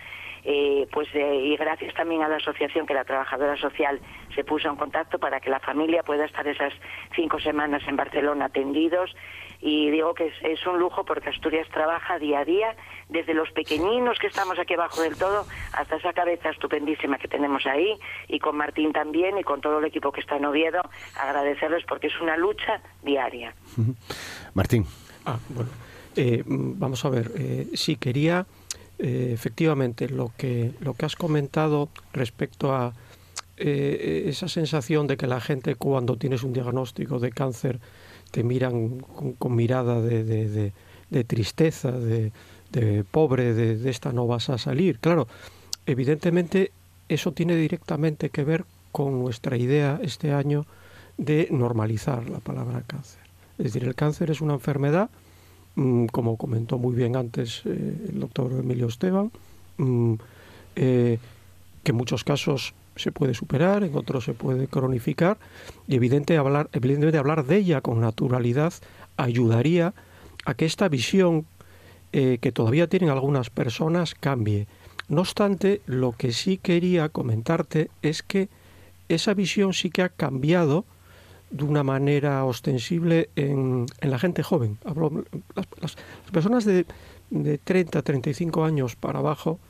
Eh, 0.46 0.86
pues 0.92 1.08
eh, 1.14 1.36
y 1.36 1.56
gracias 1.56 1.94
también 1.94 2.22
a 2.22 2.28
la 2.28 2.36
asociación 2.36 2.86
que 2.86 2.92
la 2.92 3.04
trabajadora 3.04 3.56
social 3.56 3.98
se 4.34 4.44
puso 4.44 4.68
en 4.68 4.76
contacto 4.76 5.18
para 5.18 5.40
que 5.40 5.48
la 5.48 5.58
familia 5.58 6.02
pueda 6.02 6.26
estar 6.26 6.46
esas 6.46 6.72
cinco 7.16 7.40
semanas 7.40 7.82
en 7.88 7.96
Barcelona 7.96 8.46
atendidos. 8.46 9.14
Y 9.62 9.90
digo 9.90 10.12
que 10.12 10.30
es, 10.42 10.66
un 10.66 10.78
lujo 10.78 11.04
porque 11.06 11.30
Asturias 11.30 11.66
trabaja 11.72 12.18
día 12.18 12.40
a 12.40 12.44
día 12.44 12.76
desde 13.08 13.32
los 13.32 13.50
pequeñinos 13.52 14.18
que 14.18 14.26
estamos 14.26 14.58
aquí 14.58 14.74
abajo 14.74 15.00
del 15.00 15.16
todo 15.16 15.46
hasta 15.72 15.96
esa 15.96 16.12
cabeza 16.12 16.50
estupendísima 16.50 17.16
que 17.16 17.28
tenemos 17.28 17.64
ahí 17.64 17.98
y 18.28 18.38
con 18.38 18.56
Martín 18.56 18.92
también 18.92 19.38
y 19.38 19.42
con 19.42 19.62
todo 19.62 19.78
el 19.78 19.86
equipo 19.86 20.12
que 20.12 20.20
está 20.20 20.36
en 20.36 20.44
Oviedo 20.44 20.82
agradecerles 21.18 21.84
porque 21.86 22.08
es 22.08 22.20
una 22.20 22.36
lucha 22.36 22.82
diaria. 23.02 23.54
Martín. 24.52 24.84
Ah, 25.24 25.38
bueno 25.48 25.70
eh, 26.16 26.42
vamos 26.46 27.04
a 27.04 27.08
ver 27.08 27.30
sí 27.74 27.96
quería 27.96 28.46
eh, 28.98 29.30
efectivamente 29.32 30.08
lo 30.08 30.32
que, 30.36 30.72
lo 30.80 30.94
que 30.94 31.06
has 31.06 31.16
comentado 31.16 31.88
respecto 32.12 32.74
a 32.74 32.92
eh, 33.56 34.24
esa 34.26 34.48
sensación 34.48 35.06
de 35.06 35.16
que 35.16 35.26
la 35.26 35.40
gente 35.40 35.76
cuando 35.76 36.16
tienes 36.16 36.42
un 36.42 36.52
diagnóstico 36.52 37.18
de 37.18 37.30
cáncer 37.30 37.80
te 38.30 38.42
miran 38.42 38.98
con, 39.38 39.54
mirada 39.54 40.00
de, 40.00 40.72
tristeza, 41.26 41.92
de, 41.92 42.32
pobre, 43.10 43.54
de, 43.54 43.88
esta 43.88 44.12
no 44.12 44.26
vas 44.26 44.50
a 44.50 44.58
salir. 44.58 44.98
Claro, 44.98 45.28
evidentemente 45.86 46.72
eso 47.08 47.32
tiene 47.32 47.54
directamente 47.54 48.30
que 48.30 48.42
ver 48.42 48.64
con 48.90 49.20
nuestra 49.20 49.56
idea 49.56 50.00
este 50.02 50.32
año 50.32 50.66
de 51.16 51.46
normalizar 51.52 52.28
la 52.28 52.40
palabra 52.40 52.82
cáncer. 52.86 53.20
Es 53.58 53.66
decir, 53.66 53.84
el 53.84 53.94
cáncer 53.94 54.30
es 54.30 54.40
una 54.40 54.54
enfermedad 54.54 55.10
como 56.12 56.36
comentó 56.36 56.78
muy 56.78 56.94
bien 56.94 57.16
antes 57.16 57.62
eh, 57.64 58.08
el 58.08 58.20
doctor 58.20 58.52
Emilio 58.52 58.86
Esteban, 58.86 59.32
mm, 59.78 60.14
eh, 60.76 61.18
que 61.82 61.90
en 61.90 61.96
muchos 61.96 62.22
casos 62.22 62.74
se 62.96 63.10
puede 63.10 63.34
superar, 63.34 63.82
en 63.82 63.96
otros 63.96 64.24
se 64.24 64.34
puede 64.34 64.68
cronificar, 64.68 65.36
y 65.88 65.96
evidente 65.96 66.36
hablar, 66.36 66.68
evidentemente 66.72 67.18
hablar 67.18 67.44
de 67.44 67.56
ella 67.56 67.80
con 67.80 68.00
naturalidad 68.00 68.72
ayudaría 69.16 69.94
a 70.44 70.54
que 70.54 70.64
esta 70.64 70.88
visión 70.88 71.46
eh, 72.12 72.38
que 72.40 72.52
todavía 72.52 72.86
tienen 72.86 73.10
algunas 73.10 73.50
personas 73.50 74.14
cambie. 74.14 74.68
No 75.08 75.22
obstante, 75.22 75.82
lo 75.86 76.12
que 76.12 76.32
sí 76.32 76.58
quería 76.58 77.08
comentarte 77.08 77.90
es 78.02 78.22
que 78.22 78.48
esa 79.08 79.34
visión 79.34 79.72
sí 79.72 79.90
que 79.90 80.02
ha 80.02 80.08
cambiado 80.08 80.84
de 81.54 81.62
una 81.62 81.84
manera 81.84 82.44
ostensible 82.44 83.30
en, 83.36 83.86
la 84.02 84.18
gente 84.18 84.42
joven. 84.42 84.76
las, 85.80 85.96
personas 86.32 86.64
de, 86.64 86.84
de 87.30 87.58
30, 87.58 88.02
35 88.02 88.64
años 88.64 88.96
para 88.96 89.20
abajo 89.20 89.60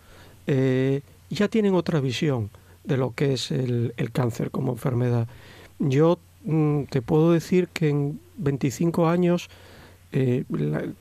eh, 0.47 1.03
ya 1.29 1.49
tienen 1.49 1.75
otra 1.75 2.01
visión 2.01 2.49
de 2.85 2.97
lo 2.97 3.15
que 3.15 3.35
es 3.35 3.51
el, 3.51 3.93
cáncer 4.15 4.51
como 4.51 4.73
enfermedad. 4.73 5.29
Yo 5.79 6.19
mm, 6.45 6.85
te 6.85 7.03
puedo 7.03 7.33
decir 7.33 7.69
que 7.69 7.91
en 7.91 8.19
25 8.39 9.07
años 9.07 9.51
eh, 10.13 10.45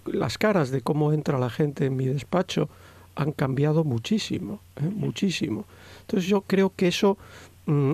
las 0.06 0.38
caras 0.38 0.70
de 0.70 0.82
cómo 0.82 1.14
entra 1.14 1.40
la 1.40 1.50
gente 1.50 1.86
en 1.86 1.96
mi 1.96 2.08
despacho 2.08 2.68
han 3.16 3.32
cambiado 3.32 3.86
muchísimo, 3.86 4.60
¿eh? 4.76 4.90
muchísimo. 4.90 5.64
Entonces 6.02 6.30
yo 6.30 6.42
creo 6.42 6.74
que 6.76 6.90
eso 6.90 7.18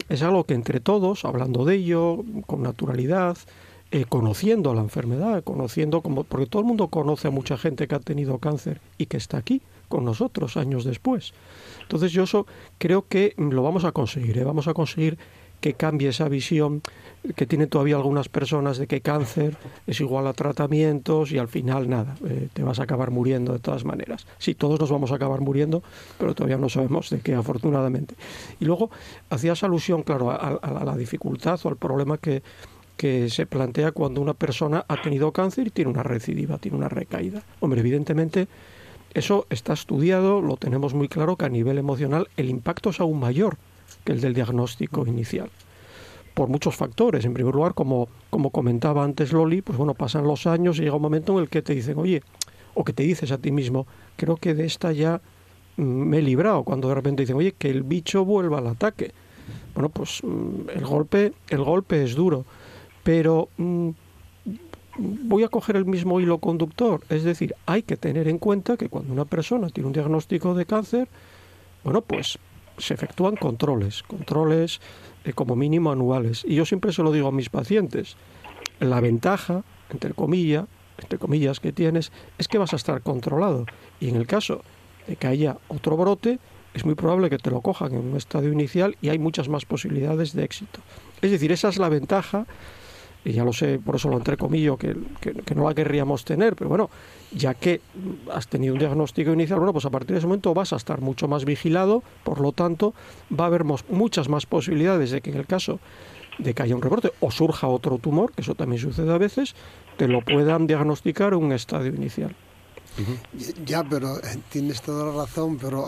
es 0.09 0.23
algo 0.23 0.45
que 0.45 0.55
entre 0.55 0.79
todos, 0.79 1.25
hablando 1.25 1.65
de 1.65 1.75
ello 1.75 2.23
con 2.47 2.63
naturalidad, 2.63 3.37
eh, 3.91 4.05
conociendo 4.07 4.73
la 4.73 4.81
enfermedad, 4.81 5.43
conociendo 5.43 6.01
como 6.01 6.23
porque 6.23 6.45
todo 6.45 6.61
el 6.61 6.67
mundo 6.67 6.87
conoce 6.89 7.27
a 7.27 7.31
mucha 7.31 7.57
gente 7.57 7.87
que 7.87 7.95
ha 7.95 7.99
tenido 7.99 8.37
cáncer 8.37 8.81
y 8.97 9.07
que 9.07 9.17
está 9.17 9.37
aquí 9.37 9.61
con 9.87 10.05
nosotros 10.05 10.57
años 10.57 10.83
después. 10.83 11.33
Entonces 11.81 12.11
yo 12.11 12.23
eso 12.23 12.45
creo 12.77 13.07
que 13.07 13.33
lo 13.37 13.63
vamos 13.63 13.85
a 13.85 13.91
conseguir, 13.91 14.37
¿eh? 14.37 14.43
vamos 14.43 14.67
a 14.67 14.73
conseguir 14.73 15.17
que 15.61 15.73
cambie 15.73 16.09
esa 16.09 16.29
visión 16.29 16.81
que 17.35 17.45
tienen 17.45 17.67
todavía 17.67 17.97
algunas 17.97 18.29
personas 18.29 18.77
de 18.77 18.87
que 18.87 19.01
cáncer 19.01 19.57
es 19.87 19.99
igual 19.99 20.25
a 20.27 20.33
tratamientos 20.33 21.31
y 21.31 21.37
al 21.37 21.49
final 21.49 21.89
nada, 21.89 22.15
eh, 22.25 22.47
te 22.53 22.63
vas 22.63 22.79
a 22.79 22.83
acabar 22.83 23.11
muriendo 23.11 23.51
de 23.51 23.59
todas 23.59 23.83
maneras. 23.83 24.25
Sí, 24.37 24.55
todos 24.55 24.79
nos 24.79 24.89
vamos 24.89 25.11
a 25.11 25.15
acabar 25.15 25.41
muriendo, 25.41 25.83
pero 26.17 26.33
todavía 26.33 26.57
no 26.57 26.69
sabemos 26.69 27.09
de 27.09 27.19
qué, 27.19 27.35
afortunadamente. 27.35 28.15
Y 28.59 28.65
luego 28.65 28.89
hacías 29.29 29.63
alusión, 29.63 30.03
claro, 30.03 30.31
a, 30.31 30.83
la 30.83 30.95
dificultad 30.95 31.59
o 31.63 31.69
al 31.69 31.75
problema 31.75 32.17
que, 32.17 32.41
que 32.95 33.29
se 33.29 33.45
plantea 33.45 33.91
cuando 33.91 34.21
una 34.21 34.33
persona 34.33 34.85
ha 34.87 35.01
tenido 35.01 35.31
cáncer 35.33 35.67
y 35.67 35.71
tiene 35.71 35.91
una 35.91 36.03
recidiva, 36.03 36.57
tiene 36.57 36.77
una 36.77 36.89
recaída. 36.89 37.43
Hombre, 37.59 37.81
evidentemente 37.81 38.47
eso 39.13 39.45
está 39.49 39.73
estudiado, 39.73 40.41
lo 40.41 40.55
tenemos 40.55 40.93
muy 40.93 41.09
claro 41.09 41.35
que 41.35 41.45
a 41.45 41.49
nivel 41.49 41.77
emocional 41.77 42.29
el 42.37 42.49
impacto 42.49 42.91
es 42.91 42.99
aún 43.01 43.19
mayor 43.19 43.57
que 44.03 44.11
el 44.11 44.21
del 44.21 44.33
diagnóstico 44.33 45.05
inicial. 45.05 45.49
Por 46.33 46.47
muchos 46.47 46.75
factores. 46.75 47.25
En 47.25 47.33
primer 47.33 47.53
lugar, 47.53 47.73
como, 47.73 48.07
como 48.29 48.49
comentaba 48.49 49.03
antes 49.03 49.33
Loli, 49.33 49.61
pues 49.61 49.77
bueno, 49.77 49.93
pasan 49.93 50.23
los 50.23 50.47
años 50.47 50.77
y 50.77 50.83
llega 50.83 50.95
un 50.95 51.01
momento 51.01 51.33
en 51.33 51.39
el 51.39 51.49
que 51.49 51.61
te 51.61 51.73
dicen, 51.73 51.97
oye, 51.97 52.21
o 52.73 52.83
que 52.83 52.93
te 52.93 53.03
dices 53.03 53.31
a 53.31 53.37
ti 53.37 53.51
mismo, 53.51 53.87
creo 54.15 54.37
que 54.37 54.53
de 54.53 54.65
esta 54.65 54.91
ya 54.91 55.21
mm, 55.77 55.81
me 55.81 56.19
he 56.19 56.21
librado. 56.21 56.63
Cuando 56.63 56.87
de 56.87 56.95
repente 56.95 57.23
dicen, 57.23 57.35
oye, 57.35 57.53
que 57.53 57.69
el 57.69 57.83
bicho 57.83 58.23
vuelva 58.23 58.59
al 58.59 58.67
ataque. 58.67 59.11
Bueno, 59.73 59.89
pues 59.89 60.21
mm, 60.23 60.69
el 60.75 60.85
golpe, 60.85 61.33
el 61.49 61.63
golpe 61.63 62.03
es 62.03 62.15
duro. 62.15 62.45
Pero 63.03 63.49
mm, 63.57 63.89
voy 64.99 65.43
a 65.43 65.49
coger 65.49 65.75
el 65.75 65.85
mismo 65.85 66.19
hilo 66.19 66.37
conductor. 66.37 67.01
Es 67.09 67.23
decir, 67.23 67.55
hay 67.65 67.83
que 67.83 67.97
tener 67.97 68.27
en 68.27 68.37
cuenta 68.37 68.77
que 68.77 68.89
cuando 68.89 69.13
una 69.13 69.25
persona 69.25 69.69
tiene 69.69 69.87
un 69.87 69.93
diagnóstico 69.93 70.53
de 70.53 70.65
cáncer, 70.65 71.07
bueno, 71.83 72.01
pues 72.01 72.37
se 72.79 72.93
efectúan 72.93 73.35
controles, 73.35 74.03
controles 74.03 74.81
eh, 75.23 75.33
como 75.33 75.55
mínimo 75.55 75.91
anuales. 75.91 76.43
Y 76.47 76.55
yo 76.55 76.65
siempre 76.65 76.91
se 76.91 77.03
lo 77.03 77.11
digo 77.11 77.27
a 77.27 77.31
mis 77.31 77.49
pacientes, 77.49 78.15
la 78.79 78.99
ventaja, 79.01 79.63
entre 79.89 80.13
comillas, 80.13 80.65
entre 80.99 81.19
comillas 81.19 81.59
que 81.59 81.71
tienes, 81.71 82.11
es 82.37 82.47
que 82.47 82.57
vas 82.57 82.73
a 82.73 82.75
estar 82.75 83.01
controlado. 83.01 83.65
Y 83.99 84.09
en 84.09 84.15
el 84.15 84.27
caso 84.27 84.63
de 85.07 85.15
que 85.15 85.27
haya 85.27 85.57
otro 85.67 85.95
brote, 85.97 86.39
es 86.73 86.85
muy 86.85 86.95
probable 86.95 87.29
que 87.29 87.37
te 87.37 87.51
lo 87.51 87.61
cojan 87.61 87.93
en 87.93 87.99
un 87.99 88.17
estadio 88.17 88.51
inicial 88.51 88.95
y 89.01 89.09
hay 89.09 89.19
muchas 89.19 89.49
más 89.49 89.65
posibilidades 89.65 90.33
de 90.33 90.43
éxito. 90.43 90.79
Es 91.21 91.31
decir, 91.31 91.51
esa 91.51 91.69
es 91.69 91.77
la 91.77 91.89
ventaja 91.89 92.45
y 93.25 93.33
ya 93.33 93.43
lo 93.43 93.53
sé, 93.53 93.79
por 93.79 93.95
eso 93.95 94.09
lo 94.09 94.17
entrecomillo, 94.17 94.77
que, 94.77 94.95
que, 95.19 95.33
que 95.33 95.55
no 95.55 95.67
la 95.67 95.75
querríamos 95.75 96.23
tener, 96.23 96.55
pero 96.55 96.69
bueno, 96.69 96.89
ya 97.31 97.53
que 97.53 97.81
has 98.33 98.47
tenido 98.47 98.73
un 98.73 98.79
diagnóstico 98.79 99.33
inicial, 99.33 99.59
bueno, 99.59 99.73
pues 99.73 99.85
a 99.85 99.89
partir 99.89 100.13
de 100.13 100.19
ese 100.19 100.27
momento 100.27 100.53
vas 100.53 100.73
a 100.73 100.77
estar 100.77 101.01
mucho 101.01 101.27
más 101.27 101.45
vigilado, 101.45 102.01
por 102.23 102.39
lo 102.39 102.51
tanto, 102.51 102.93
va 103.37 103.45
a 103.45 103.47
haber 103.47 103.65
muchas 103.65 104.29
más 104.29 104.45
posibilidades 104.45 105.11
de 105.11 105.21
que 105.21 105.31
en 105.31 105.37
el 105.37 105.45
caso 105.45 105.79
de 106.37 106.53
que 106.53 106.63
haya 106.63 106.75
un 106.75 106.81
rebrote 106.81 107.11
o 107.19 107.31
surja 107.31 107.67
otro 107.67 107.97
tumor, 107.97 108.31
que 108.31 108.41
eso 108.41 108.55
también 108.55 108.81
sucede 108.81 109.13
a 109.13 109.17
veces, 109.17 109.55
te 109.97 110.07
lo 110.07 110.21
puedan 110.21 110.67
diagnosticar 110.67 111.33
en 111.33 111.39
un 111.39 111.51
estadio 111.51 111.93
inicial. 111.93 112.35
Ya, 113.65 113.83
pero 113.83 114.17
eh, 114.17 114.39
tienes 114.49 114.81
toda 114.81 115.11
la 115.11 115.23
razón, 115.23 115.57
pero 115.57 115.85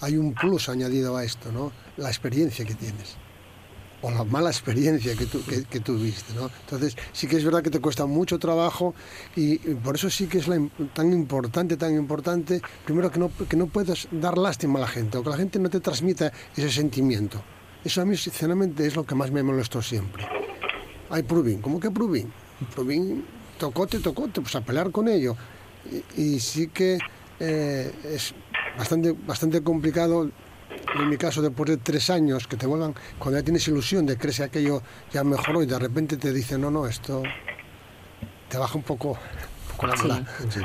hay 0.00 0.16
un 0.16 0.34
plus 0.34 0.68
añadido 0.68 1.16
a 1.16 1.24
esto, 1.24 1.50
¿no? 1.50 1.72
La 1.96 2.08
experiencia 2.08 2.64
que 2.64 2.74
tienes 2.74 3.16
o 4.02 4.10
la 4.10 4.24
mala 4.24 4.50
experiencia 4.50 5.14
que, 5.16 5.26
tú, 5.26 5.40
que, 5.44 5.80
tuviste, 5.80 6.34
¿no? 6.34 6.50
Entonces, 6.60 6.96
sí 7.12 7.26
que 7.26 7.36
es 7.36 7.44
verdad 7.44 7.62
que 7.62 7.70
te 7.70 7.80
cuesta 7.80 8.04
mucho 8.06 8.38
trabajo 8.38 8.94
y, 9.36 9.58
por 9.58 9.94
eso 9.94 10.10
sí 10.10 10.26
que 10.26 10.38
es 10.38 10.46
tan 10.92 11.12
importante, 11.12 11.76
tan 11.76 11.94
importante, 11.94 12.60
primero 12.84 13.10
que 13.10 13.20
no, 13.20 13.30
que 13.48 13.56
no 13.56 13.66
puedas 13.66 14.08
dar 14.10 14.36
lástima 14.36 14.78
a 14.78 14.82
la 14.82 14.88
gente 14.88 15.18
o 15.18 15.22
que 15.22 15.30
la 15.30 15.36
gente 15.36 15.58
no 15.58 15.70
te 15.70 15.80
transmita 15.80 16.32
ese 16.56 16.70
sentimiento. 16.70 17.42
Eso 17.84 18.02
a 18.02 18.04
mí, 18.04 18.16
sinceramente, 18.16 18.86
es 18.86 18.96
lo 18.96 19.04
que 19.04 19.14
más 19.14 19.30
me 19.30 19.42
molestó 19.42 19.80
siempre. 19.80 20.26
Hay 21.10 21.22
Pruvin, 21.22 21.60
¿cómo 21.60 21.78
que 21.78 21.90
Pruvin? 21.90 22.32
Pruvin 22.74 23.24
tocote, 23.58 24.00
tocote, 24.00 24.40
pues 24.40 24.54
a 24.56 24.60
pelear 24.60 24.90
con 24.90 25.08
ello. 25.08 25.36
Y, 26.16 26.40
sí 26.40 26.68
que 26.68 26.98
eh, 27.38 27.92
es 28.04 28.34
bastante, 28.76 29.12
bastante 29.12 29.62
complicado 29.62 30.30
en 30.94 31.08
mi 31.08 31.16
caso, 31.16 31.42
después 31.42 31.70
de 31.70 31.76
tres 31.78 32.10
años, 32.10 32.46
que 32.46 32.56
te 32.56 32.66
vuelvan, 32.66 32.94
cuando 33.18 33.38
ya 33.38 33.44
tienes 33.44 33.66
ilusión 33.68 34.06
de 34.06 34.16
que 34.16 34.42
aquello 34.42 34.82
ya 35.12 35.24
mejoró 35.24 35.62
y 35.62 35.66
de 35.66 35.78
repente 35.78 36.16
te 36.16 36.32
dicen, 36.32 36.60
no, 36.60 36.70
no, 36.70 36.86
esto 36.86 37.22
te 38.48 38.58
baja 38.58 38.76
un 38.76 38.82
poco, 38.82 39.18
la 39.82 39.96
moral. 39.96 40.28
Sí, 40.50 40.60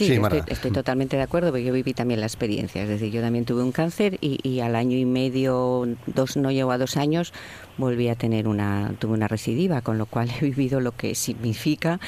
estoy, 0.00 0.70
totalmente 0.70 1.16
de 1.16 1.22
acuerdo, 1.22 1.50
porque 1.50 1.64
yo 1.64 1.72
viví 1.72 1.94
también 1.94 2.20
la 2.20 2.26
experiencia. 2.26 2.82
Es 2.82 2.88
decir, 2.88 3.10
yo 3.10 3.20
también 3.20 3.44
tuve 3.44 3.62
un 3.62 3.72
cáncer 3.72 4.18
y, 4.20 4.38
y 4.48 4.60
al 4.60 4.76
año 4.76 4.96
y 4.96 5.04
medio, 5.04 5.86
dos, 6.06 6.36
no 6.36 6.50
llevo 6.50 6.72
a 6.72 6.78
dos 6.78 6.96
años, 6.96 7.32
volví 7.80 8.08
a 8.08 8.14
tener 8.14 8.46
una, 8.46 8.92
tuve 8.98 9.14
una 9.14 9.26
recidiva, 9.26 9.80
con 9.80 9.98
lo 9.98 10.06
cual 10.06 10.30
he 10.40 10.44
vivido 10.44 10.80
lo 10.80 10.92
que 10.92 11.14
significa 11.16 11.98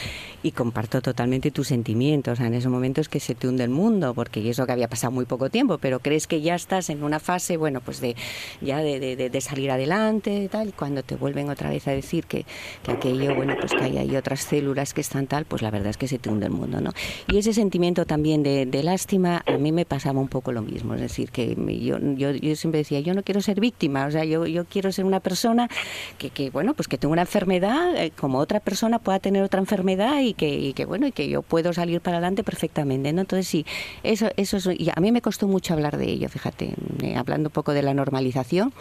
y 0.43 0.53
comparto 0.53 1.01
totalmente 1.01 1.51
tus 1.51 1.69
sentimientos. 1.69 2.39
en 2.41 2.55
esos 2.55 2.71
momentos 2.71 3.09
que 3.09 3.19
se 3.19 3.35
te 3.35 3.49
hunde 3.49 3.65
el 3.65 3.71
mundo, 3.71 4.15
porque 4.15 4.49
eso 4.49 4.67
que 4.67 4.73
había 4.73 4.89
pasado 4.89 5.11
muy 5.11 5.25
poco 5.25 5.51
tiempo, 5.51 5.79
pero 5.79 6.01
crees 6.01 6.27
que 6.27 6.41
ya 6.41 6.55
estás 6.55 6.91
en 6.91 7.03
una 7.03 7.19
fase, 7.19 7.57
bueno, 7.57 7.81
pues 7.81 8.01
de 8.01 8.15
ya 8.61 8.79
de, 8.79 9.01
de, 9.01 9.31
de 9.31 9.41
salir 9.41 9.71
adelante 9.71 10.49
tal, 10.51 10.69
y 10.69 10.73
cuando 10.73 11.03
te 11.03 11.17
vuelven 11.17 11.49
otra 11.49 11.71
vez 11.71 11.89
a 11.89 11.93
decir 11.93 12.27
que, 12.27 12.45
que 12.83 12.93
aquello, 12.93 13.35
bueno, 13.35 13.55
pues 13.59 13.73
que 13.73 13.83
hay, 13.83 13.99
hay, 13.99 14.17
otras 14.17 14.41
células 14.41 14.93
que 14.93 15.01
están 15.01 15.27
tal, 15.27 15.47
pues 15.47 15.63
la 15.63 15.71
verdad 15.71 15.89
es 15.89 15.97
que 15.97 16.07
se 16.07 16.19
te 16.19 16.29
hunde 16.29 16.47
el 16.47 16.53
mundo, 16.53 16.81
¿no? 16.81 16.93
Y 17.29 17.39
ese 17.39 17.55
sentimiento 17.55 17.82
también 18.07 18.43
de, 18.43 18.83
lástima, 18.83 19.43
a 19.47 19.59
mí 19.59 19.73
me 19.73 19.85
pasaba 19.85 20.21
un 20.21 20.29
poco 20.29 20.53
lo 20.53 20.63
mismo, 20.63 20.95
es 20.95 21.01
decir, 21.01 21.31
que 21.31 21.57
yo, 21.83 21.99
yo, 21.99 22.31
yo 22.31 22.57
siempre 22.57 22.79
decía, 22.79 23.01
yo 23.01 23.13
no 23.15 23.23
quiero 23.23 23.41
ser 23.41 23.61
víctima, 23.61 24.07
o 24.07 24.11
sea, 24.11 24.25
yo, 24.25 24.47
yo 24.47 24.65
quiero 24.65 24.93
ser 24.93 25.05
una 25.05 25.21
persona 25.21 25.69
que, 26.19 26.51
bueno, 26.51 26.75
pues 26.75 26.87
que 26.89 26.99
tengo 26.99 27.13
una 27.13 27.23
enfermedad, 27.23 27.97
eh, 27.97 28.13
como 28.17 28.39
otra 28.39 28.61
persona 28.61 28.99
pueda 28.99 29.19
tener 29.19 29.43
otra 29.43 29.61
enfermedad 29.61 30.21
y 30.21 30.35
que, 30.35 30.73
que, 30.75 30.85
bueno, 30.85 31.07
y 31.07 31.13
que 31.13 31.29
yo 31.29 31.43
puedo 31.43 31.73
salir 31.73 32.01
para 32.01 32.19
adelante 32.19 32.45
perfectamente, 32.45 33.13
¿no? 33.13 33.23
Entonces 33.23 33.49
sí, 33.49 33.67
eso, 34.03 34.29
eso 34.37 34.57
es, 34.59 34.67
y 34.79 34.91
a 34.95 35.01
mí 35.01 35.11
me 35.11 35.21
costó 35.21 35.49
mucho 35.49 35.75
hablar 35.75 35.97
de 35.97 36.09
ello, 36.09 36.29
fíjate, 36.29 36.75
eh, 37.03 37.17
hablando 37.17 37.49
un 37.49 37.53
poco 37.53 37.73
de 37.73 37.83
la 37.83 37.95
normalización, 37.95 38.73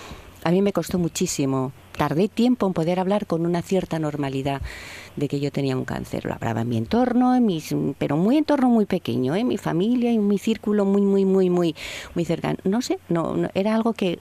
a 0.43 0.51
mí 0.51 0.61
me 0.61 0.73
costó 0.73 0.97
muchísimo 0.99 1.71
tardé 2.01 2.29
tiempo 2.29 2.67
en 2.67 2.73
poder 2.73 2.99
hablar 2.99 3.27
con 3.27 3.45
una 3.45 3.61
cierta 3.61 3.99
normalidad 3.99 4.61
de 5.15 5.27
que 5.27 5.39
yo 5.39 5.51
tenía 5.51 5.75
un 5.75 5.85
cáncer. 5.85 6.25
Lo 6.25 6.33
hablaba 6.33 6.61
en 6.61 6.69
mi 6.69 6.77
entorno, 6.77 7.35
en 7.35 7.45
mis, 7.45 7.75
pero 7.97 8.17
muy 8.17 8.37
entorno 8.37 8.69
muy 8.69 8.85
pequeño, 8.85 9.35
en 9.35 9.41
¿eh? 9.41 9.43
mi 9.43 9.57
familia 9.57 10.11
y 10.11 10.15
en 10.15 10.27
mi 10.27 10.39
círculo 10.39 10.85
muy, 10.85 11.01
muy, 11.01 11.25
muy, 11.25 11.49
muy, 11.49 11.75
muy 12.15 12.25
cercano. 12.25 12.57
No 12.63 12.81
sé, 12.81 12.97
no, 13.09 13.35
era 13.53 13.75
algo 13.75 13.93
que 13.93 14.19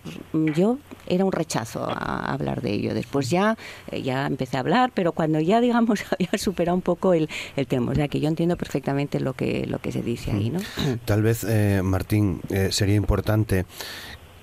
yo 0.54 0.78
era 1.06 1.24
un 1.24 1.32
rechazo 1.32 1.84
a 1.88 2.32
hablar 2.32 2.60
de 2.60 2.72
ello. 2.72 2.92
Después 2.92 3.30
ya, 3.30 3.56
eh, 3.90 4.02
ya 4.02 4.26
empecé 4.26 4.56
a 4.56 4.60
hablar, 4.60 4.90
pero 4.92 5.12
cuando 5.12 5.40
ya, 5.40 5.60
digamos, 5.62 6.04
había 6.12 6.38
superado 6.38 6.74
un 6.74 6.82
poco 6.82 7.14
el, 7.14 7.28
el 7.56 7.66
tema. 7.66 7.92
O 7.92 7.94
sea, 7.94 8.08
que 8.08 8.20
yo 8.20 8.28
entiendo 8.28 8.56
perfectamente 8.56 9.20
lo 9.20 9.32
que, 9.34 9.66
lo 9.66 9.78
que 9.78 9.92
se 9.92 10.02
dice 10.02 10.32
ahí, 10.32 10.50
¿no? 10.50 10.60
Tal 11.04 11.22
vez, 11.22 11.44
eh, 11.44 11.80
Martín, 11.82 12.40
sería 12.70 12.96
importante 12.96 13.64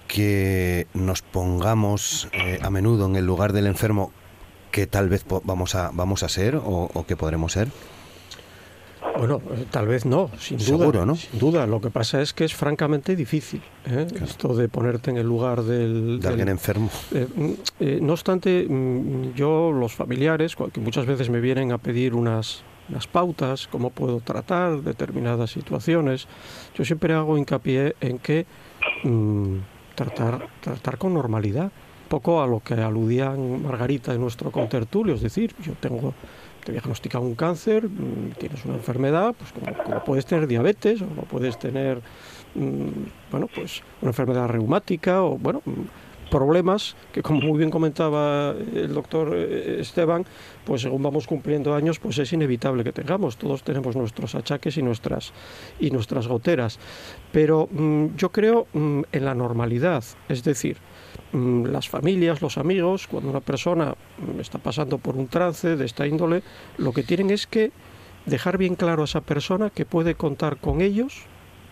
que 0.07 0.87
nos 0.93 1.21
pongamos 1.21 2.29
eh, 2.33 2.59
a 2.61 2.69
menudo 2.69 3.05
en 3.05 3.15
el 3.15 3.25
lugar 3.25 3.53
del 3.53 3.67
enfermo 3.67 4.11
que 4.71 4.87
tal 4.87 5.09
vez 5.09 5.25
vamos 5.43 5.75
a, 5.75 5.91
vamos 5.93 6.23
a 6.23 6.29
ser 6.29 6.55
o, 6.55 7.05
que 7.07 7.15
podremos 7.15 7.53
ser? 7.53 7.69
Bueno, 9.17 9.41
eh, 9.51 9.65
tal 9.71 9.87
vez 9.87 10.05
no, 10.05 10.29
sin 10.37 10.59
Seguro, 10.59 10.91
duda. 10.91 11.05
¿no? 11.05 11.15
Sin 11.15 11.39
duda. 11.39 11.65
Lo 11.65 11.81
que 11.81 11.89
pasa 11.89 12.21
es 12.21 12.33
que 12.33 12.45
es 12.45 12.53
francamente 12.53 13.15
difícil 13.15 13.61
¿eh? 13.85 14.05
esto 14.21 14.55
de 14.55 14.69
ponerte 14.69 15.09
en 15.09 15.17
el 15.17 15.25
lugar 15.25 15.63
del... 15.63 16.19
De 16.19 16.27
alguien 16.27 16.49
enfermo. 16.49 16.89
Mm, 17.11 17.53
no 18.01 18.13
obstante, 18.13 18.67
mm, 18.69 19.33
yo, 19.33 19.71
los 19.71 19.93
familiares, 19.93 20.55
que 20.55 20.79
muchas 20.79 21.05
veces 21.05 21.29
me 21.29 21.39
vienen 21.39 21.71
a 21.71 21.79
pedir 21.79 22.13
unas, 22.13 22.63
unas 22.89 23.07
pautas, 23.07 23.67
cómo 23.67 23.89
puedo 23.89 24.19
tratar 24.19 24.81
determinadas 24.81 25.51
situaciones, 25.51 26.27
yo 26.75 26.85
siempre 26.85 27.13
hago 27.13 27.37
hincapié 27.37 27.95
en 28.01 28.19
que... 28.19 28.45
Mm, 29.03 29.57
tratar, 29.97 30.47
tratar 30.61 30.99
con 30.99 31.15
normalidad, 31.15 31.71
poco 32.07 32.41
a 32.43 32.47
lo 32.47 32.59
que 32.59 32.75
aludían 32.75 33.63
Margarita 33.63 34.13
en 34.13 34.21
nuestro 34.21 34.51
contertulio, 34.51 35.15
es 35.15 35.21
decir, 35.21 35.55
yo 35.63 35.73
tengo 35.73 36.13
te 36.63 36.73
diagnosticado 36.73 37.23
un 37.23 37.35
cáncer, 37.35 37.87
mm, 37.87 38.31
tienes 38.37 38.63
una 38.65 38.75
enfermedad, 38.75 39.33
pues 39.39 39.53
como, 39.53 40.03
puedes 40.03 40.25
tener 40.25 40.47
diabetes 40.47 41.01
o 41.01 41.07
como 41.07 41.21
puedes 41.23 41.57
tener 41.57 42.01
mm, 42.55 43.31
bueno, 43.31 43.47
pues 43.47 43.81
una 44.01 44.09
enfermedad 44.09 44.47
reumática 44.47 45.23
o 45.23 45.37
bueno, 45.37 45.61
problemas 46.29 46.95
que 47.11 47.21
como 47.21 47.41
muy 47.41 47.57
bien 47.57 47.69
comentaba 47.69 48.51
el 48.73 48.93
doctor 48.93 49.33
eh, 49.35 49.77
Esteban, 49.79 50.25
pues 50.65 50.81
según 50.81 51.01
vamos 51.01 51.27
cumpliendo 51.27 51.73
años, 51.73 51.99
pues 51.99 52.17
es 52.19 52.31
inevitable 52.33 52.83
que 52.83 52.91
tengamos. 52.91 53.37
Todos 53.37 53.63
tenemos 53.63 53.95
nuestros 53.95 54.35
achaques 54.35 54.77
y 54.77 54.83
nuestras 54.83 55.33
y 55.79 55.91
nuestras 55.91 56.27
goteras. 56.27 56.79
Pero 57.31 57.67
mm, 57.71 58.15
yo 58.15 58.31
creo 58.31 58.67
mm, 58.73 59.01
en 59.11 59.25
la 59.25 59.33
normalidad, 59.33 60.03
es 60.29 60.43
decir, 60.43 60.77
mm, 61.31 61.65
las 61.65 61.89
familias, 61.89 62.41
los 62.41 62.57
amigos, 62.57 63.07
cuando 63.07 63.29
una 63.29 63.41
persona 63.41 63.95
está 64.39 64.57
pasando 64.57 64.97
por 64.97 65.15
un 65.15 65.27
trance 65.27 65.75
de 65.75 65.85
esta 65.85 66.07
índole, 66.07 66.43
lo 66.77 66.91
que 66.91 67.03
tienen 67.03 67.29
es 67.29 67.47
que 67.47 67.71
dejar 68.25 68.57
bien 68.57 68.75
claro 68.75 69.03
a 69.03 69.05
esa 69.05 69.21
persona 69.21 69.69
que 69.69 69.85
puede 69.85 70.15
contar 70.15 70.57
con 70.57 70.81
ellos 70.81 71.23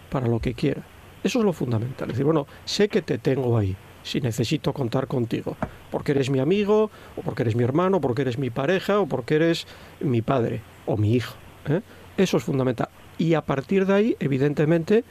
para 0.10 0.28
lo 0.28 0.40
que 0.40 0.54
quiera. 0.54 0.84
Eso 1.24 1.40
es 1.40 1.46
lo 1.46 1.54
fundamental. 1.54 2.10
Es 2.10 2.14
decir, 2.14 2.26
bueno, 2.26 2.46
sé 2.66 2.88
que 2.88 3.02
te 3.02 3.18
tengo 3.18 3.58
ahí 3.58 3.76
si 4.06 4.22
necesito 4.22 4.72
contar 4.72 5.08
contigo, 5.08 5.58
porque 5.92 6.12
eres 6.12 6.30
mi 6.30 6.40
amigo, 6.40 6.92
o 7.18 7.22
porque 7.22 7.42
eres 7.42 7.56
mi 7.56 7.64
hermano, 7.64 7.98
o 7.98 8.02
porque 8.02 8.22
eres 8.22 8.38
mi 8.38 8.52
pareja, 8.52 9.00
o 9.00 9.08
porque 9.08 9.36
eres 9.36 9.68
mi 10.00 10.22
padre 10.22 10.62
o 10.86 10.96
mi 10.96 11.16
hijo. 11.16 11.36
¿eh? 11.68 11.82
Eso 12.16 12.38
es 12.38 12.44
fundamental. 12.44 12.88
Y 13.18 13.34
a 13.34 13.42
partir 13.42 13.86
de 13.86 13.94
ahí, 13.94 14.18
evidentemente, 14.20 15.04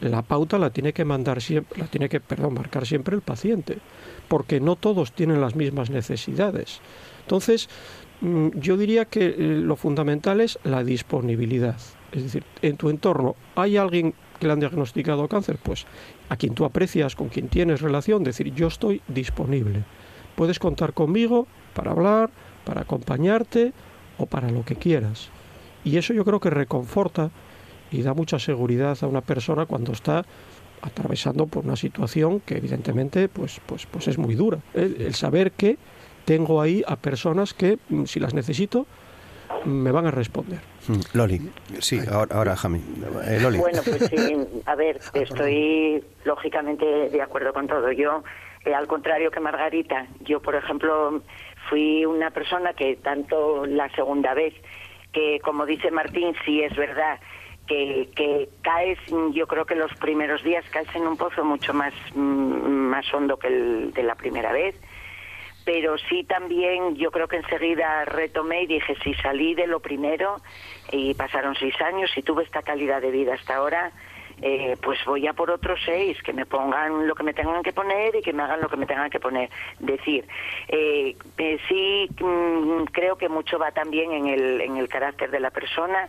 la 0.00 0.22
pauta 0.22 0.58
la 0.58 0.70
tiene 0.70 0.92
que 0.92 1.04
mandar 1.04 1.42
siempre, 1.42 1.78
la 1.78 1.86
tiene 1.86 2.08
que, 2.08 2.20
marcar 2.50 2.86
siempre 2.86 3.14
el 3.14 3.22
paciente, 3.22 3.78
porque 4.28 4.60
no 4.60 4.76
todos 4.76 5.12
tienen 5.12 5.40
las 5.40 5.54
mismas 5.54 5.90
necesidades. 5.90 6.80
Entonces, 7.20 7.68
mm, 8.22 8.48
yo 8.54 8.76
diría 8.78 9.04
que 9.04 9.26
eh, 9.26 9.34
lo 9.38 9.76
fundamental 9.76 10.40
es 10.40 10.58
la 10.64 10.82
disponibilidad. 10.84 11.76
Es 12.12 12.22
decir, 12.22 12.44
en 12.62 12.78
tu 12.78 12.88
entorno 12.88 13.36
hay 13.54 13.76
alguien 13.76 14.14
que 14.40 14.46
le 14.46 14.52
han 14.52 14.60
diagnosticado 14.60 15.28
cáncer, 15.28 15.58
pues 15.62 15.84
a 16.28 16.36
quien 16.36 16.54
tú 16.54 16.64
aprecias, 16.64 17.16
con 17.16 17.28
quien 17.28 17.48
tienes 17.48 17.80
relación, 17.80 18.24
decir 18.24 18.52
yo 18.54 18.66
estoy 18.66 19.02
disponible. 19.08 19.84
Puedes 20.36 20.58
contar 20.58 20.92
conmigo 20.92 21.46
para 21.74 21.90
hablar, 21.90 22.30
para 22.64 22.82
acompañarte 22.82 23.72
o 24.18 24.26
para 24.26 24.50
lo 24.50 24.64
que 24.64 24.76
quieras. 24.76 25.30
Y 25.84 25.96
eso 25.96 26.12
yo 26.12 26.24
creo 26.24 26.40
que 26.40 26.50
reconforta 26.50 27.30
y 27.90 28.02
da 28.02 28.14
mucha 28.14 28.38
seguridad 28.38 28.98
a 29.00 29.06
una 29.06 29.22
persona 29.22 29.66
cuando 29.66 29.92
está 29.92 30.24
atravesando 30.82 31.46
por 31.46 31.64
una 31.64 31.76
situación 31.76 32.40
que 32.40 32.56
evidentemente 32.56 33.28
pues, 33.28 33.60
pues, 33.66 33.86
pues 33.86 34.06
es 34.08 34.18
muy 34.18 34.34
dura. 34.34 34.58
el 34.74 35.14
saber 35.14 35.52
que 35.52 35.78
tengo 36.28 36.60
ahí 36.60 36.84
a 36.86 36.96
personas 36.96 37.54
que 37.54 37.78
mm, 37.88 38.04
si 38.04 38.20
las 38.20 38.34
necesito 38.34 38.86
me 39.64 39.90
van 39.90 40.06
a 40.06 40.10
responder. 40.10 40.60
Mm, 40.88 41.00
Loli, 41.12 41.40
sí, 41.80 42.00
ahora, 42.10 42.36
ahora 42.36 42.56
Jami. 42.56 42.80
Eh, 43.26 43.38
Loli. 43.40 43.58
Bueno, 43.58 43.82
pues 43.84 44.06
sí, 44.08 44.36
a 44.64 44.74
ver, 44.74 44.98
estoy 45.14 46.02
lógicamente 46.24 46.84
de 47.10 47.22
acuerdo 47.22 47.52
con 47.52 47.66
todo. 47.66 47.92
Yo, 47.92 48.24
eh, 48.64 48.74
al 48.74 48.86
contrario 48.86 49.30
que 49.30 49.40
Margarita, 49.40 50.06
yo, 50.20 50.40
por 50.40 50.54
ejemplo, 50.54 51.22
fui 51.68 52.06
una 52.06 52.30
persona 52.30 52.72
que 52.72 52.96
tanto 52.96 53.66
la 53.66 53.90
segunda 53.90 54.32
vez, 54.32 54.54
que 55.12 55.40
como 55.44 55.66
dice 55.66 55.90
Martín, 55.90 56.34
sí 56.44 56.62
es 56.62 56.74
verdad, 56.74 57.20
que, 57.66 58.08
que, 58.16 58.48
caes, 58.62 58.98
yo 59.32 59.46
creo 59.46 59.66
que 59.66 59.74
los 59.74 59.92
primeros 59.94 60.42
días 60.42 60.64
caes 60.70 60.88
en 60.94 61.06
un 61.06 61.18
pozo 61.18 61.44
mucho 61.44 61.74
más, 61.74 61.92
mm, 62.14 62.20
más 62.20 63.12
hondo 63.12 63.38
que 63.38 63.48
el 63.48 63.92
de 63.92 64.02
la 64.02 64.14
primera 64.14 64.52
vez 64.52 64.74
pero 65.68 65.98
sí 65.98 66.24
también 66.24 66.96
yo 66.96 67.10
creo 67.10 67.28
que 67.28 67.36
enseguida 67.36 68.06
retomé 68.06 68.62
y 68.62 68.66
dije, 68.68 68.96
si 69.04 69.12
salí 69.12 69.54
de 69.54 69.66
lo 69.66 69.80
primero 69.80 70.36
y 70.90 71.12
pasaron 71.12 71.54
seis 71.56 71.78
años 71.82 72.10
y 72.16 72.22
tuve 72.22 72.44
esta 72.44 72.62
calidad 72.62 73.02
de 73.02 73.10
vida 73.10 73.34
hasta 73.34 73.56
ahora, 73.56 73.92
eh, 74.40 74.78
pues 74.82 74.98
voy 75.04 75.26
a 75.26 75.34
por 75.34 75.50
otros 75.50 75.78
seis, 75.84 76.16
que 76.22 76.32
me 76.32 76.46
pongan 76.46 77.06
lo 77.06 77.14
que 77.14 77.22
me 77.22 77.34
tengan 77.34 77.62
que 77.62 77.74
poner 77.74 78.16
y 78.16 78.22
que 78.22 78.32
me 78.32 78.44
hagan 78.44 78.62
lo 78.62 78.70
que 78.70 78.78
me 78.78 78.86
tengan 78.86 79.10
que 79.10 79.20
poner. 79.20 79.50
Decir, 79.78 80.26
eh, 80.68 81.14
eh, 81.36 81.58
sí 81.68 82.08
mm, 82.18 82.84
creo 82.84 83.18
que 83.18 83.28
mucho 83.28 83.58
va 83.58 83.70
también 83.70 84.12
en 84.12 84.26
el, 84.26 84.62
en 84.62 84.78
el 84.78 84.88
carácter 84.88 85.30
de 85.30 85.40
la 85.40 85.50
persona. 85.50 86.08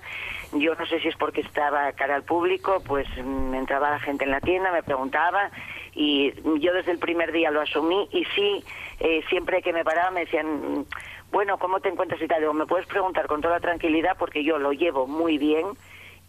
Yo 0.53 0.74
no 0.76 0.86
sé 0.86 1.01
si 1.01 1.10
es 1.10 1.18
porque 1.18 1.41
estaba 1.41 1.91
cara 1.91 2.16
al 2.16 2.24
público, 2.24 2.82
pues 2.88 3.10
mm, 3.22 3.55
entraba 3.55 3.89
la 3.89 3.99
gente 3.99 4.24
en 4.24 4.32
la 4.32 4.39
tienda, 4.39 4.72
me 4.72 4.84
preguntaba 4.84 5.51
y 5.94 6.34
yo 6.60 6.74
desde 6.74 6.92
el 6.92 7.00
primer 7.00 7.32
día 7.32 7.52
lo 7.52 7.62
asumí 7.62 8.08
y 8.12 8.26
sí, 8.36 8.64
siempre 9.30 9.62
que 9.62 9.74
me 9.74 9.84
paraba 9.84 10.12
me 10.12 10.22
decían, 10.22 10.86
bueno, 11.32 11.58
¿cómo 11.58 11.80
te 11.80 11.90
encuentras 11.90 12.22
y 12.22 12.28
tal? 12.28 12.42
Digo, 12.42 12.54
me 12.54 12.66
puedes 12.66 12.88
preguntar 12.88 13.28
con 13.28 13.42
toda 13.42 13.60
tranquilidad 13.60 14.18
porque 14.18 14.44
yo 14.44 14.58
lo 14.58 14.74
llevo 14.74 15.08
muy 15.08 15.38
bien 15.38 15.68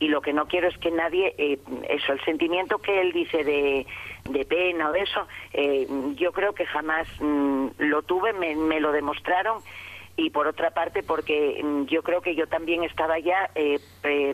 y 0.01 0.09
lo 0.09 0.23
que 0.23 0.33
no 0.33 0.49
quiero 0.49 0.69
es 0.69 0.77
que 0.79 0.91
nadie, 0.91 1.35
eh, 1.37 1.59
eso, 1.89 2.13
el 2.13 2.25
sentimiento 2.25 2.79
que 2.79 3.03
él 3.03 3.13
dice 3.13 3.45
de, 3.45 3.87
de 4.31 4.45
pena 4.47 4.89
o 4.89 4.93
de 4.93 5.01
eso, 5.01 5.29
eh, 5.53 5.87
yo 6.17 6.33
creo 6.33 6.55
que 6.55 6.65
jamás 6.65 7.07
mm, 7.21 7.69
lo 7.79 8.03
tuve, 8.03 8.33
me, 8.33 8.57
me, 8.57 8.81
lo 8.81 8.93
demostraron 8.93 9.63
y 10.17 10.31
por 10.31 10.47
otra 10.47 10.71
parte 10.71 11.03
porque 11.03 11.61
mm, 11.63 11.85
yo 11.85 12.03
creo 12.03 12.23
que 12.23 12.35
yo 12.35 12.47
también 12.47 12.83
estaba 12.83 13.19
ya 13.19 13.51
eh, 13.55 13.79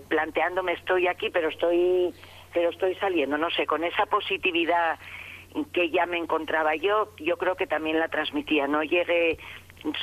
planteándome 0.08 0.72
estoy 0.72 1.08
aquí 1.08 1.30
pero 1.30 1.48
estoy 1.48 2.14
pero 2.56 2.70
estoy 2.70 2.94
saliendo, 2.94 3.36
no 3.36 3.50
sé, 3.50 3.66
con 3.66 3.84
esa 3.84 4.06
positividad 4.06 4.98
que 5.74 5.90
ya 5.90 6.06
me 6.06 6.16
encontraba 6.16 6.74
yo, 6.74 7.10
yo 7.18 7.36
creo 7.36 7.54
que 7.54 7.66
también 7.66 8.00
la 8.00 8.08
transmitía. 8.08 8.66
No 8.66 8.82
llegué 8.82 9.36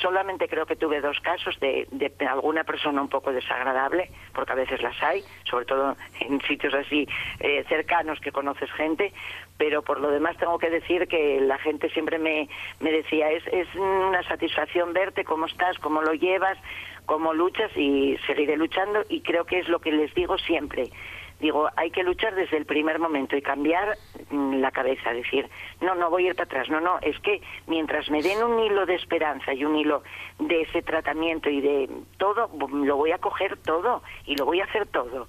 solamente 0.00 0.46
creo 0.46 0.64
que 0.64 0.76
tuve 0.76 1.00
dos 1.00 1.18
casos 1.18 1.58
de, 1.58 1.88
alguna 2.30 2.62
persona 2.62 3.02
un 3.02 3.08
poco 3.08 3.32
desagradable, 3.32 4.08
porque 4.32 4.52
a 4.52 4.54
veces 4.54 4.80
las 4.82 5.02
hay, 5.02 5.24
sobre 5.50 5.64
todo 5.66 5.96
en 6.20 6.40
sitios 6.42 6.72
así 6.74 7.08
eh, 7.40 7.64
cercanos 7.68 8.20
que 8.20 8.30
conoces 8.30 8.70
gente, 8.70 9.12
pero 9.58 9.82
por 9.82 9.98
lo 9.98 10.12
demás 10.12 10.36
tengo 10.36 10.56
que 10.60 10.70
decir 10.70 11.08
que 11.08 11.40
la 11.40 11.58
gente 11.58 11.90
siempre 11.90 12.20
me, 12.20 12.48
me 12.78 12.92
decía, 12.92 13.32
es, 13.32 13.44
es 13.48 13.66
una 13.74 14.22
satisfacción 14.28 14.92
verte, 14.92 15.24
cómo 15.24 15.46
estás, 15.46 15.76
cómo 15.80 16.02
lo 16.02 16.14
llevas, 16.14 16.56
cómo 17.04 17.34
luchas 17.34 17.76
y 17.76 18.16
seguiré 18.28 18.56
luchando 18.56 19.02
y 19.08 19.22
creo 19.22 19.44
que 19.44 19.58
es 19.58 19.68
lo 19.68 19.80
que 19.80 19.90
les 19.90 20.14
digo 20.14 20.38
siempre 20.38 20.90
digo, 21.40 21.68
hay 21.76 21.90
que 21.90 22.02
luchar 22.02 22.34
desde 22.34 22.56
el 22.56 22.66
primer 22.66 22.98
momento 22.98 23.36
y 23.36 23.42
cambiar 23.42 23.96
mm, 24.30 24.54
la 24.56 24.70
cabeza, 24.70 25.12
decir, 25.12 25.48
no, 25.80 25.94
no 25.94 26.10
voy 26.10 26.26
a 26.26 26.30
ir 26.30 26.34
para 26.34 26.44
atrás, 26.44 26.68
no, 26.70 26.80
no, 26.80 26.98
es 27.02 27.18
que 27.20 27.40
mientras 27.66 28.10
me 28.10 28.22
den 28.22 28.42
un 28.42 28.58
hilo 28.60 28.86
de 28.86 28.94
esperanza 28.94 29.52
y 29.52 29.64
un 29.64 29.76
hilo 29.76 30.02
de 30.38 30.62
ese 30.62 30.82
tratamiento 30.82 31.50
y 31.50 31.60
de 31.60 31.90
todo, 32.18 32.50
lo 32.72 32.96
voy 32.96 33.12
a 33.12 33.18
coger 33.18 33.56
todo 33.58 34.02
y 34.26 34.36
lo 34.36 34.44
voy 34.44 34.60
a 34.60 34.64
hacer 34.64 34.86
todo. 34.86 35.28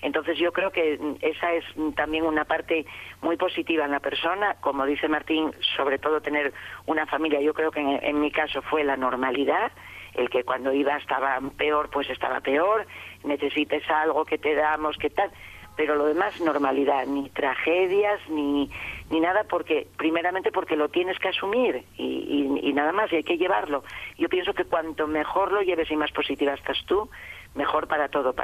Entonces 0.00 0.38
yo 0.38 0.52
creo 0.52 0.70
que 0.70 0.98
mm, 0.98 1.16
esa 1.20 1.52
es 1.52 1.64
mm, 1.76 1.90
también 1.92 2.24
una 2.24 2.44
parte 2.44 2.86
muy 3.22 3.36
positiva 3.36 3.84
en 3.84 3.90
la 3.90 4.00
persona, 4.00 4.56
como 4.60 4.86
dice 4.86 5.08
Martín, 5.08 5.52
sobre 5.76 5.98
todo 5.98 6.20
tener 6.20 6.52
una 6.86 7.06
familia, 7.06 7.40
yo 7.40 7.54
creo 7.54 7.70
que 7.70 7.80
en, 7.80 8.20
mi 8.20 8.30
caso 8.30 8.62
fue 8.62 8.84
la 8.84 8.96
normalidad, 8.96 9.72
el 10.18 10.28
que 10.30 10.44
cuando 10.44 10.72
iba 10.72 10.96
estaba 10.96 11.38
peor, 11.56 11.90
pues 11.90 12.10
estaba 12.10 12.40
peor, 12.40 12.86
necesites 13.24 13.88
algo 13.90 14.24
que 14.24 14.38
te 14.38 14.54
damos, 14.54 14.96
que 14.98 15.10
tal, 15.10 15.30
pero 15.76 15.94
lo 15.94 16.06
demás 16.06 16.40
normalidad, 16.40 17.06
ni 17.06 17.30
tragedias, 17.30 18.20
ni, 18.28 18.68
ni 19.10 19.20
nada, 19.20 19.44
porque 19.44 19.86
primeramente 19.96 20.50
porque 20.50 20.74
lo 20.74 20.88
tienes 20.88 21.18
que 21.20 21.28
asumir 21.28 21.84
y, 21.96 22.60
y, 22.62 22.72
nada 22.72 22.90
más, 22.90 23.12
y 23.12 23.16
hay 23.16 23.22
que 23.22 23.38
llevarlo. 23.38 23.84
Yo 24.18 24.28
pienso 24.28 24.54
que 24.54 24.64
cuanto 24.64 25.06
mejor 25.06 25.52
lo 25.52 25.62
lleves 25.62 25.88
y 25.90 25.96
más 25.96 26.10
positiva 26.10 26.54
estás 26.54 26.78
tú, 26.86 27.08
mejor 27.54 27.86
para 27.86 28.08
todo, 28.08 28.34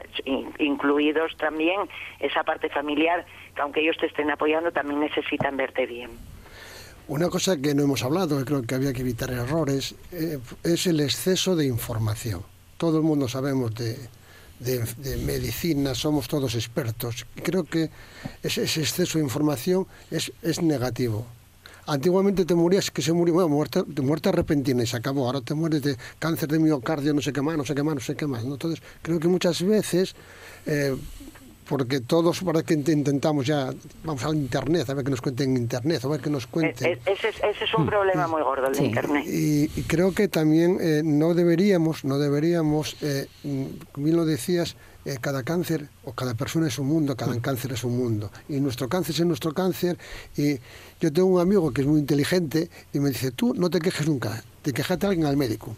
incluidos 0.58 1.36
también 1.36 1.80
esa 2.20 2.44
parte 2.44 2.68
familiar, 2.68 3.26
que 3.54 3.62
aunque 3.62 3.80
ellos 3.80 3.96
te 3.98 4.06
estén 4.06 4.30
apoyando, 4.30 4.70
también 4.70 5.00
necesitan 5.00 5.56
verte 5.56 5.86
bien. 5.86 6.10
Una 7.06 7.28
cosa 7.28 7.58
que 7.58 7.74
no 7.74 7.82
hemos 7.82 8.02
hablado, 8.02 8.42
creo 8.46 8.62
que 8.62 8.74
había 8.74 8.94
que 8.94 9.02
evitar 9.02 9.30
errores, 9.30 9.94
eh, 10.10 10.38
es 10.62 10.86
el 10.86 11.00
exceso 11.00 11.54
de 11.54 11.66
información. 11.66 12.42
Todo 12.78 12.96
el 12.96 13.04
mundo 13.04 13.28
sabemos 13.28 13.72
de, 13.74 13.98
medicina, 15.18 15.94
somos 15.94 16.28
todos 16.28 16.54
expertos. 16.54 17.26
Creo 17.42 17.64
que 17.64 17.90
ese, 18.42 18.62
exceso 18.62 19.18
de 19.18 19.24
información 19.24 19.86
es, 20.10 20.32
es 20.40 20.62
negativo. 20.62 21.26
Antiguamente 21.86 22.46
te 22.46 22.54
morías 22.54 22.90
que 22.90 23.02
se 23.02 23.12
murió, 23.12 23.34
bueno, 23.34 23.50
muerte, 23.50 23.82
muerte 24.00 24.32
repentina 24.32 24.82
y 24.82 24.86
se 24.86 24.96
acabó. 24.96 25.26
Ahora 25.26 25.42
te 25.42 25.52
mueres 25.52 25.82
de 25.82 25.98
cáncer 26.18 26.48
de 26.48 26.58
miocardio, 26.58 27.12
no 27.12 27.20
sé 27.20 27.34
qué 27.34 27.42
más, 27.42 27.58
no 27.58 27.66
sé 27.66 27.74
qué 27.74 27.82
más, 27.82 27.96
no 27.96 28.00
sé 28.00 28.16
qué 28.16 28.26
más. 28.26 28.42
Entonces, 28.42 28.82
creo 29.02 29.20
que 29.20 29.28
muchas 29.28 29.62
veces 29.62 30.14
eh, 30.64 30.96
porque 31.68 32.00
todos 32.00 32.42
para 32.42 32.62
que 32.62 32.74
intentamos 32.74 33.46
ya, 33.46 33.70
vamos 34.04 34.24
al 34.24 34.34
internet, 34.36 34.88
a 34.90 34.94
ver 34.94 35.04
que 35.04 35.10
nos 35.10 35.20
cuenten 35.20 35.50
en 35.50 35.56
internet, 35.62 36.04
a 36.04 36.08
ver 36.08 36.20
que 36.20 36.30
nos 36.30 36.46
cuenten. 36.46 36.92
E-, 36.92 37.12
ese, 37.12 37.28
es 37.28 37.74
un 37.76 37.84
mm. 37.84 37.88
problema 37.88 38.28
muy 38.28 38.42
gordo 38.42 38.66
el 38.66 38.74
de 38.74 38.84
internet. 38.84 39.24
Y, 39.26 39.68
creo 39.86 40.12
que 40.12 40.28
también 40.28 40.78
eh, 40.80 41.02
no 41.04 41.34
deberíamos, 41.34 42.04
no 42.04 42.18
deberíamos, 42.18 42.96
eh, 43.02 43.26
bien 43.42 44.16
lo 44.16 44.24
decías, 44.24 44.76
eh, 45.04 45.18
cada 45.20 45.42
cáncer 45.42 45.88
o 46.04 46.12
cada 46.12 46.34
persona 46.34 46.68
es 46.68 46.78
un 46.78 46.86
mundo, 46.86 47.16
cada 47.16 47.34
mm. 47.34 47.40
cáncer 47.40 47.72
es 47.72 47.84
un 47.84 47.96
mundo. 47.96 48.30
Y 48.48 48.60
nuestro 48.60 48.88
cáncer 48.88 49.14
es 49.14 49.26
nuestro 49.26 49.52
cáncer. 49.52 49.98
Y 50.36 50.58
yo 51.00 51.12
tengo 51.12 51.28
un 51.28 51.40
amigo 51.40 51.72
que 51.72 51.82
es 51.82 51.86
muy 51.86 52.00
inteligente 52.00 52.70
y 52.92 53.00
me 53.00 53.10
dice, 53.10 53.30
tú 53.30 53.54
no 53.54 53.68
te 53.68 53.80
quejes 53.80 54.06
nunca, 54.08 54.42
te 54.62 54.72
quejate 54.72 55.06
a 55.06 55.10
alguien 55.10 55.26
al 55.26 55.36
médico. 55.36 55.76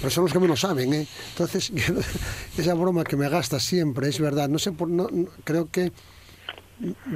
pero 0.00 0.10
son 0.10 0.24
los 0.24 0.32
que 0.32 0.40
menos 0.40 0.60
saben, 0.60 0.92
¿eh? 0.92 1.06
Entonces, 1.30 1.72
esa 2.58 2.74
broma 2.74 3.04
que 3.04 3.16
me 3.16 3.28
gasta 3.28 3.60
siempre 3.60 4.08
es 4.08 4.18
verdad. 4.18 4.48
No 4.48 4.58
sé, 4.58 4.72
por, 4.72 4.88
no, 4.88 5.08
creo 5.44 5.70
que 5.70 5.92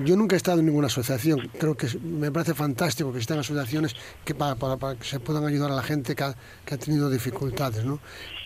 yo 0.05 0.17
nunca 0.17 0.37
he 0.37 0.39
estado 0.39 0.61
en 0.61 0.67
ninguna 0.67 0.87
asociación. 0.87 1.51
Creo 1.59 1.77
que 1.77 1.89
me 1.99 2.31
parece 2.31 2.55
fantástico 2.55 3.13
que 3.13 3.19
estén 3.19 3.39
asociaciones 3.39 3.95
que 4.25 4.35
para, 4.35 4.55
para, 4.55 4.95
que 4.97 5.05
se 5.05 5.21
puedan 5.21 5.45
ayudar 5.45 5.71
a 5.71 5.75
la 5.75 5.83
gente 5.83 6.15
que 6.15 6.25
ha, 6.25 6.35
que 6.65 6.75
ha 6.75 6.79
tenido 6.79 7.11
dificultades, 7.11 7.85
¿no? 7.85 7.99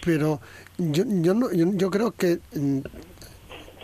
Pero 0.05 0.41
yo, 0.79 1.05
yo, 1.07 1.35
no, 1.35 1.53
yo, 1.53 1.91
creo 1.91 2.13
que 2.13 2.41
mm, 2.55 2.79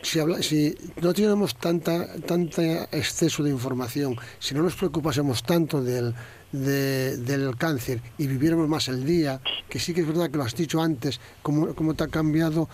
si, 0.03 0.19
habla, 0.19 0.43
si 0.43 0.75
no 1.03 1.13
tuviéramos 1.13 1.57
tanta, 1.57 2.15
tanta 2.23 2.85
exceso 2.85 3.43
de 3.43 3.51
información, 3.51 4.17
si 4.39 4.55
no 4.55 4.63
nos 4.63 4.75
preocupásemos 4.75 5.43
tanto 5.43 5.83
del, 5.83 6.15
del 6.53 7.57
cáncer 7.59 8.01
y 8.17 8.27
viviéramos 8.27 8.69
más 8.69 8.89
el 8.89 9.05
día, 9.05 9.41
que 9.69 9.79
sí 9.79 9.93
que 9.93 10.01
es 10.01 10.07
verdad 10.07 10.31
que 10.31 10.39
lo 10.39 10.45
has 10.45 10.55
dicho 10.55 10.81
antes, 10.81 11.21
cómo, 11.43 11.75
cómo 11.75 11.95
te 11.95 12.05
ha 12.05 12.09
cambiado 12.09 12.69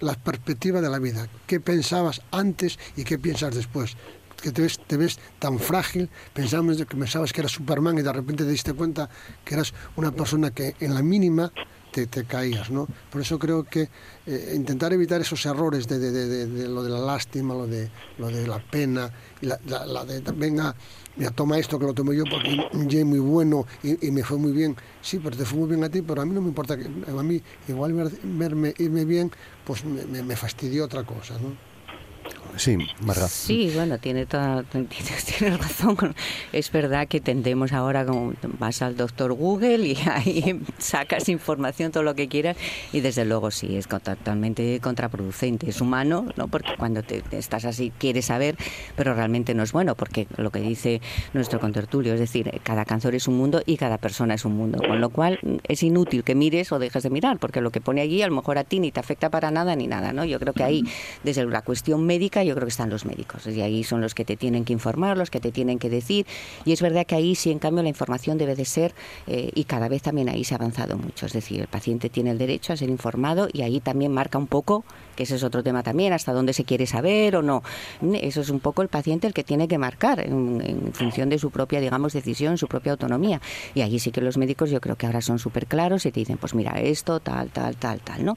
la 0.00 0.14
perspectiva 0.14 0.80
de 0.80 0.90
la 0.90 0.98
vida, 0.98 1.28
qué 1.46 1.60
pensabas 1.60 2.22
antes 2.30 2.78
y 2.96 3.04
qué 3.04 3.18
piensas 3.18 3.54
después 3.54 3.96
que 4.42 4.52
te 4.52 4.96
ves, 4.96 5.18
tan 5.38 5.58
frágil, 5.58 6.08
pensabas 6.32 6.76
que 6.76 6.96
pensabas 6.96 7.32
que 7.32 7.40
eras 7.40 7.52
Superman 7.52 7.98
y 7.98 8.02
de 8.02 8.12
repente 8.12 8.44
te 8.44 8.50
diste 8.50 8.72
cuenta 8.72 9.10
que 9.44 9.54
eras 9.54 9.74
una 9.96 10.12
persona 10.12 10.52
que 10.52 10.76
en 10.80 10.94
la 10.94 11.02
mínima 11.02 11.52
te, 11.90 12.06
te 12.06 12.24
caías, 12.24 12.70
¿no? 12.70 12.86
Por 13.10 13.20
eso 13.20 13.38
creo 13.38 13.64
que 13.64 13.88
eh, 14.26 14.52
intentar 14.54 14.92
evitar 14.92 15.20
esos 15.20 15.44
errores 15.46 15.86
de, 15.88 16.68
lo 16.68 16.82
de 16.82 16.90
la 16.90 17.00
lástima, 17.00 17.54
lo 17.54 17.66
de, 17.66 17.90
lo 18.18 18.28
de 18.28 18.46
la 18.46 18.58
pena, 18.58 19.10
y 19.40 19.46
la, 19.46 19.58
la, 19.66 20.04
de, 20.04 20.20
venga, 20.32 20.74
mira, 21.16 21.30
toma 21.30 21.58
esto 21.58 21.78
que 21.78 21.86
lo 21.86 21.94
tomo 21.94 22.12
yo 22.12 22.24
porque 22.30 22.98
es 22.98 23.04
muy 23.04 23.18
bueno 23.18 23.66
y, 23.82 24.10
me 24.10 24.22
fue 24.22 24.38
muy 24.38 24.52
bien. 24.52 24.76
Sí, 25.00 25.20
pero 25.22 25.36
te 25.36 25.44
fue 25.44 25.58
muy 25.58 25.68
bien 25.68 25.84
a 25.84 25.88
ti, 25.88 26.02
pero 26.02 26.22
a 26.22 26.26
mí 26.26 26.34
no 26.34 26.40
me 26.40 26.48
importa, 26.48 26.76
que 26.76 26.84
a 26.84 27.22
mí 27.22 27.42
igual 27.68 27.92
verme, 28.22 28.74
irme 28.78 29.04
bien, 29.04 29.30
pues 29.64 29.84
me, 29.84 30.04
me, 30.04 30.22
me 30.22 30.36
fastidió 30.36 30.84
otra 30.84 31.04
cosa, 31.04 31.34
¿no? 31.38 31.67
Sí, 32.56 32.76
Marga. 33.00 33.28
Sí, 33.28 33.70
bueno, 33.74 33.98
tiene 33.98 34.26
toda, 34.26 34.62
tiene 35.38 35.56
razón. 35.56 36.14
Es 36.52 36.70
verdad 36.72 37.06
que 37.08 37.20
tendemos 37.20 37.72
ahora, 37.72 38.04
como 38.04 38.32
vas 38.58 38.82
al 38.82 38.96
doctor 38.96 39.32
Google 39.32 39.86
y 39.86 39.98
ahí 40.10 40.60
sacas 40.78 41.28
información, 41.28 41.92
todo 41.92 42.02
lo 42.02 42.14
que 42.14 42.28
quieras, 42.28 42.56
y 42.92 43.00
desde 43.00 43.24
luego 43.24 43.50
sí, 43.50 43.76
es 43.76 43.86
totalmente 43.86 44.80
contraproducente. 44.80 45.68
Es 45.68 45.80
humano, 45.80 46.26
¿no? 46.36 46.48
Porque 46.48 46.72
cuando 46.76 47.02
te, 47.02 47.22
estás 47.32 47.64
así 47.64 47.92
quieres 47.98 48.26
saber, 48.26 48.56
pero 48.96 49.14
realmente 49.14 49.54
no 49.54 49.62
es 49.62 49.72
bueno, 49.72 49.94
porque 49.94 50.26
lo 50.36 50.50
que 50.50 50.60
dice 50.60 51.00
nuestro 51.32 51.60
contertulio, 51.60 52.14
es 52.14 52.20
decir, 52.20 52.50
cada 52.62 52.84
cáncer 52.84 53.14
es 53.14 53.28
un 53.28 53.36
mundo 53.36 53.62
y 53.66 53.76
cada 53.76 53.98
persona 53.98 54.34
es 54.34 54.44
un 54.44 54.56
mundo, 54.56 54.78
con 54.78 55.00
lo 55.00 55.10
cual 55.10 55.38
es 55.64 55.82
inútil 55.82 56.24
que 56.24 56.34
mires 56.34 56.72
o 56.72 56.78
dejes 56.78 57.02
de 57.02 57.10
mirar, 57.10 57.38
porque 57.38 57.60
lo 57.60 57.70
que 57.70 57.80
pone 57.80 58.00
allí 58.00 58.22
a 58.22 58.28
lo 58.28 58.34
mejor 58.34 58.58
a 58.58 58.64
ti 58.64 58.80
ni 58.80 58.92
te 58.92 59.00
afecta 59.00 59.30
para 59.30 59.50
nada 59.50 59.76
ni 59.76 59.86
nada, 59.86 60.12
¿no? 60.12 60.24
Yo 60.24 60.38
creo 60.38 60.52
que 60.52 60.62
ahí, 60.62 60.84
desde 61.24 61.44
la 61.46 61.62
cuestión 61.62 62.04
médica, 62.04 62.37
yo 62.42 62.54
creo 62.54 62.66
que 62.66 62.70
están 62.70 62.90
los 62.90 63.04
médicos. 63.04 63.46
Y 63.46 63.60
ahí 63.60 63.84
son 63.84 64.00
los 64.00 64.14
que 64.14 64.24
te 64.24 64.36
tienen 64.36 64.64
que 64.64 64.72
informar, 64.72 65.16
los 65.16 65.30
que 65.30 65.40
te 65.40 65.52
tienen 65.52 65.78
que 65.78 65.90
decir. 65.90 66.26
Y 66.64 66.72
es 66.72 66.82
verdad 66.82 67.06
que 67.06 67.14
ahí 67.14 67.34
sí, 67.34 67.50
en 67.50 67.58
cambio, 67.58 67.82
la 67.82 67.88
información 67.88 68.38
debe 68.38 68.54
de 68.54 68.64
ser, 68.64 68.94
eh, 69.26 69.50
y 69.54 69.64
cada 69.64 69.88
vez 69.88 70.02
también 70.02 70.28
ahí 70.28 70.44
se 70.44 70.54
ha 70.54 70.58
avanzado 70.58 70.96
mucho. 70.96 71.26
Es 71.26 71.32
decir, 71.32 71.60
el 71.60 71.68
paciente 71.68 72.08
tiene 72.08 72.30
el 72.30 72.38
derecho 72.38 72.72
a 72.72 72.76
ser 72.76 72.88
informado 72.88 73.48
y 73.52 73.62
ahí 73.62 73.80
también 73.80 74.12
marca 74.12 74.38
un 74.38 74.46
poco, 74.46 74.84
que 75.16 75.24
ese 75.24 75.36
es 75.36 75.42
otro 75.42 75.62
tema 75.62 75.82
también, 75.82 76.12
hasta 76.12 76.32
dónde 76.32 76.52
se 76.52 76.64
quiere 76.64 76.86
saber 76.86 77.36
o 77.36 77.42
no. 77.42 77.62
Eso 78.14 78.40
es 78.40 78.50
un 78.50 78.60
poco 78.60 78.82
el 78.82 78.88
paciente 78.88 79.26
el 79.26 79.34
que 79.34 79.44
tiene 79.44 79.68
que 79.68 79.78
marcar 79.78 80.20
en, 80.20 80.92
función 80.92 81.28
de 81.28 81.38
su 81.38 81.50
propia, 81.50 81.80
digamos, 81.80 82.12
decisión, 82.12 82.58
su 82.58 82.68
propia 82.68 82.92
autonomía. 82.92 83.40
Y 83.74 83.80
ahí 83.80 83.98
sí 83.98 84.10
que 84.10 84.20
los 84.20 84.36
médicos 84.36 84.70
yo 84.70 84.80
creo 84.80 84.96
que 84.96 85.06
ahora 85.06 85.20
son 85.20 85.38
súper 85.38 85.66
claros 85.66 86.06
y 86.06 86.12
te 86.12 86.20
dicen, 86.20 86.38
pues 86.38 86.54
mira, 86.54 86.80
esto, 86.80 87.20
tal, 87.20 87.50
tal, 87.50 87.76
tal, 87.76 88.00
tal, 88.00 88.24
¿no? 88.24 88.36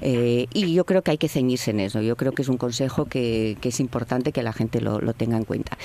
Eh, 0.00 0.46
y 0.52 0.72
yo 0.72 0.84
creo 0.84 1.02
que 1.02 1.12
hay 1.12 1.18
que 1.18 1.28
ceñirse 1.28 1.70
en 1.70 1.80
eso. 1.80 2.00
Yo 2.00 2.16
creo 2.16 2.32
que 2.32 2.42
es 2.42 2.48
un 2.48 2.56
consejo 2.56 3.06
que 3.06 3.39
que, 3.60 3.68
es 3.68 3.80
importante 3.80 4.32
que 4.32 4.42
la 4.42 4.52
gente 4.52 4.80
lo, 4.80 5.00
tenga 5.14 5.36
en 5.36 5.44
cuenta. 5.44 5.76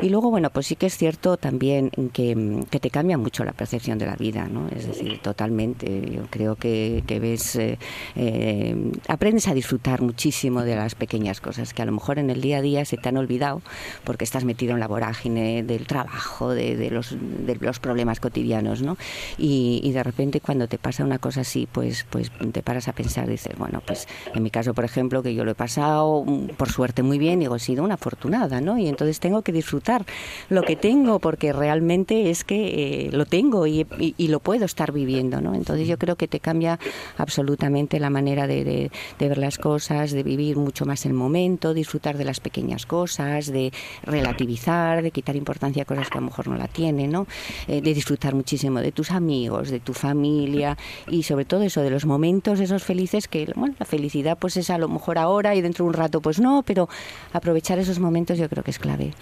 Y 0.00 0.08
luego, 0.08 0.30
bueno, 0.30 0.50
pues 0.50 0.66
sí 0.66 0.76
que 0.76 0.86
es 0.86 0.96
cierto 0.96 1.36
también 1.36 1.90
que, 2.12 2.78
te 2.82 2.90
cambia 2.90 3.16
mucho 3.16 3.44
la 3.44 3.52
percepción 3.52 3.98
de 3.98 4.06
la 4.06 4.16
vida, 4.16 4.48
¿no? 4.48 4.68
Es 4.68 4.86
decir, 4.86 5.20
totalmente. 5.20 6.10
Yo 6.10 6.26
creo 6.30 6.56
que, 6.56 7.02
ves, 7.20 7.56
eh, 7.56 7.78
eh, 8.16 8.92
aprendes 9.08 9.48
a 9.48 9.54
disfrutar 9.54 10.02
muchísimo 10.02 10.62
de 10.62 10.76
las 10.76 10.94
pequeñas 10.94 11.40
cosas 11.40 11.72
que 11.72 11.82
a 11.82 11.84
lo 11.84 11.92
mejor 11.92 12.18
en 12.18 12.30
el 12.30 12.40
día 12.40 12.58
a 12.58 12.62
día 12.62 12.84
se 12.84 12.96
te 12.96 13.08
han 13.08 13.16
olvidado 13.16 13.62
porque 14.04 14.24
estás 14.24 14.44
metido 14.44 14.74
en 14.74 14.80
la 14.80 14.88
vorágine 14.88 15.62
del 15.62 15.86
trabajo, 15.86 16.50
de, 16.50 16.90
los, 16.90 17.16
de 17.20 17.56
los 17.56 17.78
problemas 17.78 18.20
cotidianos, 18.20 18.82
¿no? 18.82 18.96
Y, 19.38 19.90
de 19.92 20.02
repente 20.02 20.40
cuando 20.40 20.68
te 20.68 20.78
pasa 20.78 21.04
una 21.04 21.18
cosa 21.18 21.42
así, 21.42 21.68
pues, 21.70 22.06
pues 22.08 22.30
te 22.52 22.62
paras 22.62 22.88
a 22.88 22.94
pensar, 22.94 23.28
dices, 23.28 23.56
bueno, 23.58 23.82
pues 23.86 24.08
en 24.34 24.42
mi 24.42 24.50
caso, 24.50 24.72
por 24.72 24.84
ejemplo, 24.84 25.22
que 25.22 25.34
yo 25.34 25.44
lo 25.44 25.50
he 25.50 25.54
pasado, 25.54 26.24
mm, 26.24 26.48
por 26.56 26.70
suerte, 26.70 27.01
muy 27.02 27.18
bien, 27.18 27.40
digo, 27.40 27.56
he 27.56 27.60
sido 27.60 27.84
una 27.84 27.94
afortunada, 27.94 28.60
¿no? 28.60 28.78
Y 28.78 28.88
entonces 28.88 29.20
tengo 29.20 29.42
que 29.42 29.52
disfrutar 29.52 30.04
lo 30.48 30.62
que 30.62 30.76
tengo 30.76 31.18
porque 31.18 31.52
realmente 31.52 32.30
es 32.30 32.44
que 32.44 33.06
eh, 33.06 33.10
lo 33.12 33.26
tengo 33.26 33.66
y, 33.66 33.86
lo 34.32 34.40
puedo 34.40 34.64
estar 34.64 34.92
viviendo, 34.92 35.40
¿no? 35.40 35.54
Entonces 35.54 35.86
yo 35.86 35.98
creo 35.98 36.16
que 36.16 36.26
te 36.26 36.40
cambia 36.40 36.78
absolutamente 37.18 38.00
la 38.00 38.08
manera 38.08 38.46
de, 38.46 38.90
ver 39.18 39.38
las 39.38 39.58
cosas, 39.58 40.12
de 40.12 40.22
vivir 40.22 40.56
mucho 40.56 40.86
más 40.86 41.04
el 41.04 41.12
momento, 41.12 41.74
disfrutar 41.74 42.16
de 42.16 42.24
las 42.24 42.40
pequeñas 42.40 42.86
cosas, 42.86 43.52
de 43.52 43.72
relativizar, 44.04 45.02
de 45.02 45.10
quitar 45.10 45.36
importancia 45.36 45.82
a 45.82 45.86
cosas 45.86 46.08
que 46.08 46.18
a 46.18 46.20
lo 46.20 46.28
mejor 46.28 46.48
no 46.48 46.56
la 46.56 46.68
tienen, 46.68 47.10
¿no? 47.10 47.26
Eh, 47.68 47.82
de 47.82 47.94
disfrutar 47.94 48.34
muchísimo 48.34 48.80
de 48.80 48.92
tus 48.92 49.10
amigos, 49.10 49.70
de 49.70 49.80
tu 49.80 49.92
familia 49.92 50.78
y 51.08 51.24
sobre 51.24 51.44
todo 51.44 51.62
eso, 51.62 51.82
de 51.82 51.90
los 51.90 52.06
momentos 52.06 52.60
esos 52.60 52.82
felices 52.82 53.28
que, 53.28 53.52
bueno, 53.54 53.74
la 53.78 53.86
felicidad 53.86 54.38
pues 54.38 54.56
es 54.56 54.70
a 54.70 54.78
lo 54.78 54.88
mejor 54.88 55.18
ahora 55.18 55.54
y 55.54 55.60
dentro 55.60 55.84
de 55.84 55.88
un 55.90 55.94
rato 55.94 56.20
pues 56.20 56.40
no, 56.40 56.62
pero 56.62 56.88
aprovechar 57.32 57.78
esos 57.78 57.98
momentos 57.98 58.38
yo 58.38 58.48
creo 58.48 58.62
que 58.62 58.70
es 58.70 58.78
clave. 58.78 59.14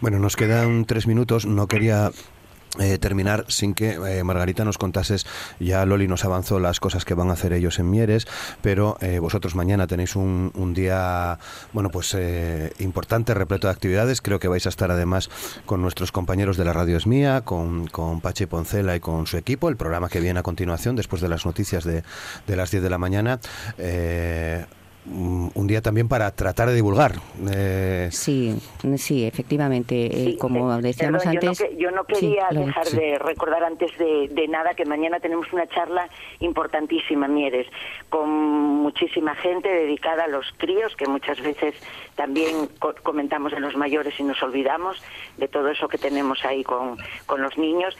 Bueno, 0.00 0.18
nos 0.18 0.36
quedan 0.36 0.84
tres 0.84 1.06
minutos, 1.06 1.46
no 1.46 1.66
quería 1.66 2.10
eh, 2.78 2.98
terminar 2.98 3.46
sin 3.48 3.72
que 3.72 3.92
eh, 3.92 4.22
Margarita 4.22 4.62
nos 4.64 4.76
contases, 4.76 5.26
ya 5.58 5.84
Loli 5.86 6.06
nos 6.06 6.24
avanzó 6.26 6.60
las 6.60 6.80
cosas 6.80 7.06
que 7.06 7.14
van 7.14 7.30
a 7.30 7.32
hacer 7.32 7.54
ellos 7.54 7.78
en 7.78 7.90
Mieres, 7.90 8.28
pero 8.60 8.98
eh, 9.00 9.18
vosotros 9.20 9.54
mañana 9.54 9.86
tenéis 9.86 10.14
un, 10.14 10.52
día, 10.74 11.38
bueno, 11.72 11.90
pues 11.90 12.16
importante, 12.78 13.32
repleto 13.32 13.68
de 13.68 13.72
actividades, 13.72 14.20
creo 14.20 14.38
que 14.38 14.48
vais 14.48 14.66
a 14.66 14.68
estar 14.68 14.90
además 14.90 15.30
con 15.64 15.80
nuestros 15.80 16.12
compañeros 16.12 16.56
de 16.58 16.66
la 16.66 16.74
Radio 16.74 16.98
Es 16.98 17.06
Mía, 17.06 17.40
con, 17.40 17.86
con 17.88 18.20
Pache 18.20 18.46
Poncela 18.46 18.94
y 18.94 19.00
con 19.00 19.26
su 19.26 19.38
equipo, 19.38 19.70
el 19.70 19.76
programa 19.76 20.10
que 20.10 20.20
viene 20.20 20.38
a 20.38 20.42
continuación 20.42 20.94
después 20.94 21.22
de 21.22 21.30
las 21.30 21.46
noticias 21.46 21.84
de, 21.84 22.04
de 22.46 22.56
las 22.56 22.70
10 22.70 22.82
de 22.82 22.90
la 22.90 22.98
mañana 22.98 23.40
un 25.10 25.66
día 25.66 25.80
también 25.80 26.08
para 26.08 26.30
tratar 26.32 26.68
de 26.68 26.74
divulgar. 26.74 27.12
Eh, 27.50 28.08
sí, 28.12 28.58
sí, 28.96 29.24
efectivamente. 29.24 30.06
Eh, 30.06 30.36
como 30.38 30.74
eh, 30.74 30.82
decíamos 30.82 31.26
antes. 31.26 31.64
Yo 31.76 31.90
no, 31.90 32.04
quería 32.04 32.48
dejar 32.50 32.86
de 32.88 33.18
recordar 33.18 33.64
antes 33.64 33.96
de, 33.98 34.46
nada 34.48 34.74
que 34.74 34.84
mañana 34.84 35.20
tenemos 35.20 35.52
una 35.52 35.66
charla 35.66 36.08
importantísima, 36.40 37.28
Mieres, 37.28 37.66
con 38.08 38.28
muchísima 38.30 39.34
gente 39.34 39.68
dedicada 39.68 40.24
a 40.24 40.28
los 40.28 40.46
críos, 40.56 40.94
que 40.96 41.06
muchas 41.06 41.40
veces 41.40 41.74
también 42.14 42.68
comentamos 43.02 43.52
en 43.52 43.62
los 43.62 43.76
mayores 43.76 44.18
y 44.18 44.24
nos 44.24 44.42
olvidamos 44.42 45.02
de 45.36 45.48
todo 45.48 45.68
eso 45.68 45.88
que 45.88 45.98
tenemos 45.98 46.44
ahí 46.44 46.64
con, 46.64 46.96
con 47.26 47.42
los 47.42 47.56
niños. 47.56 47.96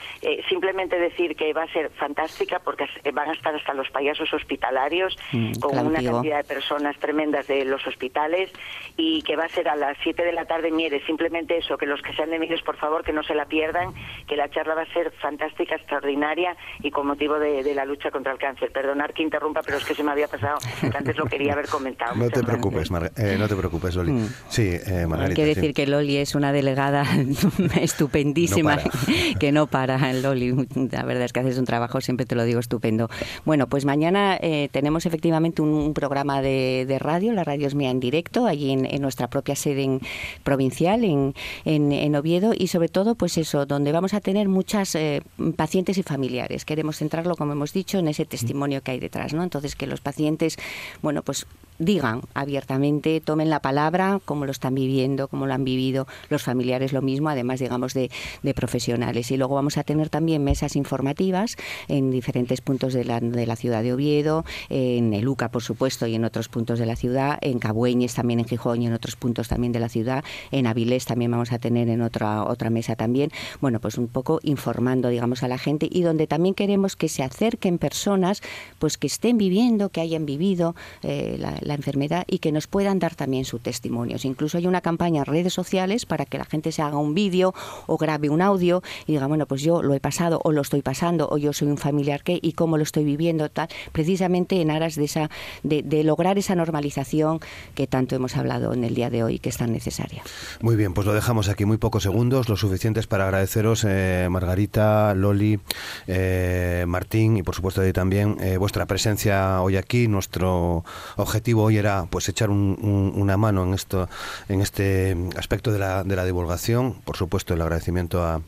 simplemente 0.49 0.99
decir 0.99 1.35
que 1.35 1.53
va 1.53 1.63
a 1.63 1.71
ser 1.71 1.89
fantástica 1.91 2.59
porque 2.59 2.85
van 3.13 3.29
a 3.29 3.33
estar 3.33 3.55
hasta 3.55 3.73
los 3.73 3.89
payasos 3.89 4.33
hospitalarios 4.33 5.17
mm, 5.31 5.53
con 5.59 5.77
una 5.77 6.03
cantidad 6.03 6.37
de 6.37 6.43
personas 6.43 6.97
tremendas 6.99 7.47
de 7.47 7.65
los 7.65 7.85
hospitales 7.87 8.51
y 8.97 9.21
que 9.21 9.35
va 9.35 9.45
a 9.45 9.49
ser 9.49 9.69
a 9.69 9.75
las 9.75 9.97
7 10.03 10.23
de 10.23 10.33
la 10.33 10.45
tarde 10.45 10.67
en 10.67 10.75
Mieres. 10.75 11.03
Simplemente 11.05 11.57
eso, 11.57 11.77
que 11.77 11.85
los 11.85 12.01
que 12.01 12.13
sean 12.13 12.29
de 12.29 12.39
Mieres, 12.39 12.61
por 12.61 12.77
favor, 12.77 13.03
que 13.03 13.13
no 13.13 13.23
se 13.23 13.33
la 13.33 13.45
pierdan, 13.45 13.93
que 14.27 14.35
la 14.35 14.49
charla 14.49 14.75
va 14.75 14.81
a 14.83 14.93
ser 14.93 15.11
fantástica, 15.21 15.75
extraordinaria 15.75 16.55
y 16.81 16.91
con 16.91 17.07
motivo 17.07 17.39
de, 17.39 17.73
la 17.73 17.85
lucha 17.85 18.11
contra 18.11 18.31
el 18.31 18.37
cáncer. 18.37 18.71
Perdonar 18.71 19.13
que 19.13 19.23
interrumpa, 19.23 19.61
pero 19.63 19.77
es 19.77 19.85
que 19.85 19.95
se 19.95 20.03
me 20.03 20.11
había 20.11 20.27
pasado, 20.27 20.57
que 20.81 20.97
antes 20.97 21.17
lo 21.17 21.25
quería 21.25 21.53
haber 21.53 21.67
comentado. 21.67 22.15
No 22.15 22.29
te 22.29 22.43
preocupes, 22.43 22.89
eh, 23.17 23.35
no 23.39 23.47
te 23.47 23.55
preocupes, 23.55 23.95
Loli. 23.95 24.11
Mm. 24.11 24.29
Sí, 24.49 24.69
eh, 24.73 25.07
Hay 25.17 25.33
que 25.33 25.45
decir 25.45 25.73
que 25.73 25.87
Loli 25.87 26.17
es 26.17 26.35
una 26.35 26.51
delegada 26.51 27.05
estupendísima, 27.81 28.77
que 29.39 29.51
no 29.51 29.67
para, 29.67 30.11
Loli. 30.13 30.53
La 30.91 31.03
verdad 31.03 31.23
es 31.23 31.33
que 31.33 31.39
haces 31.39 31.57
un 31.57 31.65
trabajo, 31.65 32.01
siempre 32.01 32.25
te 32.25 32.35
lo 32.35 32.43
digo, 32.43 32.59
estupendo. 32.59 33.09
Bueno, 33.45 33.67
pues 33.67 33.85
mañana 33.85 34.37
eh, 34.41 34.69
tenemos 34.71 35.05
efectivamente 35.05 35.61
un 35.61 35.93
programa 35.93 36.41
de 36.41 36.85
de 36.89 36.99
radio, 36.99 37.31
la 37.31 37.45
radio 37.45 37.67
es 37.67 37.75
mía 37.75 37.91
en 37.91 38.01
directo, 38.01 38.45
allí 38.45 38.71
en, 38.71 39.01
nuestra 39.01 39.29
propia 39.29 39.55
sede 39.55 39.99
provincial, 40.43 41.05
en, 41.05 41.33
en, 41.65 42.15
Oviedo, 42.15 42.51
y 42.57 42.67
sobre 42.67 42.89
todo, 42.89 43.15
pues 43.15 43.37
eso, 43.37 43.65
donde 43.65 43.93
vamos 43.93 44.13
a 44.13 44.19
tener 44.19 44.49
muchas 44.49 44.95
eh, 44.95 45.21
pacientes 45.55 45.97
y 45.97 46.03
familiares. 46.03 46.65
Queremos 46.65 46.97
centrarlo, 46.97 47.37
como 47.37 47.53
hemos 47.53 47.71
dicho, 47.71 47.99
en 47.99 48.09
ese 48.09 48.25
testimonio 48.25 48.81
que 48.81 48.91
hay 48.91 48.99
detrás, 48.99 49.33
¿no? 49.33 49.43
Entonces, 49.43 49.75
que 49.75 49.87
los 49.87 50.01
pacientes, 50.01 50.57
bueno, 51.01 51.21
pues 51.21 51.45
digan 51.79 52.21
abiertamente, 52.33 53.21
tomen 53.21 53.49
la 53.49 53.61
palabra, 53.61 54.19
cómo 54.25 54.45
lo 54.45 54.51
están 54.51 54.75
viviendo, 54.75 55.27
cómo 55.27 55.47
lo 55.47 55.53
han 55.53 55.63
vivido 55.63 56.07
los 56.29 56.43
familiares, 56.43 56.93
lo 56.93 57.01
mismo, 57.01 57.29
además, 57.29 57.59
digamos, 57.59 57.93
de, 57.93 58.11
profesionales. 58.53 59.31
Y 59.31 59.37
luego 59.37 59.55
vamos 59.55 59.77
a 59.77 59.83
tener 59.83 60.09
también 60.09 60.43
mesas 60.43 60.75
informativas 60.75 61.55
en 61.87 62.11
diferentes 62.11 62.61
puntos 62.61 62.93
de 62.93 63.05
la, 63.05 63.19
de 63.19 63.45
la 63.45 63.55
ciudad 63.55 63.83
de 63.83 63.93
Oviedo, 63.93 64.43
en 64.69 65.13
Eluca, 65.13 65.49
por 65.49 65.63
supuesto, 65.63 66.07
y 66.07 66.15
en 66.15 66.25
otros 66.25 66.49
puntos 66.49 66.79
de 66.79 66.85
la 66.85 66.95
ciudad, 66.95 67.37
en 67.41 67.59
Cabueñes 67.59 68.15
también 68.15 68.39
en 68.39 68.45
Gijón 68.45 68.81
y 68.81 68.87
en 68.87 68.93
otros 68.93 69.15
puntos 69.15 69.47
también 69.47 69.71
de 69.71 69.79
la 69.79 69.87
ciudad, 69.87 70.23
en 70.51 70.67
Avilés 70.67 71.05
también 71.05 71.31
vamos 71.31 71.51
a 71.51 71.59
tener 71.59 71.87
en 71.89 72.01
otra, 72.01 72.43
otra 72.43 72.69
mesa 72.69 72.95
también. 72.95 73.31
Bueno, 73.61 73.79
pues 73.79 73.97
un 73.97 74.07
poco 74.07 74.39
informando, 74.43 75.09
digamos, 75.09 75.43
a 75.43 75.47
la 75.47 75.57
gente 75.57 75.87
y 75.89 76.01
donde 76.01 76.27
también 76.27 76.55
queremos 76.55 76.95
que 76.95 77.07
se 77.07 77.23
acerquen 77.23 77.77
personas 77.77 78.41
pues 78.79 78.97
que 78.97 79.07
estén 79.07 79.37
viviendo, 79.37 79.89
que 79.89 80.01
hayan 80.01 80.25
vivido 80.25 80.75
eh, 81.03 81.37
la 81.39 81.68
la 81.69 81.75
enfermedad 81.75 82.25
y 82.27 82.39
que 82.39 82.51
nos 82.51 82.67
puedan 82.67 82.99
dar 82.99 83.15
también 83.15 83.45
sus 83.45 83.61
testimonios. 83.61 84.25
Incluso 84.25 84.57
hay 84.57 84.67
una 84.67 84.81
campaña 84.81 85.19
en 85.21 85.25
redes 85.25 85.53
sociales 85.53 86.05
para 86.05 86.25
que 86.25 86.37
la 86.37 86.45
gente 86.45 86.71
se 86.71 86.81
haga 86.81 86.97
un 86.97 87.13
vídeo 87.13 87.53
o 87.87 87.97
grabe 87.97 88.29
un 88.29 88.41
audio 88.41 88.83
y 89.07 89.13
diga, 89.13 89.27
bueno, 89.27 89.45
pues 89.45 89.61
yo 89.61 89.81
lo 89.81 89.93
he 89.93 89.99
pasado 89.99 90.41
o 90.43 90.51
lo 90.51 90.61
estoy 90.61 90.81
pasando 90.81 91.29
o 91.31 91.37
yo 91.37 91.53
soy 91.53 91.69
un 91.69 91.77
familiar 91.77 92.23
que 92.23 92.39
y 92.41 92.53
cómo 92.53 92.77
lo 92.77 92.83
estoy 92.83 93.03
viviendo, 93.03 93.49
tal, 93.49 93.69
precisamente 93.91 94.61
en 94.61 94.71
aras 94.71 94.95
de, 94.95 95.05
esa, 95.05 95.29
de, 95.63 96.03
lograr 96.03 96.37
esa 96.37 96.55
normalización 96.55 97.39
que 97.75 97.87
tanto 97.87 98.15
hemos 98.15 98.35
hablado 98.35 98.73
en 98.73 98.83
el 98.83 98.95
día 98.95 99.09
de 99.09 99.23
hoy 99.23 99.39
que 99.39 99.49
es 99.49 99.57
tan 99.57 99.71
necesaria. 99.71 100.23
Muy 100.61 100.75
bien, 100.75 100.93
pues 100.93 101.05
lo 101.07 101.13
dejamos 101.13 101.49
aquí 101.49 101.65
muy 101.65 101.77
pocos 101.77 102.03
segundos, 102.03 102.49
lo 102.49 102.57
suficientes 102.57 103.07
para 103.07 103.25
agradeceros, 103.25 103.85
eh, 103.87 104.27
Margarita, 104.29 105.13
Loli, 105.13 105.59
eh, 106.07 106.85
Martín 106.87 107.37
y 107.37 107.43
por 107.43 107.55
supuesto 107.55 107.81
también 107.93 108.37
eh, 108.39 108.57
vuestra 108.57 108.85
presencia 108.85 109.61
hoy 109.61 109.77
aquí. 109.77 110.07
Nuestro 110.07 110.83
objetivo 111.15 111.58
hoy 111.63 111.77
era 111.77 112.05
pues 112.09 112.29
echar 112.29 112.49
una 112.49 113.37
mano 113.37 113.63
en 113.63 113.73
esto, 113.73 114.09
en 114.47 114.61
este 114.61 115.15
aspecto 115.37 115.71
de 115.71 115.79
la, 115.79 116.03
de 116.03 116.15
la 116.15 116.25
divulgación. 116.25 116.93
Por 117.05 117.17
supuesto, 117.17 117.53
el 117.53 117.61
agradecimiento 117.61 118.23
a, 118.23 118.41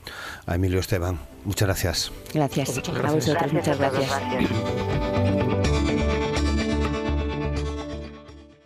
Emilio 0.48 0.80
Esteban. 0.80 1.20
Muchas 1.46 1.68
gracias. 1.68 2.12
Gracias. 2.34 2.76
Muchas 2.76 2.96
gracias. 2.96 3.30
A 3.30 3.34
vosotros, 3.34 3.54
muchas 3.54 3.78
gracias. 3.78 5.51